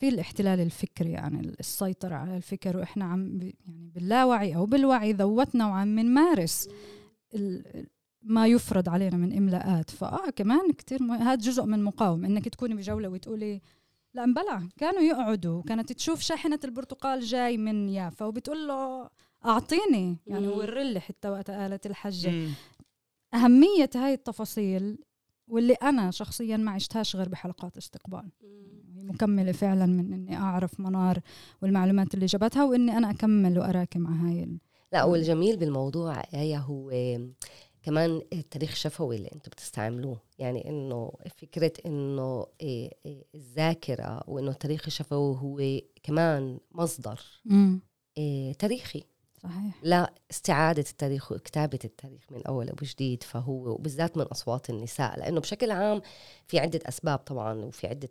في 0.02 0.08
الاحتلال 0.08 0.60
الفكري 0.60 1.10
يعني 1.10 1.54
السيطرة 1.60 2.14
على 2.14 2.36
الفكر 2.36 2.76
وإحنا 2.76 3.04
عم 3.04 3.40
يعني 3.42 3.90
باللاوعي 3.94 4.56
أو 4.56 4.66
بالوعي 4.66 5.12
ذوتنا 5.12 5.66
وعم 5.66 5.98
نمارس 5.98 6.68
ما 8.22 8.46
يفرض 8.46 8.88
علينا 8.88 9.16
من 9.16 9.36
إملاءات. 9.36 9.90
فآه 9.90 10.30
كمان 10.30 10.72
كثير 10.72 11.02
هذا 11.02 11.34
جزء 11.34 11.64
من 11.64 11.84
مقاومة 11.84 12.28
إنك 12.28 12.48
تكوني 12.48 12.74
بجولة 12.74 13.08
وتقولي 13.08 13.60
لا 14.14 14.26
مبلع 14.26 14.62
كانوا 14.76 15.00
يقعدوا. 15.00 15.62
كانت 15.62 15.92
تشوف 15.92 16.20
شاحنة 16.20 16.60
البرتقال 16.64 17.20
جاي 17.20 17.56
من 17.58 17.88
يافا 17.88 18.24
وبتقول 18.26 18.68
له 18.68 19.10
أعطيني 19.44 20.16
يعني 20.26 20.48
ورلي 20.48 21.00
حتى 21.00 21.28
وقت 21.28 21.50
قالت 21.50 21.86
الحجة. 21.86 22.48
أهمية 23.34 23.90
هاي 23.94 24.14
التفاصيل 24.14 24.98
واللي 25.48 25.74
أنا 25.74 26.10
شخصيا 26.10 26.56
ما 26.56 26.70
عشتهاش 26.70 27.16
غير 27.16 27.28
بحلقات 27.28 27.76
استقبال. 27.76 28.30
مكملة 28.94 29.52
فعلا 29.52 29.86
من 29.86 30.12
إني 30.12 30.36
أعرف 30.36 30.80
منار 30.80 31.20
والمعلومات 31.62 32.14
اللي 32.14 32.26
جابتها 32.26 32.64
وإني 32.64 32.96
أنا 32.96 33.10
أكمل 33.10 33.58
وأراكم 33.58 34.00
مع 34.00 34.10
هاي 34.10 34.58
لا 34.92 35.04
والجميل 35.04 35.56
بالموضوع 35.56 36.22
هي 36.30 36.58
هو 36.58 36.90
كمان 37.82 38.22
التاريخ 38.32 38.70
الشفوي 38.70 39.16
اللي 39.16 39.28
أنتم 39.34 39.50
بتستعملوه. 39.50 40.20
يعني 40.38 40.68
إنه 40.68 41.12
فكرة 41.36 41.72
إنه 41.86 42.46
إيه، 42.60 42.90
إيه، 43.06 43.24
الذاكرة 43.34 44.22
وإنه 44.26 44.50
التاريخ 44.50 44.82
الشفوي 44.86 45.36
هو 45.36 45.80
كمان 46.02 46.58
مصدر 46.72 47.20
إيه، 48.18 48.52
تاريخي. 48.52 49.04
صحيح. 49.42 49.74
لا 49.82 50.12
استعادة 50.30 50.84
التاريخ 50.90 51.32
وكتابة 51.32 51.78
التاريخ 51.84 52.22
من 52.30 52.46
أول 52.46 52.70
وجديد 52.82 53.22
فهو 53.22 53.68
وبالذات 53.68 54.16
من 54.16 54.24
أصوات 54.24 54.70
النساء 54.70 55.18
لأنه 55.18 55.40
بشكل 55.40 55.70
عام 55.70 56.02
في 56.46 56.58
عدة 56.58 56.80
أسباب 56.86 57.18
طبعا 57.18 57.64
وفي 57.64 57.86
عدة 57.86 58.10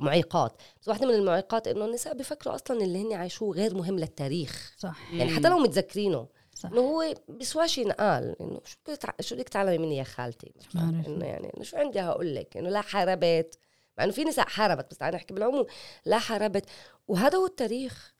معيقات. 0.00 0.62
بس 0.82 0.88
واحدة 0.88 1.06
من 1.06 1.14
المعيقات 1.14 1.68
إنه 1.68 1.84
النساء 1.84 2.14
بيفكروا 2.14 2.54
أصلا 2.54 2.80
اللي 2.80 3.02
هن 3.02 3.12
عايشوه 3.12 3.54
غير 3.54 3.74
مهم 3.74 3.98
للتاريخ. 3.98 4.74
صح. 4.78 5.12
يعني 5.12 5.30
حتى 5.30 5.48
لو 5.48 5.58
متذكرينه 5.58 6.26
صح. 6.54 6.70
إنه 6.70 6.80
هو 6.80 7.14
بسواش 7.28 7.78
ينقال 7.78 8.42
إنه 8.42 8.60
شو 8.64 8.76
بدك 8.88 9.20
شو 9.20 9.34
بدك 9.34 9.48
تعلمي 9.48 9.78
مني 9.78 9.96
يا 9.96 10.04
خالتي؟ 10.04 10.52
إنه 10.74 11.24
يعني 11.24 11.52
إنه 11.56 11.64
شو 11.64 11.76
عندي 11.76 12.00
هقول 12.00 12.34
لك؟ 12.34 12.56
إنه 12.56 12.68
لا 12.68 12.80
حاربت. 12.80 13.58
مع 13.98 14.04
إنه 14.04 14.12
في 14.12 14.24
نساء 14.24 14.46
حاربت 14.48 14.90
بس 14.90 14.98
تعالي 14.98 15.16
نحكي 15.16 15.34
بالعموم 15.34 15.66
لا 16.04 16.18
حاربت. 16.18 16.64
وهذا 17.08 17.38
هو 17.38 17.46
التاريخ. 17.46 18.15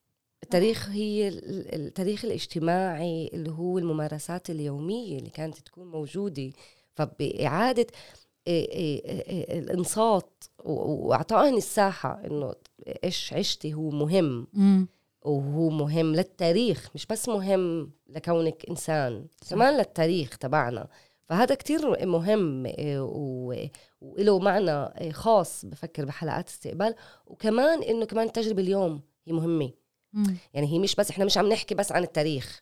التاريخ 0.46 0.88
هي 0.88 1.28
التاريخ 1.28 2.24
الاجتماعي 2.24 3.30
اللي 3.34 3.50
هو 3.50 3.78
الممارسات 3.78 4.50
اليومية 4.50 5.18
اللي 5.18 5.30
كانت 5.30 5.58
تكون 5.58 5.90
موجودة. 5.90 6.50
فبإعادة 6.94 7.86
الانصات 8.48 10.44
وإعطائهن 10.64 11.56
الساحة 11.56 12.20
إنه 12.26 12.54
إيش 13.04 13.32
عشتي 13.32 13.74
هو 13.74 13.90
مهم. 13.90 14.46
وهو 15.22 15.68
مهم 15.68 16.14
للتاريخ 16.14 16.90
مش 16.94 17.06
بس 17.06 17.28
مهم 17.28 17.90
لكونك 18.08 18.66
إنسان 18.70 19.26
صح. 19.42 19.50
كمان 19.50 19.76
للتاريخ 19.76 20.38
تبعنا. 20.38 20.88
فهذا 21.28 21.54
كتير 21.54 22.06
مهم 22.06 22.72
وله 24.00 24.38
معنى 24.38 25.12
خاص 25.12 25.64
بفكر 25.64 26.04
بحلقات 26.04 26.48
استقبال. 26.48 26.94
وكمان 27.26 27.82
إنه 27.82 28.04
كمان 28.04 28.26
التجربه 28.26 28.62
اليوم 28.62 29.00
هي 29.26 29.32
مهمة. 29.32 29.70
مم. 30.12 30.36
يعني 30.54 30.72
هي 30.72 30.78
مش 30.78 30.94
بس 30.94 31.10
إحنا 31.10 31.24
مش 31.24 31.38
عم 31.38 31.48
نحكي 31.48 31.74
بس 31.74 31.92
عن 31.92 32.02
التاريخ 32.02 32.60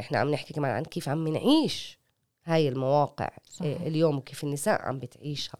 إحنا 0.00 0.18
عم 0.18 0.30
نحكي 0.30 0.54
كمان 0.54 0.70
عن 0.70 0.84
كيف 0.84 1.08
عم 1.08 1.28
نعيش 1.28 1.98
هاي 2.44 2.68
المواقع 2.68 3.24
آه، 3.26 3.40
صحيح. 3.50 3.80
اليوم 3.80 4.16
وكيف 4.18 4.44
النساء 4.44 4.82
عم 4.82 4.98
بتعيشها 4.98 5.58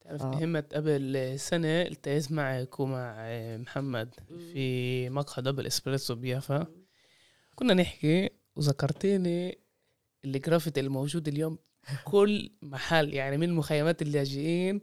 تعرف 0.00 0.22
آه. 0.22 0.30
مهمة 0.30 0.64
قبل 0.74 1.34
سنة 1.38 1.82
التقيت 1.82 2.32
معك 2.32 2.80
ومع 2.80 3.28
محمد 3.56 4.14
في 4.52 5.08
مقهى 5.10 5.42
Double 5.42 5.66
Espresso 5.66 6.14
بيافا 6.14 6.66
كنا 7.54 7.74
نحكي 7.74 8.30
وذكرتيني 8.56 9.58
الجرافيتي 10.24 10.80
الموجود 10.80 11.28
اليوم 11.28 11.58
كل 12.04 12.50
محل 12.62 13.14
يعني 13.14 13.36
من 13.36 13.54
مخيمات 13.54 14.02
اللاجئين 14.02 14.80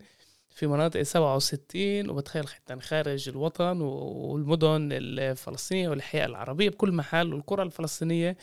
في 0.57 0.67
مناطق 0.67 1.01
67 1.01 2.09
وبتخيل 2.09 2.47
حتى 2.47 2.79
خارج 2.79 3.29
الوطن 3.29 3.81
والمدن 3.81 4.89
الفلسطينية 4.91 5.89
والأحياء 5.89 6.25
العربية 6.25 6.69
بكل 6.69 6.91
محل 6.91 7.33
والقرى 7.33 7.63
الفلسطينية 7.63 8.37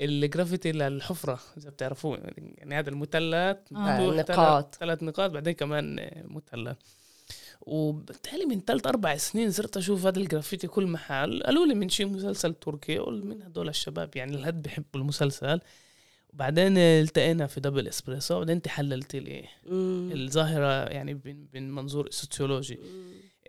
الجرافيتي 0.00 0.72
للحفره 0.72 1.40
إذا 1.56 1.70
بتعرفوه 1.70 2.18
يعني 2.58 2.78
هذا 2.78 2.90
المثلث 2.90 3.56
آه 3.76 4.00
نقاط 4.32 4.74
ثلاث 4.74 5.02
نقاط 5.02 5.30
بعدين 5.30 5.52
كمان 5.52 6.10
مثلث. 6.24 6.76
وبالتالي 7.60 8.46
من 8.46 8.60
ثلاث 8.60 8.86
أربع 8.86 9.16
سنين 9.16 9.50
صرت 9.50 9.76
أشوف 9.76 10.06
هذا 10.06 10.18
الجرافيتي 10.18 10.66
كل 10.66 10.86
محل 10.86 11.42
قالوا 11.42 11.66
لي 11.66 11.74
من 11.74 11.88
شي 11.88 12.04
مسلسل 12.04 12.54
تركي 12.54 12.98
قول 12.98 13.26
من 13.26 13.42
هدول 13.42 13.68
الشباب 13.68 14.16
يعني 14.16 14.34
الهد 14.36 14.62
بحبوا 14.62 15.00
المسلسل. 15.00 15.60
وبعدين 16.32 16.78
التقينا 16.78 17.46
في 17.46 17.60
Double 17.60 17.88
Espresso 17.88 18.34
وبعدين 18.34 18.56
انت 18.56 18.68
حللت 18.68 19.16
لي 19.16 19.44
الظاهرة 19.66 20.84
يعني 20.84 21.20
من 21.54 21.70
منظور 21.70 22.10
سوسيولوجي 22.10 22.78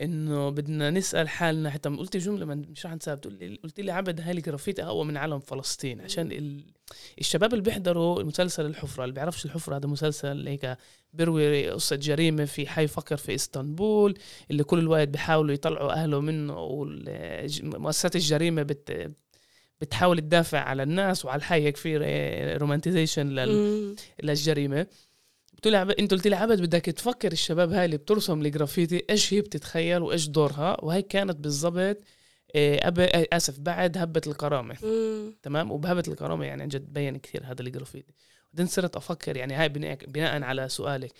إنه 0.01 0.49
بدنا 0.49 0.89
نسأل 0.89 1.29
حالنا 1.29 1.69
حتى 1.69 1.89
قلت 1.89 2.17
جملة 2.17 2.45
مش 2.45 2.85
رح 2.85 2.91
انساها 2.91 3.15
بتقول 3.15 3.59
قلت 3.63 3.79
لي 3.79 3.91
عبد 3.91 4.21
هاي 4.21 4.31
الجرافيتي 4.31 4.83
اقوى 4.83 5.05
من 5.05 5.17
علم 5.17 5.39
فلسطين. 5.39 6.01
عشان 6.01 6.31
ال... 6.31 6.63
الشباب 7.19 7.53
اللي 7.53 7.63
بيحضروا 7.63 8.21
المسلسل 8.21 8.65
الحفرة 8.65 9.03
اللي 9.03 9.13
بيعرفش 9.13 9.45
الحفرة 9.45 9.75
هذا 9.77 9.87
مسلسل 9.87 10.47
هيك 10.47 10.77
بيروي 11.13 11.69
قصة 11.69 11.95
جريمة 11.95 12.45
في 12.45 12.67
حي 12.67 12.87
فقر 12.87 13.17
في 13.17 13.35
إسطنبول 13.35 14.17
اللي 14.51 14.63
كل 14.63 14.79
الوقت 14.79 15.07
بيحاولوا 15.07 15.53
يطلعوا 15.53 15.91
أهله 15.91 16.19
منه 16.19 16.57
ومؤسسات 16.59 18.15
الجريمة 18.15 18.63
بت 18.63 19.11
بتحاول 19.83 20.19
تدافع 20.19 20.59
على 20.59 20.83
الناس 20.83 21.25
وعلى 21.25 21.39
الحي 21.39 21.63
هيك 21.63 21.77
في 21.77 21.97
romanticization 22.57 23.27
لل... 23.27 23.95
للجريمة. 24.23 24.87
لها 25.65 25.87
انت 25.99 26.11
قلت 26.11 26.27
لي 26.27 26.35
عبد 26.35 26.61
بدك 26.61 26.81
تفكر 26.81 27.31
الشباب 27.31 27.73
هاي 27.73 27.85
اللي 27.85 27.97
بترسم 27.97 28.41
الجرافيتي 28.41 29.03
إيش 29.09 29.33
هي 29.33 29.41
بتتخيل 29.41 30.01
وإيش 30.01 30.27
دورها؟ 30.27 30.77
وهي 30.85 31.01
كانت 31.01 31.37
بالضبط 31.37 31.97
آه، 32.55 32.87
أب... 32.87 32.99
آه، 32.99 33.27
آسف 33.33 33.59
بعد 33.59 33.97
هبة 33.97 34.21
الكرامة. 34.27 34.75
تمام؟ 35.43 35.71
وبهبة 35.71 36.03
الكرامة 36.07 36.45
يعني 36.45 36.61
عن 36.61 36.67
جد 36.67 36.93
بين 36.93 37.17
كثير 37.17 37.43
هذا 37.45 37.61
الجرافيتي. 37.61 38.13
بعدين 38.53 38.67
صرت 38.67 38.95
أفكر 38.95 39.37
يعني 39.37 39.53
هاي 39.53 39.69
بناء, 39.69 39.97
بناء 40.07 40.43
على 40.43 40.69
سؤالك 40.69 41.11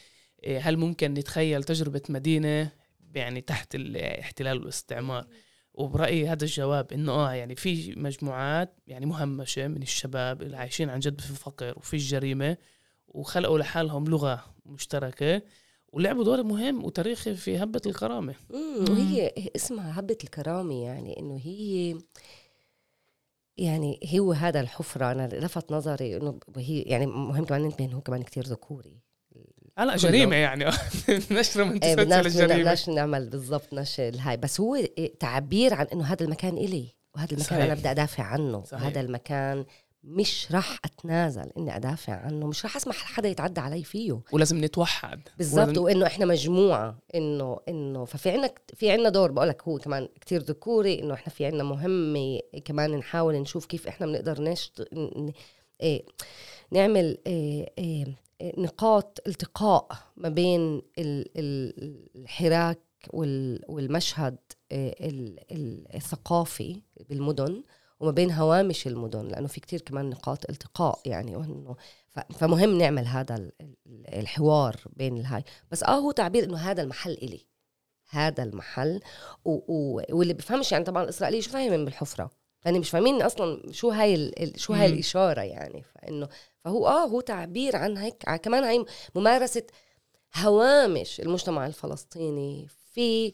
آه، 0.46 0.60
هل 0.60 0.78
ممكن 0.78 1.14
نتخيل 1.14 1.64
تجربة 1.64 2.02
مدينة 2.10 2.72
يعني 3.16 3.42
تحت 3.42 3.76
الاحتلال 3.76 4.58
والاستعمار 4.58 5.28
وبرأيي 5.74 6.28
هذا 6.28 6.44
الجواب 6.44 6.94
إنه 6.94 7.12
آه 7.12 7.34
يعني 7.34 7.56
في 7.56 7.94
مجموعات 7.98 8.76
يعني 8.88 9.06
مهمشة 9.06 9.68
من 9.68 9.82
الشباب 9.82 10.42
اللي 10.42 10.58
عايشين 10.58 10.90
عن 10.90 11.00
جد 11.00 11.22
في 11.22 11.34
فقر 11.34 11.74
وفي 11.78 11.94
الجريمة 11.94 12.58
وخلقوا 13.08 13.60
لحالهم 13.60 14.06
لغة 14.06 14.46
مشتركة 14.66 15.42
ولعبوا 15.94 16.24
دور 16.24 16.44
مهم 16.44 16.86
وتاريخي 16.86 17.36
في 17.36 17.64
هبة 17.64 17.82
الكرامة. 17.86 18.36
وهي 18.90 19.34
اسمها 19.56 20.00
هبة 20.00 20.18
الكرامة 20.24 20.84
يعني 20.84 21.20
إنه 21.20 21.40
هي 21.44 21.98
يعني 23.58 24.00
هو 24.20 24.34
هذا 24.34 24.60
الحفرة. 24.60 25.12
أنا 25.12 25.28
لفت 25.28 25.72
نظري 25.72 26.18
إنه 26.18 26.40
هي 26.58 26.82
يعني 26.82 27.06
مهم 27.06 27.46
كمان 27.46 27.62
ننتبه 27.62 27.86
إنه 27.86 27.96
هو 27.96 28.02
كمان 28.02 28.24
كتير 28.24 28.44
ذكوري. 28.44 29.00
لا 29.78 29.96
جريمة 29.96 30.36
يعني. 30.36 30.66
نشر 31.32 31.64
من 31.64 31.84
إيه، 31.84 31.94
الجريمة 31.94 32.58
بدناش 32.58 32.90
نعمل 32.90 33.30
بالضبط 33.30 33.74
نشر 33.74 34.08
الهاي. 34.08 34.38
بس 34.38 34.62
هو 34.62 34.78
تعبير 35.20 35.74
عن 35.74 35.86
إنه 35.94 36.04
هذا 36.04 36.24
المكان 36.26 36.58
إلي 36.58 36.88
وهذا 37.16 37.32
المكان 37.32 37.48
صحيح. 37.48 37.64
أنا 37.64 37.74
بدي 37.74 37.92
أدافع 37.92 38.24
عنه. 38.24 38.64
صحيح. 38.64 38.84
وهذا 38.84 39.02
المكان 39.02 39.66
مش 40.04 40.48
راح 40.52 40.80
أتنازل 40.86 41.50
إني 41.58 41.76
أدافع 41.76 42.14
عنه. 42.14 42.48
مش 42.48 42.66
راح 42.66 42.76
أسمح 42.76 42.96
لحدا 42.96 43.30
يتعدى 43.30 43.62
علي 43.62 43.84
فيه. 43.84 44.20
ولازم 44.32 44.66
نتوحد. 44.66 45.22
بالضبط. 45.38 45.68
ولازم... 45.68 45.84
وإنه 45.84 46.08
إحنا 46.08 46.26
مجموعة. 46.26 46.98
انه 47.16 47.60
إنه 47.70 48.06
ففي 48.06 48.30
عنا 48.30 48.54
في 48.76 48.92
عنا 48.92 49.10
دور. 49.10 49.32
بقول 49.32 49.50
لك 49.50 49.64
هو 49.64 49.78
كمان 49.78 50.08
كتير 50.22 50.42
ذكوري. 50.42 51.00
إنه 51.00 51.14
إحنا 51.14 51.34
في 51.34 51.46
عنا 51.46 51.64
مهمة. 51.64 52.40
كمان 52.66 52.92
نحاول 52.92 53.36
نشوف 53.36 53.66
كيف 53.66 53.88
إحنا 53.88 54.06
بنقدر 54.06 54.42
نشت... 54.42 54.88
إيه 55.82 56.06
نعمل 56.72 57.18
إيه 57.28 57.74
إيه 57.78 58.06
نقاط 58.44 59.20
التقاء 59.28 59.88
ما 60.18 60.30
بين 60.30 60.82
الحراك 62.16 62.80
والمشهد 63.68 64.38
إيه، 64.72 64.96
الثقافي 65.96 66.82
بالمدن 67.10 67.64
وما 68.00 68.12
بين 68.12 68.32
هوامش 68.32 68.88
المدن 68.88 69.28
لأنه 69.28 69.48
في 69.48 69.60
كتير 69.60 69.82
كمان 69.82 70.10
نقاط 70.10 70.50
التقاء 70.50 71.00
يعني 71.06 71.36
وإنه 71.36 71.76
فمهم 72.30 72.78
نعمل 72.78 73.06
هذا 73.08 73.52
الحوار 74.08 74.76
بين 74.96 75.18
الهاي. 75.18 75.44
بس 75.72 75.84
آه 75.84 75.96
هو 75.96 76.12
تعبير 76.12 76.44
إنه 76.44 76.58
هذا 76.58 76.82
المحل 76.82 77.12
إلي 77.12 77.46
هذا 78.10 78.44
المحل 78.44 79.00
و... 79.46 79.52
و... 79.52 80.02
واللي 80.10 80.34
بفهمش 80.34 80.72
يعني 80.72 80.84
طبعا 80.84 81.04
الاسرائيلي 81.04 81.42
شو 81.42 81.52
فاهمين 81.52 81.86
بالحفرة؟ 81.86 82.43
يعني 82.66 82.80
مش 82.80 82.90
فاهمين 82.90 83.22
أصلا 83.22 83.72
شو 83.72 83.90
هاي 83.90 84.16
ال... 84.16 84.54
شو 84.60 84.74
هاي 84.74 84.86
الإشارة 84.86 85.42
يعني. 85.42 85.84
فإنه 85.96 86.28
فهو 86.64 86.88
آه 86.88 87.06
هو 87.06 87.22
تعبير 87.22 87.76
عن 87.76 87.98
هيك 87.98 88.36
كمان 88.36 88.64
هاي 88.64 88.86
ممارسة 89.16 89.64
هوامش 90.36 91.20
المجتمع 91.20 91.68
الفلسطيني 91.68 92.68
في 92.94 93.32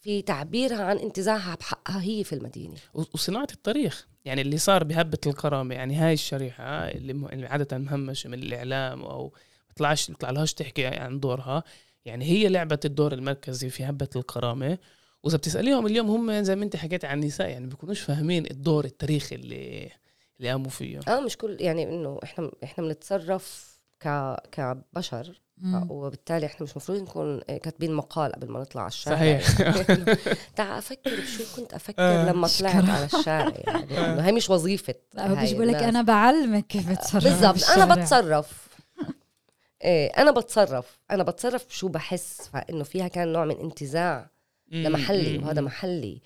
في 0.00 0.22
تعبيرها 0.22 0.84
عن 0.84 0.98
انتزاعها 0.98 1.54
بحقها 1.54 2.02
هي 2.02 2.24
في 2.24 2.32
المدينة. 2.32 2.74
وصناعة 2.94 3.48
التاريخ 3.52 4.06
يعني 4.24 4.40
اللي 4.40 4.58
صار 4.58 4.84
بهبة 4.84 5.18
الكرامة 5.26 5.74
يعني 5.74 5.94
هاي 5.96 6.12
الشريحة 6.12 6.64
اللي 6.64 7.46
عادة 7.46 7.78
مهمشه 7.78 8.28
من 8.28 8.42
الإعلام 8.42 9.02
أو 9.02 9.32
بتطلعش 9.70 10.10
بتطلعلهاش 10.10 10.54
تحكي 10.54 10.86
عن 10.86 11.20
دورها 11.20 11.62
يعني 12.04 12.24
هي 12.24 12.48
لعبت 12.48 12.84
الدور 12.84 13.12
المركزي 13.12 13.70
في 13.70 13.84
هبة 13.84 14.08
الكرامة. 14.16 14.78
وإذا 15.24 15.36
بتسأليهم 15.36 15.86
اليوم 15.86 16.10
هم 16.10 16.42
زي 16.42 16.56
ما 16.56 16.64
أنت 16.64 16.76
حكيت 16.76 17.04
عن 17.04 17.22
النساء 17.22 17.48
يعني 17.48 17.66
بيكونوش 17.66 18.00
فاهمين 18.00 18.46
الدور 18.50 18.84
التاريخي 18.84 19.34
اللي 19.34 19.90
اللي 20.38 20.50
قاموا 20.50 20.70
فيه. 20.70 21.00
آه 21.08 21.20
مش 21.20 21.36
كل 21.36 21.56
يعني 21.60 21.82
إنه 21.82 22.18
إحنا 22.24 22.50
إحنا 22.64 22.84
بنتصرف 22.84 23.78
ك 24.00 24.36
كبشر 24.52 25.40
وبالتالي 25.88 26.46
إحنا 26.46 26.62
مش 26.62 26.70
المفروض 26.70 27.02
نكون 27.02 27.40
كاتبين 27.40 27.94
مقال 27.94 28.32
قبل 28.32 28.48
ما 28.48 28.60
نطلع 28.60 28.82
على 28.82 28.88
الشارع. 28.88 29.16
صحيح. 29.16 29.58
تعال 30.56 30.78
أفكر 30.78 31.20
بشو 31.20 31.56
كنت 31.56 31.74
أفكر 31.74 32.02
آه، 32.02 32.30
لما 32.30 32.48
طلعت 32.58 32.88
على 32.88 33.04
الشارع 33.04 33.52
يعني 33.66 34.22
هي 34.22 34.32
مش 34.32 34.50
وظيفة 34.50 34.94
بيجي 35.14 35.54
بقول 35.54 35.68
لك 35.68 35.82
أنا 35.82 36.02
بعلمك 36.02 36.66
كيف 36.66 36.92
تتصرف 36.92 37.24
بالضبط 37.24 37.70
أنا 37.70 37.94
بتصرف. 37.94 38.68
إيه 39.84 40.06
أنا 40.06 40.30
بتصرف. 40.30 41.00
أنا 41.10 41.22
بتصرف 41.22 41.66
بشو 41.66 41.88
بحس 41.88 42.50
فإنه 42.52 42.84
فيها 42.84 43.08
كان 43.08 43.32
نوع 43.32 43.44
من 43.44 43.56
انتزاع. 43.60 44.33
لمحلي 44.74 45.38
وهذا 45.38 45.60
محلي. 45.60 46.20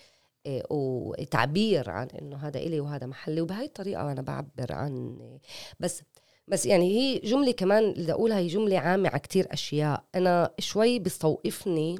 إيه 0.46 0.62
وتعبير 0.70 1.90
عن 1.90 2.08
إنه 2.22 2.36
هذا 2.36 2.58
إلي 2.58 2.80
وهذا 2.80 3.06
محلي 3.06 3.40
وبهي 3.40 3.64
الطريقة 3.64 4.12
أنا 4.12 4.22
بعبر 4.22 4.72
عن 4.72 5.18
بس 5.80 6.02
بس 6.48 6.66
يعني 6.66 6.96
هي 6.96 7.18
جملة 7.18 7.52
كمان 7.52 7.90
اللي 7.90 8.12
أقولها 8.12 8.38
هي 8.38 8.46
جملة 8.46 8.78
عامة 8.78 9.08
على 9.08 9.18
كتير 9.18 9.46
أشياء. 9.52 10.04
أنا 10.14 10.50
شوي 10.58 10.98
بيستوقفني 10.98 11.98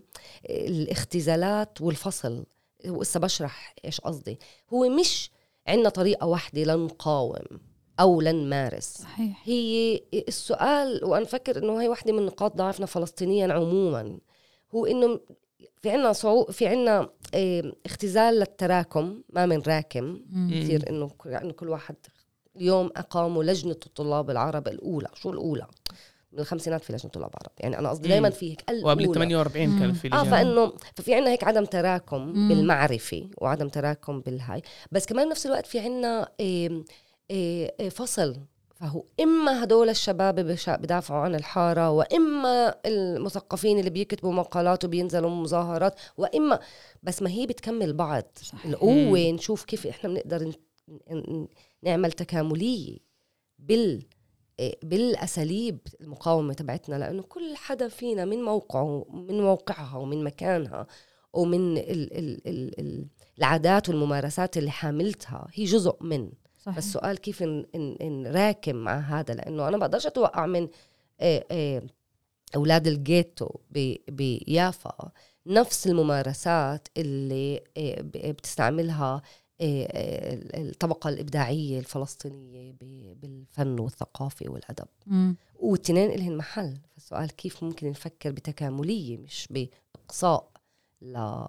الاختزالات 0.50 1.80
والفصل 1.80 2.46
وإسا 2.86 3.20
بشرح 3.20 3.74
إيش 3.84 4.00
قصدي. 4.00 4.38
هو 4.72 4.88
مش 4.88 5.30
عندنا 5.66 5.88
طريقة 5.88 6.26
واحدة 6.26 6.62
لنقاوم 6.62 7.60
أو 8.00 8.20
لنمارس 8.20 8.98
صحيح. 8.98 9.42
هي 9.44 10.00
السؤال 10.28 11.04
وأنا 11.04 11.24
فكر 11.24 11.58
إنه 11.58 11.82
هي 11.82 11.88
واحدة 11.88 12.12
من 12.12 12.26
نقاط 12.26 12.56
ضعفنا 12.56 12.86
فلسطينيا 12.86 13.52
عموما 13.52 14.18
هو 14.74 14.86
إنه 14.86 15.20
في 15.82 15.90
عنا 15.90 16.12
صعو 16.12 16.44
في 16.44 16.66
عنا 16.66 17.08
آه 17.34 17.72
اختزال 17.86 18.34
للتراكم 18.34 19.22
ما 19.30 19.46
من 19.46 19.62
راكم 19.62 20.20
كثير 20.50 20.88
إنه 20.90 21.10
انه 21.26 21.52
كل 21.52 21.68
واحد 21.68 21.96
اليوم 22.56 22.90
اقاموا 22.96 23.44
لجنة 23.44 23.76
الطلاب 23.86 24.30
العرب 24.30 24.68
الأولى. 24.68 25.08
شو 25.14 25.30
الأولى؟ 25.30 25.66
من 26.32 26.38
الخمسينات 26.40 26.84
في 26.84 26.92
لجنة 26.92 27.10
طلاب 27.10 27.30
عرب 27.42 27.52
يعني 27.58 27.78
أنا 27.78 27.88
قصدي 27.90 28.08
دائما 28.08 28.30
في 28.30 28.50
هيك 28.50 28.64
وقبل 28.82 29.14
48 29.14 29.78
كان 29.78 29.92
في 29.92 30.12
آه 30.12 30.22
فإنه 30.24 30.72
ففي 30.96 31.14
عندنا 31.14 31.30
هيك 31.30 31.44
عدم 31.44 31.64
تراكم 31.64 32.20
مم. 32.22 32.48
بالمعرفة 32.48 33.30
وعدم 33.38 33.68
تراكم 33.68 34.20
بالهاي. 34.20 34.62
بس 34.92 35.06
كمان 35.06 35.26
بنفس 35.28 35.46
الوقت 35.46 35.66
في 35.66 35.78
عندنا 35.78 36.28
إيه 36.40 36.84
إيه 37.30 37.88
فصل 37.88 38.36
فهو 38.80 39.04
إما 39.20 39.64
هدول 39.64 39.88
الشباب 39.88 40.34
بدافعوا 40.68 41.20
عن 41.20 41.34
الحارة 41.34 41.90
وإما 41.90 42.74
المثقفين 42.86 43.78
اللي 43.78 43.90
بيكتبوا 43.90 44.32
مقالات 44.32 44.84
وبينزلوا 44.84 45.30
مظاهرات 45.30 46.00
وإما 46.16 46.60
بس 47.02 47.22
ما 47.22 47.30
هي 47.30 47.46
بتكمل 47.46 47.92
بعض 47.92 48.24
صحيح. 48.42 48.66
القوة 48.66 49.30
نشوف 49.30 49.64
كيف 49.64 49.86
إحنا 49.86 50.10
بنقدر 50.10 50.52
نعمل 51.82 52.12
تكاملية 52.12 52.98
بال 53.58 54.02
بالأساليب 54.82 55.78
المقاومة 56.00 56.54
تبعتنا 56.54 56.96
لأنه 56.96 57.22
كل 57.22 57.56
حدا 57.56 57.88
فينا 57.88 58.24
من 58.24 58.42
موقعه 58.42 59.06
من 59.10 59.40
موقعها 59.40 59.96
ومن 59.96 60.24
مكانها 60.24 60.86
ومن 61.32 61.78
ال 61.78 62.18
ال 62.18 62.48
ال 62.48 62.80
ال 62.80 63.06
العادات 63.38 63.88
والممارسات 63.88 64.56
اللي 64.56 64.70
حاملتها 64.70 65.46
هي 65.54 65.64
جزء 65.64 65.96
من 66.00 66.30
صحيح. 66.68 66.78
بس 66.78 66.86
السؤال 66.86 67.18
كيف 67.18 67.42
نراكم 68.02 68.76
مع 68.76 68.98
هذا؟ 68.98 69.34
لأنه 69.34 69.68
أنا 69.68 69.76
ما 69.76 69.86
بقدرش 69.86 70.06
أتوقع 70.06 70.46
من 70.46 70.68
أولاد 72.56 72.86
الجيتو 72.86 73.48
بيافا 74.08 75.12
نفس 75.46 75.86
الممارسات 75.86 76.88
اللي 76.96 77.60
بتستعملها 78.14 79.22
إيه، 79.60 79.88
الطبقة 80.68 81.08
الإبداعية 81.08 81.78
الفلسطينية 81.78 82.72
بالفن 83.14 83.80
والثقافة 83.80 84.48
والأدب. 84.48 84.86
والتنين 85.58 86.10
لهن 86.10 86.36
محل. 86.36 86.78
فالسؤال 86.94 87.36
كيف 87.36 87.64
ممكن 87.64 87.90
نفكر 87.90 88.30
بتكاملية 88.30 89.16
مش 89.16 89.48
بإقصاء 89.50 90.50
لا 91.00 91.48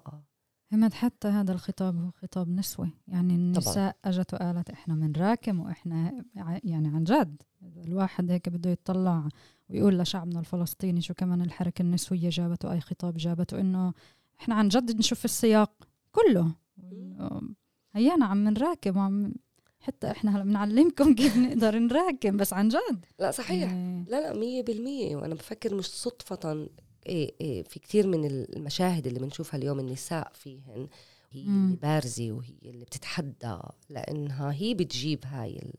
همد 0.72 0.92
حتى 0.94 1.28
هذا 1.28 1.52
الخطاب 1.52 1.96
هو 1.96 2.10
خطاب 2.10 2.48
نسوي. 2.48 2.90
يعني 3.08 3.34
النساء 3.34 3.74
طبعا. 3.74 3.92
أجت 4.04 4.34
وقالت 4.34 4.70
إحنا 4.70 4.94
بنراكم 4.94 5.60
وإحنا 5.60 6.24
يعني 6.64 6.88
عن 6.88 7.04
جد. 7.04 7.42
الواحد 7.62 8.30
هيك 8.30 8.48
بده 8.48 8.70
يطلع 8.70 9.28
ويقول 9.70 9.98
لشعبنا 9.98 10.40
الفلسطيني 10.40 11.00
شو 11.00 11.14
كمان 11.14 11.42
الحركة 11.42 11.82
النسوية 11.82 12.28
جابته 12.28 12.72
اي 12.72 12.80
خطاب 12.80 13.16
جابته 13.16 13.60
انه 13.60 13.92
إحنا 14.40 14.54
عن 14.54 14.68
جد 14.68 14.98
نشوف 14.98 15.24
السياق 15.24 15.72
كله. 16.12 16.52
هيانا 17.92 18.26
عم 18.26 18.48
نراكب 18.48 18.96
وعم 18.96 19.34
حتى 19.80 20.10
إحنا 20.10 20.36
هلا 20.36 20.44
بنعلمكم 20.44 21.14
كيف 21.18 21.36
نقدر 21.36 21.78
نراكم 21.78 22.36
بس 22.36 22.52
عن 22.52 22.68
جد. 22.68 23.04
لا 23.18 23.30
صحيح. 23.30 23.70
إيه. 23.72 24.04
لا 24.08 24.20
لا 24.20 24.38
مية 24.38 24.62
بالمية. 24.62 25.16
وأنا 25.16 25.34
بفكر 25.34 25.74
مش 25.74 25.86
صدفة 25.86 26.68
في 27.64 27.78
كثير 27.82 28.06
من 28.06 28.24
المشاهد 28.26 29.06
اللي 29.06 29.20
بنشوفها 29.20 29.58
اليوم 29.58 29.78
النساء 29.80 30.32
فيهن 30.34 30.88
هي 31.32 31.42
مم. 31.44 31.64
اللي 31.66 31.76
بارزة 31.76 32.32
وهي 32.32 32.54
اللي 32.70 32.84
بتتحدى 32.84 33.58
لأنها 33.90 34.52
هي 34.52 34.74
بتجيب 34.74 35.24
هاي 35.24 35.72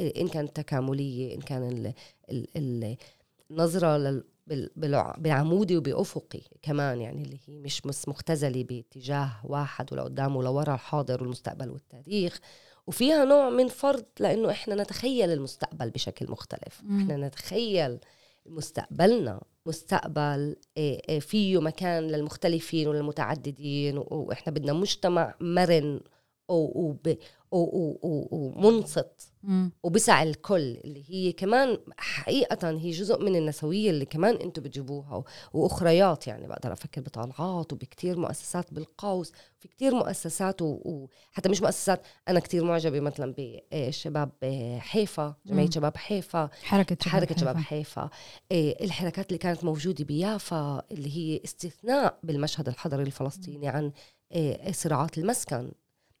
إن 0.00 0.28
كانت 0.28 0.56
تكاملية 0.56 1.34
إن 1.34 1.40
كان 1.40 1.62
ال 2.30 2.46
ال 2.56 2.96
النظرة 3.50 4.22
بعمودي 5.18 5.76
وبأفقي 5.76 6.40
كمان 6.62 7.00
يعني 7.00 7.22
اللي 7.22 7.38
هي 7.46 7.58
مش 7.58 7.86
مختزلة 7.86 8.64
باتجاه 8.64 9.32
واحد 9.44 9.92
ولقدام 9.92 10.36
ولورا 10.36 10.74
الحاضر 10.74 11.22
والمستقبل 11.22 11.70
والتاريخ 11.70 12.40
وفيها 12.86 13.24
نوع 13.24 13.50
من 13.50 13.68
فرض 13.68 14.04
لأنه 14.20 14.50
إحنا 14.50 14.74
نتخيل 14.74 15.30
المستقبل 15.30 15.90
بشكل 15.90 16.30
مختلف 16.30 16.82
مم. 16.82 17.00
إحنا 17.00 17.16
نتخيل 17.16 17.98
مستقبلنا 18.46 19.42
مستقبل 19.66 20.56
آه، 20.78 21.02
آه، 21.08 21.18
فيه 21.18 21.60
مكان 21.60 22.08
للمختلفين 22.08 22.88
وللمتعددين 22.88 23.98
وإحنا 23.98 24.52
بدنا 24.52 24.72
مجتمع 24.72 25.34
مرن 25.40 26.00
ومنصت. 27.50 29.31
وبسع 29.82 30.22
الكل 30.22 30.76
اللي 30.84 31.04
هي 31.08 31.32
كمان 31.32 31.78
حقيقة 31.98 32.70
هي 32.70 32.90
جزء 32.90 33.22
من 33.22 33.36
النسوية 33.36 33.90
اللي 33.90 34.04
كمان 34.04 34.36
أنتم 34.36 34.62
بتجيبوها. 34.62 35.24
وأخريات 35.52 36.26
يعني 36.26 36.46
بقدر 36.46 36.72
أفكر 36.72 37.00
بطالعات 37.00 37.72
وبكتير 37.72 38.18
مؤسسات 38.18 38.74
بالقوس 38.74 39.32
في 39.58 39.68
كتير 39.68 39.94
مؤسسات 39.94 40.56
وحتى 40.62 41.48
مش 41.48 41.62
مؤسسات 41.62 42.02
أنا 42.28 42.40
كتير 42.40 42.64
معجبة 42.64 43.00
مثلا 43.00 43.34
بشباب 43.38 44.30
حيفا 44.78 45.34
جمعية 45.46 45.70
شباب 45.70 45.96
حيفا 45.96 46.50
حركة 46.62 46.96
شباب 47.00 47.12
حركة 47.12 47.36
شباب 47.36 47.56
حيفا. 47.56 48.10
إيه، 48.50 48.84
الحركات 48.84 49.26
اللي 49.26 49.38
كانت 49.38 49.64
موجودة 49.64 50.04
بيافا 50.04 50.82
اللي 50.92 51.16
هي 51.16 51.40
استثناء 51.44 52.18
بالمشهد 52.22 52.68
الحضري 52.68 53.02
الفلسطيني 53.02 53.68
عن 53.68 53.92
صراعات 54.70 55.18
المسكن. 55.18 55.72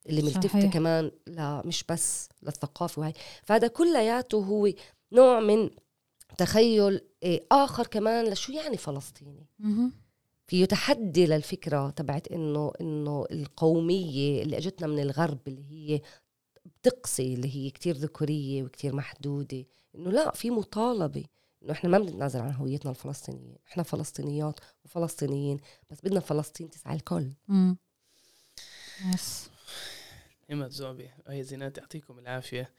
اللي 0.06 0.22
ملتفتة 0.22 0.70
كمان 0.70 1.10
لا 1.26 1.62
مش 1.66 1.84
بس 1.84 2.28
للثقافة 2.42 3.00
وهي. 3.00 3.12
فهذا 3.42 3.68
كلياته 3.68 4.38
هو 4.38 4.68
نوع 5.12 5.40
من 5.40 5.70
تخيل 6.38 7.00
إيه، 7.22 7.46
آخر 7.52 7.86
كمان 7.86 8.24
لشو 8.24 8.52
يعني 8.52 8.76
فلسطيني. 8.76 9.46
فيه 10.46 10.64
تحدي 10.64 11.26
للفكرة 11.26 11.90
تبعت 11.90 12.28
إنه 12.28 12.72
إنه 12.80 13.26
القومية 13.30 14.42
اللي 14.42 14.56
أجتنا 14.58 14.86
من 14.86 14.98
الغرب 14.98 15.38
اللي 15.48 15.64
هي 15.70 16.00
بتقصي 16.64 17.34
اللي 17.34 17.56
هي 17.56 17.70
كتير 17.70 17.96
ذكورية 17.96 18.62
وكتير 18.62 18.94
محدودة 18.94 19.64
إنه 19.94 20.10
لا 20.10 20.30
في 20.30 20.50
مطالبة 20.50 21.24
إنه 21.62 21.72
إحنا 21.72 21.90
ما 21.90 21.98
بنتنازل 21.98 22.40
عن 22.40 22.54
هويتنا 22.54 22.90
الفلسطينية. 22.90 23.56
إحنا 23.68 23.82
فلسطينيات 23.82 24.60
وفلسطينيين 24.84 25.60
بس 25.90 25.98
بدنا 26.04 26.20
فلسطين 26.20 26.70
تسعى 26.70 26.96
الكل. 26.96 27.32
يس 29.14 29.51
همة 30.52 30.68
زعبي 30.68 31.10
وهي 31.26 31.42
زينات 31.42 31.78
يعطيكم 31.78 32.18
العافية. 32.18 32.72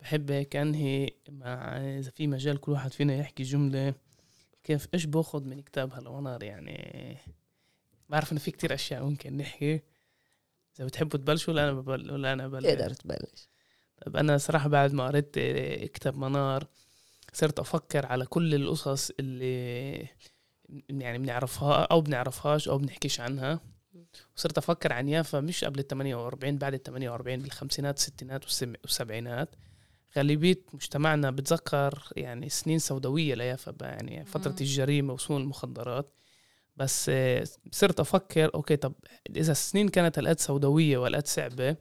بحب 0.00 0.30
هيك 0.30 0.56
أنهي 0.56 1.10
مع 1.28 1.76
إذا 1.76 2.10
في 2.10 2.26
مجال 2.26 2.60
كل 2.60 2.72
واحد 2.72 2.92
فينا 2.92 3.14
يحكي 3.16 3.42
جملة 3.42 3.94
كيف 4.64 4.88
إيش 4.94 5.06
باخذ 5.06 5.44
من 5.44 5.62
كتاب 5.62 5.92
هلا 5.94 6.08
ونار 6.08 6.42
يعني؟ 6.42 7.18
بعرف 8.08 8.32
إنه 8.32 8.40
في 8.40 8.50
كتير 8.50 8.74
أشياء 8.74 9.04
ممكن 9.04 9.36
نحكي. 9.36 9.82
إذا 10.76 10.84
بتحبوا 10.84 11.18
تبلشوا 11.18 11.52
ولا 11.52 11.64
أنا 11.64 11.72
ببل 11.80 12.12
ولا 12.12 12.32
أنا 12.32 12.48
ببلش؟ 12.48 12.66
تقدر 12.66 12.94
تبلش. 12.94 13.48
طيب 14.04 14.16
أنا 14.16 14.38
صراحة 14.38 14.68
بعد 14.68 14.92
ما 14.92 15.06
قريت 15.06 15.38
كتاب 15.88 16.16
منار 16.16 16.66
صرت 17.32 17.58
أفكر 17.58 18.06
على 18.06 18.26
كل 18.26 18.54
القصص 18.54 19.10
اللي 19.20 20.08
يعني 20.88 21.18
بنعرفها 21.18 21.82
أو 21.82 22.00
بنعرفهاش 22.00 22.68
أو 22.68 22.78
بنحكيش 22.78 23.20
عنها. 23.20 23.73
وصرت 24.36 24.58
أفكر 24.58 24.92
عن 24.92 25.08
يافا 25.08 25.40
مش 25.40 25.64
قبل 25.64 25.80
ال 25.80 25.86
48 25.86 26.58
بعد 26.58 26.74
ال 26.74 26.82
48 26.82 27.38
بالخمسينات 27.38 27.94
والستينات 27.94 28.44
والسبعينات. 28.84 29.54
غالبية 30.16 30.60
مجتمعنا 30.72 31.30
بتذكر 31.30 32.08
يعني 32.16 32.48
سنين 32.48 32.78
سوداوية 32.78 33.34
ليافا 33.34 33.74
يعني 33.80 34.24
فترة 34.24 34.56
الجريمة 34.60 35.12
وسوق 35.12 35.36
المخدرات. 35.36 36.14
بس 36.76 37.10
صرت 37.72 38.00
أفكر 38.00 38.50
okay 38.54 38.76
طب 38.76 38.94
إذا 39.36 39.52
السنين 39.52 39.88
كانت 39.88 40.18
هالقد 40.18 40.40
سوداوية 40.40 40.98
والقد 40.98 41.26
صعبة 41.26 41.76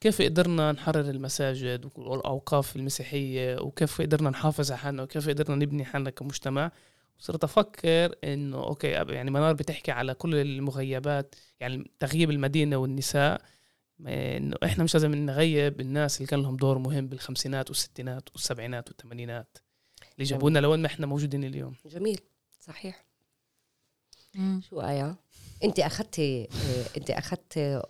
كيف 0.00 0.22
قدرنا 0.22 0.72
نحرر 0.72 1.00
المساجد 1.00 1.90
والأوقاف 1.96 2.76
المسيحية؟ 2.76 3.60
وكيف 3.60 4.00
قدرنا 4.02 4.30
نحافظ 4.30 4.70
على 4.72 4.78
حالنا؟ 4.78 5.02
وكيف 5.02 5.28
قدرنا 5.28 5.56
نبني 5.56 5.84
حالنا 5.84 6.10
كمجتمع؟ 6.10 6.72
صرت 7.20 7.44
أفكر 7.44 8.14
إنه 8.24 8.56
okay 8.56 8.88
يعني 8.88 9.30
منار 9.30 9.52
بتحكي 9.52 9.90
على 9.92 10.14
كل 10.14 10.34
المغيبات 10.34 11.34
يعني 11.60 11.90
تغييب 11.98 12.30
المدينة 12.30 12.76
والنساء 12.76 13.42
إنه 14.06 14.56
إحنا 14.64 14.84
مش 14.84 14.94
لازم 14.94 15.14
نغيب 15.14 15.80
الناس 15.80 16.16
اللي 16.16 16.26
كان 16.26 16.42
لهم 16.42 16.56
دور 16.56 16.78
مهم 16.78 17.06
بالخمسينات 17.06 17.70
والستينات 17.70 18.28
والسبعينات 18.32 18.88
والثمانينات 18.88 19.58
اللي 20.14 20.24
جابونا 20.24 20.58
لوين 20.58 20.80
ما 20.80 20.86
إحنا 20.86 21.06
موجودين 21.06 21.44
اليوم 21.44 21.74
جميل 21.86 22.20
صحيح 22.60 23.04
مم. 24.34 24.60
شو 24.70 24.80
آية؟ 24.80 25.16
انت 25.64 25.80
اخذتي 25.80 26.48
انت 26.96 27.10
اخذتي 27.10 27.82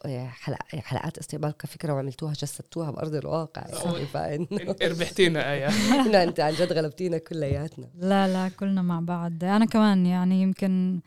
حلقات 0.72 1.18
استقبال 1.18 1.50
كفكرة 1.50 1.92
وعملتوها 1.92 2.32
جسدتوها 2.32 2.90
بأرض 2.90 3.14
الواقع. 3.14 3.64
يعني 3.68 4.06
فانه 4.06 4.76
ربحتينا 4.82 5.52
آية. 5.52 5.66
انت 6.28 6.40
عن 6.40 6.52
جد 6.52 6.72
غلبتينا 6.72 7.18
كلياتنا. 7.18 7.86
لا 7.94 8.28
لا 8.28 8.48
كلنا 8.48 8.82
مع 8.82 9.00
بعض. 9.00 9.44
أنا 9.44 9.64
كمان 9.64 10.06
يعني 10.06 10.42
يمكن 10.42 11.00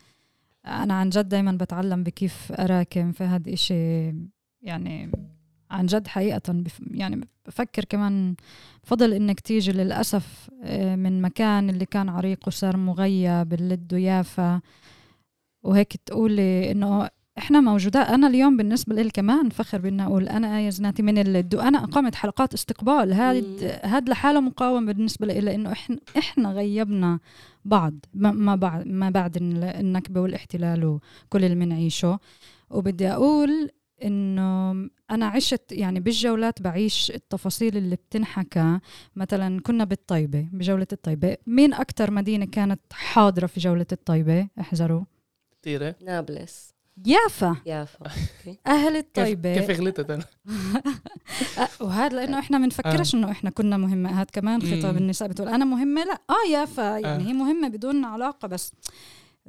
أنا 0.66 0.94
عن 0.94 1.10
جد 1.10 1.28
دائما 1.28 1.52
بتعلم 1.52 2.02
بكيف 2.02 2.52
اراكم 2.52 3.12
في 3.12 3.24
هذا 3.24 3.50
الشيء 3.50 4.14
يعني 4.62 5.10
عن 5.70 5.86
جد 5.86 6.06
حقيقة. 6.06 6.52
بف 6.52 6.80
يعني 6.90 7.28
بفكر 7.46 7.84
كمان 7.84 8.34
فضل 8.82 9.12
إنك 9.12 9.40
تيجي 9.40 9.72
للأسف 9.72 10.50
آه، 10.64 10.96
من 10.96 11.22
مكان 11.22 11.70
اللي 11.70 11.86
كان 11.86 12.08
عريق 12.08 12.38
وصار 12.46 12.76
مغيب 12.76 13.52
اللد 13.52 13.94
ويافا 13.94 14.60
وهيك 15.64 15.96
تقولي 15.96 16.70
إنه 16.70 17.08
إحنا 17.38 17.60
موجودات 17.60 18.06
أنا 18.06 18.26
اليوم 18.26 18.56
بالنسبة 18.56 18.94
لي 18.94 19.10
كمان 19.10 19.48
فخر 19.48 19.78
بان 19.78 20.00
أقول 20.00 20.28
أنا 20.28 20.58
إيه 20.58 20.70
زناتي 20.70 21.02
من 21.02 21.18
اللد 21.18 21.54
وأنا 21.54 21.84
اقمت 21.84 22.14
حلقات 22.14 22.54
استقبال. 22.54 23.12
هاد 23.12 23.80
هاد 23.84 24.08
لحاله 24.08 24.40
مقاومه 24.40 24.92
بالنسبة 24.92 25.26
لي 25.26 25.40
لإنه 25.40 25.72
إحنا 25.72 25.98
إحنا 26.18 26.52
غيبنا 26.52 27.18
بعض 27.64 27.94
ما 28.14 28.56
بعد 28.56 28.88
ما 28.88 29.10
بعد 29.10 29.36
النكبة 29.40 30.20
والاحتلال 30.20 30.84
وكل 30.84 31.44
اللي 31.44 31.54
بنعيشه 31.54 32.18
وبدي 32.70 33.08
أقول 33.08 33.70
إنه 34.04 34.72
أنا 35.10 35.26
عشت 35.26 35.72
يعني 35.72 36.00
بالجولات 36.00 36.62
بعيش 36.62 37.10
التفاصيل 37.14 37.76
اللي 37.76 37.96
بتنحكى. 37.96 38.78
مثلا 39.16 39.60
كنا 39.60 39.84
بالطيبة 39.84 40.48
بجولة 40.52 40.86
الطيبة. 40.92 41.36
مين 41.46 41.74
أكثر 41.74 42.10
مدينة 42.10 42.44
كانت 42.44 42.80
حاضرة 42.92 43.46
في 43.46 43.60
جولة 43.60 43.86
الطيبة؟ 43.92 44.48
احذروا. 44.60 45.02
كثيرة 45.64 45.94
نابلس 46.00 46.74
يافا. 47.06 47.56
يافا. 47.66 48.06
أهل 48.66 48.96
الطيبه 48.96 49.54
كيف 49.54 49.80
غلطت 49.80 50.10
أنا؟ 50.10 50.24
وهذا 51.80 52.16
لأنه 52.16 52.38
إحنا 52.38 52.58
بنفكرش 52.58 53.14
آه. 53.14 53.18
إنه 53.18 53.30
إحنا 53.30 53.50
كنا 53.50 53.76
مهمة. 53.76 54.10
هذا 54.20 54.26
كمان 54.32 54.62
خطاب 54.62 54.96
النساء 54.96 55.28
بتقول 55.28 55.48
أنا 55.48 55.64
مهمة؟ 55.64 56.04
لا. 56.04 56.18
آه 56.30 56.50
يافا. 56.52 56.98
يعني 56.98 57.24
آه. 57.24 57.26
هي 57.26 57.32
مهمة 57.32 57.68
بدون 57.68 58.04
علاقة 58.04 58.48
بس. 58.48 58.72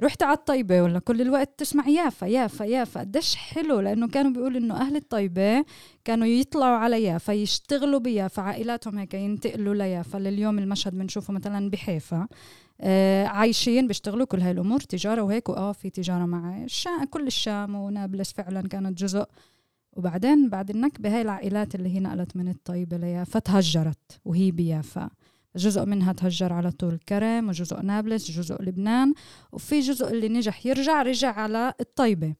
رحت 0.02 0.22
على 0.22 0.36
الطيبة 0.36 0.82
ولا 0.82 0.98
كل 0.98 1.20
الوقت 1.20 1.50
تسمع 1.58 1.88
يافا 1.88 2.26
يافا 2.26 2.64
يافا. 2.64 3.00
قديش 3.00 3.36
حلو 3.36 3.80
لأنه 3.80 4.08
كانوا 4.08 4.30
بيقولوا 4.30 4.60
إنه 4.60 4.80
أهل 4.80 4.96
الطيبة 4.96 5.64
كانوا 6.04 6.26
يطلعوا 6.26 6.76
على 6.76 7.02
يافا 7.02 7.32
يشتغلوا 7.32 8.00
بيافا. 8.00 8.42
عائلاتهم 8.42 8.98
هيك 8.98 9.14
ينتقلوا 9.14 9.74
ليافا 9.74 10.18
لليوم 10.18 10.58
المشهد 10.58 10.98
بنشوفه 10.98 11.32
مثلا 11.32 11.70
بحيفا. 11.70 12.28
آه 12.80 13.26
عايشين 13.26 13.86
بيشتغلوا 13.86 14.26
كل 14.26 14.40
هاي 14.40 14.50
الأمور 14.50 14.80
تجارة 14.80 15.22
وهيك 15.22 15.48
واه 15.48 15.72
في 15.72 15.90
تجارة 15.90 16.24
مع 16.24 16.64
الشام 16.64 17.04
كل 17.04 17.26
الشام 17.26 17.74
ونابلس 17.74 18.32
فعلا 18.32 18.68
كانت 18.68 18.98
جزء. 18.98 19.24
وبعدين 19.92 20.48
بعد 20.48 20.70
النكبه 20.70 21.16
هاي 21.16 21.22
العائلات 21.22 21.74
اللي 21.74 21.94
هي 21.94 22.00
نقلت 22.00 22.36
من 22.36 22.48
الطيبة 22.48 22.96
ليافا 22.96 23.38
تهجرت 23.38 24.20
وهي 24.24 24.50
بيافا. 24.50 25.10
جزء 25.56 25.84
منها 25.84 26.12
تهجر 26.12 26.52
على 26.52 26.70
طول 26.70 26.98
كرم 27.08 27.48
وجزء 27.48 27.80
نابلس 27.82 28.30
جزء 28.30 28.62
لبنان 28.62 29.14
وفي 29.52 29.80
جزء 29.80 30.10
اللي 30.10 30.28
نجح 30.28 30.66
يرجع 30.66 31.02
رجع 31.02 31.32
على 31.32 31.74
الطيبة. 31.80 32.34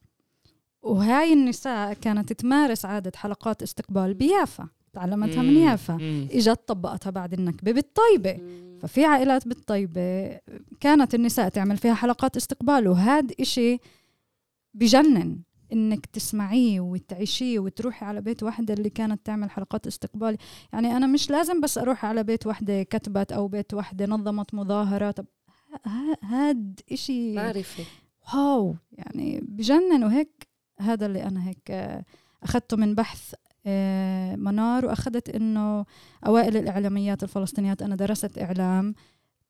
وهاي 0.83 1.33
النساء 1.33 1.93
كانت 1.93 2.33
تمارس 2.33 2.85
عادة 2.85 3.13
حلقات 3.17 3.63
استقبال 3.63 4.15
بيافا 4.15 4.69
تعلمتها 4.93 5.43
من 5.43 5.57
يافا. 5.57 5.99
إجت 6.33 6.61
طبقتها 6.67 7.11
بعد 7.11 7.33
النكبة 7.33 7.73
بالطيبة. 7.73 8.41
ففي 8.87 9.05
عائلات 9.05 9.49
بالطيبة 9.49 10.39
كانت 10.81 11.15
النساء 11.15 11.49
تعمل 11.49 11.77
فيها 11.77 11.95
حلقات 11.95 12.37
استقبال 12.37 12.89
وهذا 12.89 13.35
إشي 13.41 13.79
بجنن 14.75 15.39
إنك 15.73 16.07
تسمعيه 16.07 16.81
وتعيشيه 16.81 17.59
وتروحي 17.59 18.07
على 18.07 18.21
بيت 18.21 18.43
وحدة 18.43 18.75
اللي 18.75 18.91
كانت 18.91 19.27
تعمل 19.27 19.51
حلقات 19.51 19.87
استقبال. 19.87 20.37
يعني 20.73 20.97
أنا 20.97 21.07
مش 21.07 21.31
لازم 21.31 21.61
بس 21.61 21.79
أروح 21.79 22.05
على 22.05 22.23
بيت 22.23 22.47
وحدة 22.47 22.83
كتبت 22.83 23.33
أو 23.33 23.49
بيت 23.49 23.75
وحدة 23.75 24.07
نظمت 24.07 24.55
مظاهرة. 24.55 25.11
طب 25.11 25.27
هاد 26.23 26.81
إشي 26.93 27.35
معرفة. 27.35 27.85
واو! 28.35 28.77
يعني 28.93 29.41
بجنن 29.43 30.05
وهيك 30.05 30.49
هذا 30.81 31.07
اللي 31.07 31.23
أنا 31.23 31.49
هيك 31.49 31.73
أخذته 32.43 32.77
من 32.77 32.95
بحث 32.95 33.35
منار 34.37 34.87
وأخذت 34.87 35.29
إنه 35.29 35.85
أوائل 36.27 36.57
الإعلاميات 36.57 37.23
الفلسطينيات 37.23 37.83
أنا 37.83 37.97
درست 37.97 38.39
إعلام 38.39 38.95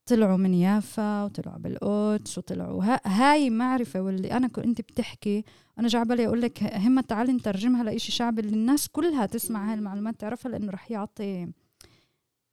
طلعوا 0.07 0.37
من 0.37 0.55
يافا 0.55 1.25
وطلعوا 1.25 1.59
بالقدس 1.59 2.39
وطلعوا 2.39 2.99
هاي 3.07 3.51
معرفة 3.51 4.01
واللي 4.01 4.33
أنا 4.33 4.49
كنت 4.49 4.81
بتحكي 4.81 5.45
أنا 5.79 5.89
جاي 5.89 6.05
بالي 6.05 6.27
أقول 6.27 6.41
لك 6.41 6.63
همة 6.63 7.03
تعالي 7.03 7.33
نترجمها 7.33 7.85
لإشي 7.85 8.13
شعبي 8.13 8.41
اللي 8.41 8.57
الناس 8.57 8.89
كلها 8.89 9.27
تسمع 9.27 9.69
هاي 9.69 9.75
المعلومات 9.75 10.21
تعرفها 10.21 10.51
لأنه 10.51 10.73
رح 10.73 10.91
يعطي 10.91 11.47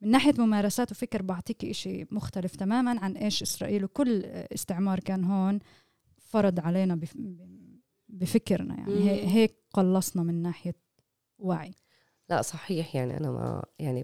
من 0.01 0.11
ناحية 0.11 0.33
ممارسات 0.37 0.91
وفكر 0.91 1.21
بعطيك 1.21 1.65
إشي 1.65 2.05
مختلف 2.11 2.55
تماما 2.55 2.99
عن 2.99 3.17
إيش 3.17 3.41
إسرائيل 3.41 3.83
وكل 3.83 4.25
استعمار 4.25 4.99
كان 4.99 5.23
هون 5.23 5.59
فرض 6.17 6.59
علينا 6.59 6.99
بفكرنا 8.09 8.75
يعني. 8.75 9.09
هيك 9.27 9.55
قلصنا 9.73 10.23
من 10.23 10.41
ناحية 10.41 10.75
وعي 11.39 11.73
لا 12.29 12.41
صحيح 12.41 12.95
يعني 12.95 13.17
أنا 13.17 13.31
ما 13.31 13.63
يعني 13.79 14.03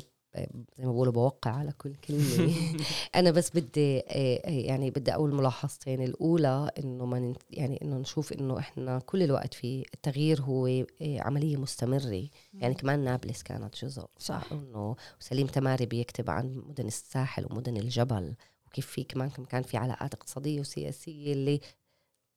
زي 0.78 0.86
ما 0.86 0.92
بقولوا 0.92 1.14
بوقع 1.14 1.52
على 1.52 1.72
كل 1.72 1.96
كلمة. 1.96 2.54
أنا 3.16 3.32
بس 3.32 3.50
بدي 3.50 3.98
يعني 4.46 4.92
بدي 4.92 5.14
أقول 5.14 5.36
ملاحظتين. 5.36 6.02
الأولى 6.04 6.72
إنه 6.80 7.06
ما 7.06 7.34
يعني 7.50 7.82
إنه 7.82 7.98
نشوف 7.98 8.34
إنه 8.34 8.60
إحنا 8.60 9.00
كل 9.00 9.24
الوقت 9.24 9.54
في 9.54 9.86
التغيير 9.94 10.42
هو 10.42 10.86
عملية 11.02 11.58
مستمرة. 11.58 12.28
يعني 12.54 12.74
كمان 12.74 13.00
نابلس 13.00 13.44
كانت 13.44 13.86
جزء. 13.86 14.06
صح. 14.18 14.52
إنه 14.52 14.96
وسليم 15.22 15.48
تماري 15.48 15.86
بيكتب 15.86 16.30
عن 16.30 16.64
مدن 16.68 16.88
الساحل 16.88 17.46
ومدن 17.52 17.78
الجبل 17.78 18.36
وكيف 18.68 18.88
في 18.88 19.04
كمان 19.04 19.30
كان 19.30 19.64
في 19.64 19.78
علاقات 19.78 20.14
اقتصادية 20.14 20.60
وسياسية 20.60 21.34
اللي 21.34 21.60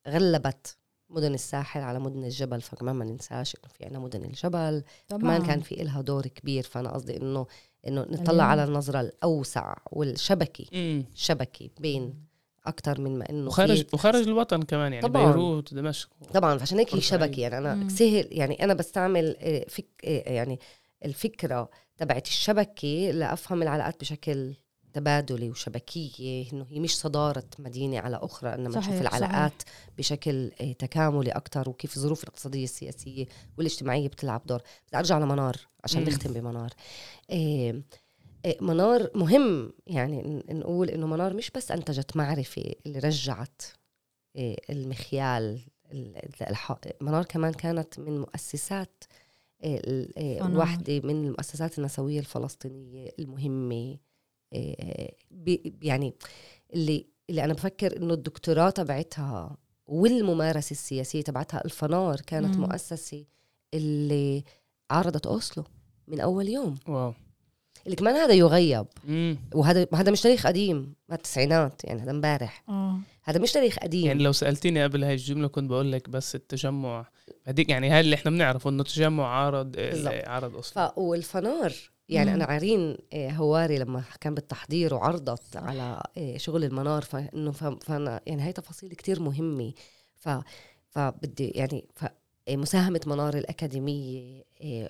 غلبت 0.07 0.77
مدن 1.13 1.33
الساحل 1.33 1.81
على 1.81 1.99
مدن 1.99 2.23
الجبل 2.23 2.61
فكمان 2.61 2.95
ما 2.95 3.05
ننساش 3.05 3.55
إنه 3.55 3.67
في 3.77 3.85
عنا 3.85 3.99
مدن 3.99 4.23
الجبل. 4.23 4.83
طبعا. 5.07 5.21
كمان 5.21 5.45
كان 5.45 5.59
في 5.61 5.81
إلها 5.81 6.01
دور 6.01 6.27
كبير 6.27 6.63
فأنا 6.63 6.91
قصدي 6.91 7.17
إنه 7.17 7.45
إنه 7.87 8.01
نطلع 8.09 8.43
على 8.43 8.63
النظرة 8.63 8.99
الأوسع 9.01 9.75
والشبكي. 9.91 11.05
شبكي 11.15 11.71
بين 11.79 12.13
أكثر 12.65 13.01
من 13.01 13.19
ما 13.19 13.29
إنه 13.29 13.47
وخارج 13.47 13.85
وخارج 13.93 14.27
الوطن 14.27 14.61
كمان 14.61 14.93
يعني 14.93 15.07
طبعاً. 15.07 15.25
بيروت 15.31 15.73
دمشق 15.73 16.09
طبعا 16.33 16.61
عشان 16.61 16.77
هيك 16.77 16.95
هي 16.95 17.01
شبكي 17.01 17.41
يعني 17.41 17.57
أنا 17.57 17.75
مم. 17.75 17.89
سهل 17.89 18.27
يعني 18.31 18.63
أنا 18.63 18.73
بستعمل 18.73 19.35
آه، 19.39 19.65
فك 19.69 19.85
آه، 20.05 20.33
يعني 20.33 20.59
الفكرة 21.05 21.69
تبعت 21.97 22.27
الشبكه 22.27 23.11
لأفهم 23.13 23.61
العلاقات 23.61 23.99
بشكل 23.99 24.53
تبادلي 24.93 25.49
وشبكية 25.49 26.51
إنه 26.53 26.65
هي 26.69 26.79
مش 26.79 26.97
صدارة 26.97 27.43
مدينة 27.59 27.99
على 27.99 28.19
أخرى 28.21 28.53
إنما 28.53 28.79
نشوف 28.79 29.01
العلاقات 29.01 29.61
صحيح. 29.61 29.89
بشكل 29.97 30.51
آه، 30.61 30.71
تكاملي 30.71 31.31
أكثر 31.31 31.69
وكيف 31.69 31.97
الظروف 31.97 32.23
الاقتصادية 32.23 32.63
السياسية 32.63 33.25
والاجتماعية 33.57 34.07
بتلعب 34.07 34.41
دور 34.45 34.61
بدي 34.87 34.97
أرجع 34.97 35.19
لمنار 35.19 35.57
عشان 35.83 36.01
مم. 36.01 36.09
نختم 36.09 36.33
بمنار 36.33 36.73
إيه 37.29 37.83
منار 38.61 39.09
مهم 39.15 39.73
يعني 39.87 40.43
نقول 40.49 40.89
إنه 40.89 41.07
منار 41.07 41.33
مش 41.33 41.51
بس 41.51 41.71
أنتجت 41.71 42.17
معرفة 42.17 42.73
اللي 42.85 42.99
رجعت 42.99 43.61
المخيال 44.69 45.61
منار 47.01 47.25
كمان 47.25 47.53
كانت 47.53 47.99
من 47.99 48.19
مؤسسات 48.19 49.03
واحدة 50.41 50.99
من 50.99 51.25
المؤسسات 51.25 51.79
النسوية 51.79 52.19
الفلسطينية 52.19 53.09
المهمة 53.19 53.97
يعني 55.81 56.13
اللي 56.73 57.05
اللي 57.29 57.43
أنا 57.43 57.53
بفكر 57.53 57.97
إنه 57.97 58.13
الدكتوراه 58.13 58.69
تبعتها 58.69 59.57
والممارسة 59.87 60.71
السياسية 60.71 61.21
تبعتها 61.21 61.65
الفنار 61.65 62.21
كانت 62.21 62.55
مم. 62.55 62.61
مؤسسة 62.61 63.25
اللي 63.73 64.43
عارضت 64.91 65.27
أوسلو 65.27 65.63
من 66.07 66.19
أول 66.19 66.49
يوم. 66.49 66.75
واو. 66.87 67.13
اللي 67.85 67.95
كمان 67.95 68.15
هذا 68.15 68.33
يغيب. 68.33 68.85
مم. 69.03 69.37
وهذا 69.53 69.87
هذا 69.93 70.11
مش 70.11 70.21
تاريخ 70.21 70.47
قديم 70.47 70.93
هذا 71.09 71.15
التسعينات 71.15 71.83
يعني 71.83 72.01
هذا 72.01 72.11
امبارح. 72.11 72.63
آه. 72.69 72.99
هذا 73.23 73.39
مش 73.39 73.51
تاريخ 73.51 73.77
قديم. 73.79 74.05
يعني 74.07 74.23
لو 74.23 74.31
سألتيني 74.31 74.83
قبل 74.83 75.03
هاي 75.03 75.13
الجملة 75.13 75.47
كنت 75.47 75.69
بقول 75.69 75.91
لك 75.91 76.09
بس 76.09 76.35
التجمع. 76.35 77.05
هذيك 77.43 77.69
يعني 77.69 77.89
هاي 77.89 77.99
اللي 77.99 78.15
إحنا 78.15 78.31
بنعرفه 78.31 78.69
إنه 78.69 78.81
التجمع 78.81 79.27
عارض 79.27 79.75
عارض 80.07 80.55
أصلا 80.55 80.99
والفنار 80.99 81.73
يعني 82.13 82.29
مم. 82.29 82.35
أنا 82.35 82.45
عارين 82.45 82.97
آه، 83.13 83.29
هواري 83.29 83.77
لما 83.77 84.03
كان 84.21 84.35
بالتحضير 84.35 84.93
وعرضت 84.93 85.57
على 85.57 86.03
آه، 86.17 86.37
شغل 86.37 86.63
المنار 86.63 87.01
فإنه 87.01 87.51
فأنا 87.51 88.21
يعني 88.27 88.41
هاي 88.41 88.53
تفاصيل 88.53 88.93
كتير 88.93 89.19
مهمة 89.19 89.73
ف 90.15 90.29
فبدي 90.89 91.47
يعني 91.47 91.85
ف 91.95 92.05
آه، 92.47 92.55
مساهمة 92.55 93.01
منار 93.07 93.37
الأكاديمية 93.37 94.43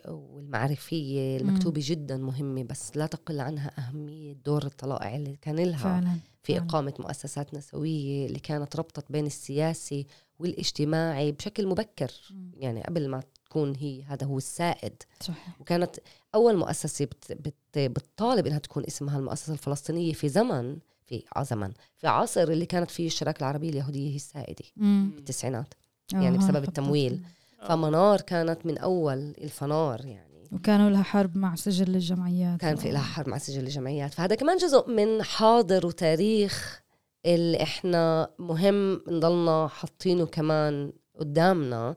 والمعرفية 0.07 1.37
المكتوبة 1.37 1.81
مم. 1.81 1.85
جدا 1.85 2.17
مهمة 2.17 2.63
بس 2.63 2.97
لا 2.97 3.05
تقل 3.05 3.39
عنها 3.39 3.71
أهمية 3.77 4.33
دور 4.33 4.65
الطلائع 4.65 5.15
اللي 5.15 5.35
كان 5.41 5.55
لها 5.55 5.77
فعلا. 5.77 6.17
في 6.43 6.53
فعلا. 6.53 6.65
إقامة 6.65 6.93
مؤسسات 6.99 7.53
نسوية 7.53 8.25
اللي 8.25 8.39
كانت 8.39 8.75
ربطت 8.75 9.11
بين 9.11 9.25
السياسي 9.25 10.07
والإجتماعي 10.39 11.31
بشكل 11.31 11.67
مبكر 11.67 12.11
مم. 12.31 12.51
يعني 12.57 12.83
قبل 12.83 13.09
ما 13.09 13.23
تكون 13.53 13.75
هي 13.75 14.03
هذا 14.03 14.27
هو 14.27 14.37
السائد. 14.37 15.03
صحيح. 15.19 15.61
وكانت 15.61 15.95
أول 16.35 16.57
مؤسسة 16.57 17.05
بت 17.05 17.31
بت 17.31 17.55
بتطالب 17.77 18.47
إنها 18.47 18.59
تكون 18.59 18.83
اسمها 18.87 19.19
المؤسسة 19.19 19.53
الفلسطينية 19.53 20.13
في 20.13 20.29
زمن 20.29 20.77
في 21.05 21.23
زمن 21.41 21.71
في 21.97 22.07
عصر 22.07 22.43
اللي 22.43 22.65
كانت 22.65 22.91
فيه 22.91 23.07
الشراكة 23.07 23.39
العربية 23.39 23.69
اليهودية 23.69 24.11
هي 24.11 24.15
السائدة 24.15 24.65
بالتسعينات 24.75 25.73
يعني 26.13 26.37
بسبب 26.37 26.63
التمويل. 26.63 27.21
فمنار 27.67 28.21
كانت 28.21 28.65
من 28.65 28.77
أول 28.77 29.17
الفنار 29.17 30.05
يعني. 30.05 30.43
وكانوا 30.51 30.89
لها 30.89 31.03
حرب 31.03 31.37
مع 31.37 31.55
سجل 31.55 31.95
الجمعيات. 31.95 32.59
كان 32.59 32.75
في 32.75 32.91
لها 32.91 33.01
حرب 33.01 33.29
مع 33.29 33.37
سجل 33.37 33.63
الجمعيات. 33.63 34.13
فهذا 34.13 34.35
كمان 34.35 34.57
جزء 34.57 34.89
من 34.89 35.23
حاضر 35.23 35.85
وتاريخ 35.85 36.81
اللي 37.25 37.63
إحنا 37.63 38.29
مهم 38.39 39.01
نضلنا 39.07 39.67
حاطينه 39.67 40.25
كمان 40.25 40.93
قدامنا. 41.19 41.95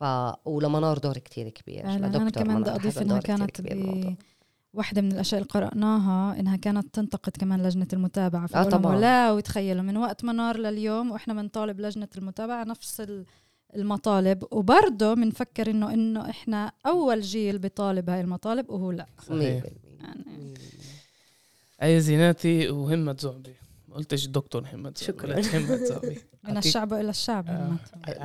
ف 0.00 0.04
ولمنار 0.44 0.98
دور 0.98 1.18
كتير 1.18 1.48
كبير. 1.48 1.84
أنا 1.84 2.30
كمان 2.30 2.62
بدي 2.62 2.70
أضيف 2.70 2.98
إنها 2.98 3.20
كانت. 3.20 3.60
واحدة 4.72 5.02
من 5.02 5.12
الأشياء 5.12 5.40
اللي 5.40 5.50
قرأناها 5.50 6.40
إنها 6.40 6.56
كانت 6.56 6.94
تنتقد 6.94 7.32
كمان 7.38 7.62
لجنة 7.62 7.86
المتابعة. 7.92 8.48
آه 8.54 8.62
طبعا. 8.62 8.96
لا 8.96 9.32
وتخيلوا 9.32 9.82
من 9.82 9.96
وقت 9.96 10.24
منار 10.24 10.58
لليوم 10.58 11.10
وإحنا 11.10 11.34
بنطالب 11.34 11.80
لجنة 11.80 12.08
المتابعة 12.18 12.64
نفس 12.64 13.02
المطالب. 13.76 14.44
وبرضه 14.50 15.14
بنفكر 15.14 15.70
إنه 15.70 15.94
إنه 15.94 16.30
إحنا 16.30 16.72
أول 16.86 17.20
جيل 17.20 17.58
بيطالب 17.58 18.10
هاي 18.10 18.20
المطالب 18.20 18.70
وهو 18.70 18.92
لا. 18.92 19.06
صحيح. 19.28 19.64
يعني 20.00 20.54
آية 21.82 22.00
زيناتي 22.00 22.68
وهمت 22.68 23.16
زعبي 23.20 23.54
قلتش 23.94 24.26
دكتور 24.26 24.62
محمد 24.62 24.98
شكرا. 24.98 25.40
محمد 25.40 25.84
صاحبي 25.84 26.18
من 26.48 26.56
الشعب 26.56 26.92
إلى 26.92 27.10
الشعب 27.10 27.48
آه. 27.48 27.76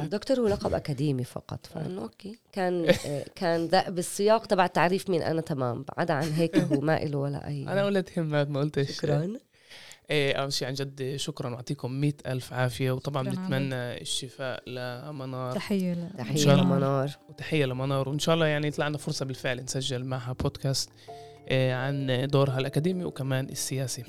الدكتور 0.01 0.39
هو 0.39 0.47
لقب 0.47 0.73
أكاديمي 0.73 1.23
فقط 1.23 1.65
فإنه 1.65 2.01
okay. 2.01 2.39
كان 2.51 2.89
آه، 3.05 3.25
كان 3.35 3.65
ذا 3.65 3.89
بالسياق 3.89 4.45
تبع 4.45 4.67
تعريف 4.67 5.09
مين 5.09 5.21
أنا 5.21 5.41
تمام. 5.41 5.85
بعد 5.97 6.11
عن 6.11 6.31
هيك 6.31 6.57
هو 6.57 6.81
ما 6.81 6.99
له 6.99 7.17
ولا 7.17 7.47
أي. 7.47 7.63
أنا 7.63 7.85
قلت 7.85 8.19
همت 8.19 8.49
ما 8.49 8.59
قلتش. 8.59 8.91
شكرا. 8.97 9.33
إيه 10.09 10.33
أول 10.33 10.53
شيء 10.53 10.67
عن 10.67 10.73
جد 10.73 11.15
شكرا 11.15 11.49
ويعطيكم 11.49 11.91
مئة 11.91 12.31
ألف 12.31 12.53
عافية. 12.53 12.91
وطبعا 12.91 13.23
بنتمنى 13.23 13.75
الشفاء 13.75 14.69
لمنار. 14.69 15.51
تحية 15.55 16.09
تحية 16.17 16.55
لمنار. 16.55 17.11
وتحية 17.29 17.65
لمنار. 17.65 18.09
وإن 18.09 18.19
شاء 18.19 18.35
الله 18.35 18.45
يعني 18.45 18.67
يطلع 18.67 18.87
لنا 18.87 18.97
فرصة 18.97 19.25
بالفعل 19.25 19.63
نسجل 19.63 20.03
معها 20.05 20.33
بودكاست 20.33 20.89
إيه 21.47 21.73
عن 21.73 22.27
دورها 22.31 22.59
الأكاديمي 22.59 23.03
وكمان 23.03 23.45
السياسي. 23.49 24.03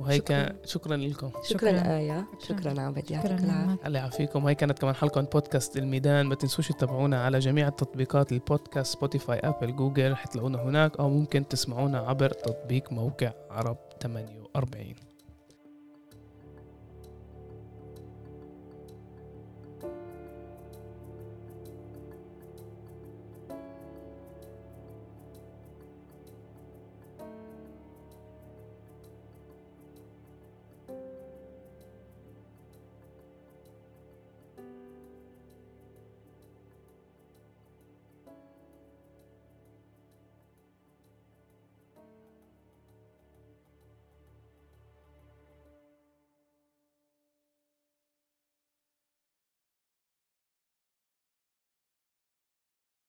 وهيك 0.00 0.28
شكرا, 0.28 0.52
شكرا 0.64 0.96
لكم. 0.96 1.30
شكرا, 1.42 1.70
شكرا. 1.70 1.96
آية. 1.96 2.26
شكرا 2.48 2.80
عبد 2.80 3.10
يعطيك 3.10 3.40
العافية. 3.40 3.86
الله 3.86 3.98
يعافيكم. 3.98 4.44
وهي 4.44 4.54
كانت 4.54 4.78
كمان 4.78 4.94
حلقة 4.94 5.20
من 5.20 5.26
بودكاست 5.26 5.76
الميدان. 5.76 6.26
ما 6.26 6.34
تنسوش 6.34 6.68
تتابعونا 6.68 7.24
على 7.24 7.38
جميع 7.38 7.68
التطبيقات 7.68 8.32
البودكاست 8.32 8.92
Spotify 8.96 9.38
Apple 9.38 9.76
Google 9.76 10.16
حتلاقونا 10.16 10.62
هناك. 10.62 10.96
أو 10.96 11.08
ممكن 11.08 11.48
تسمعونا 11.48 11.98
عبر 11.98 12.30
تطبيق 12.30 12.92
موقع 12.92 13.32
عرب 13.50 13.76
48 14.02 15.11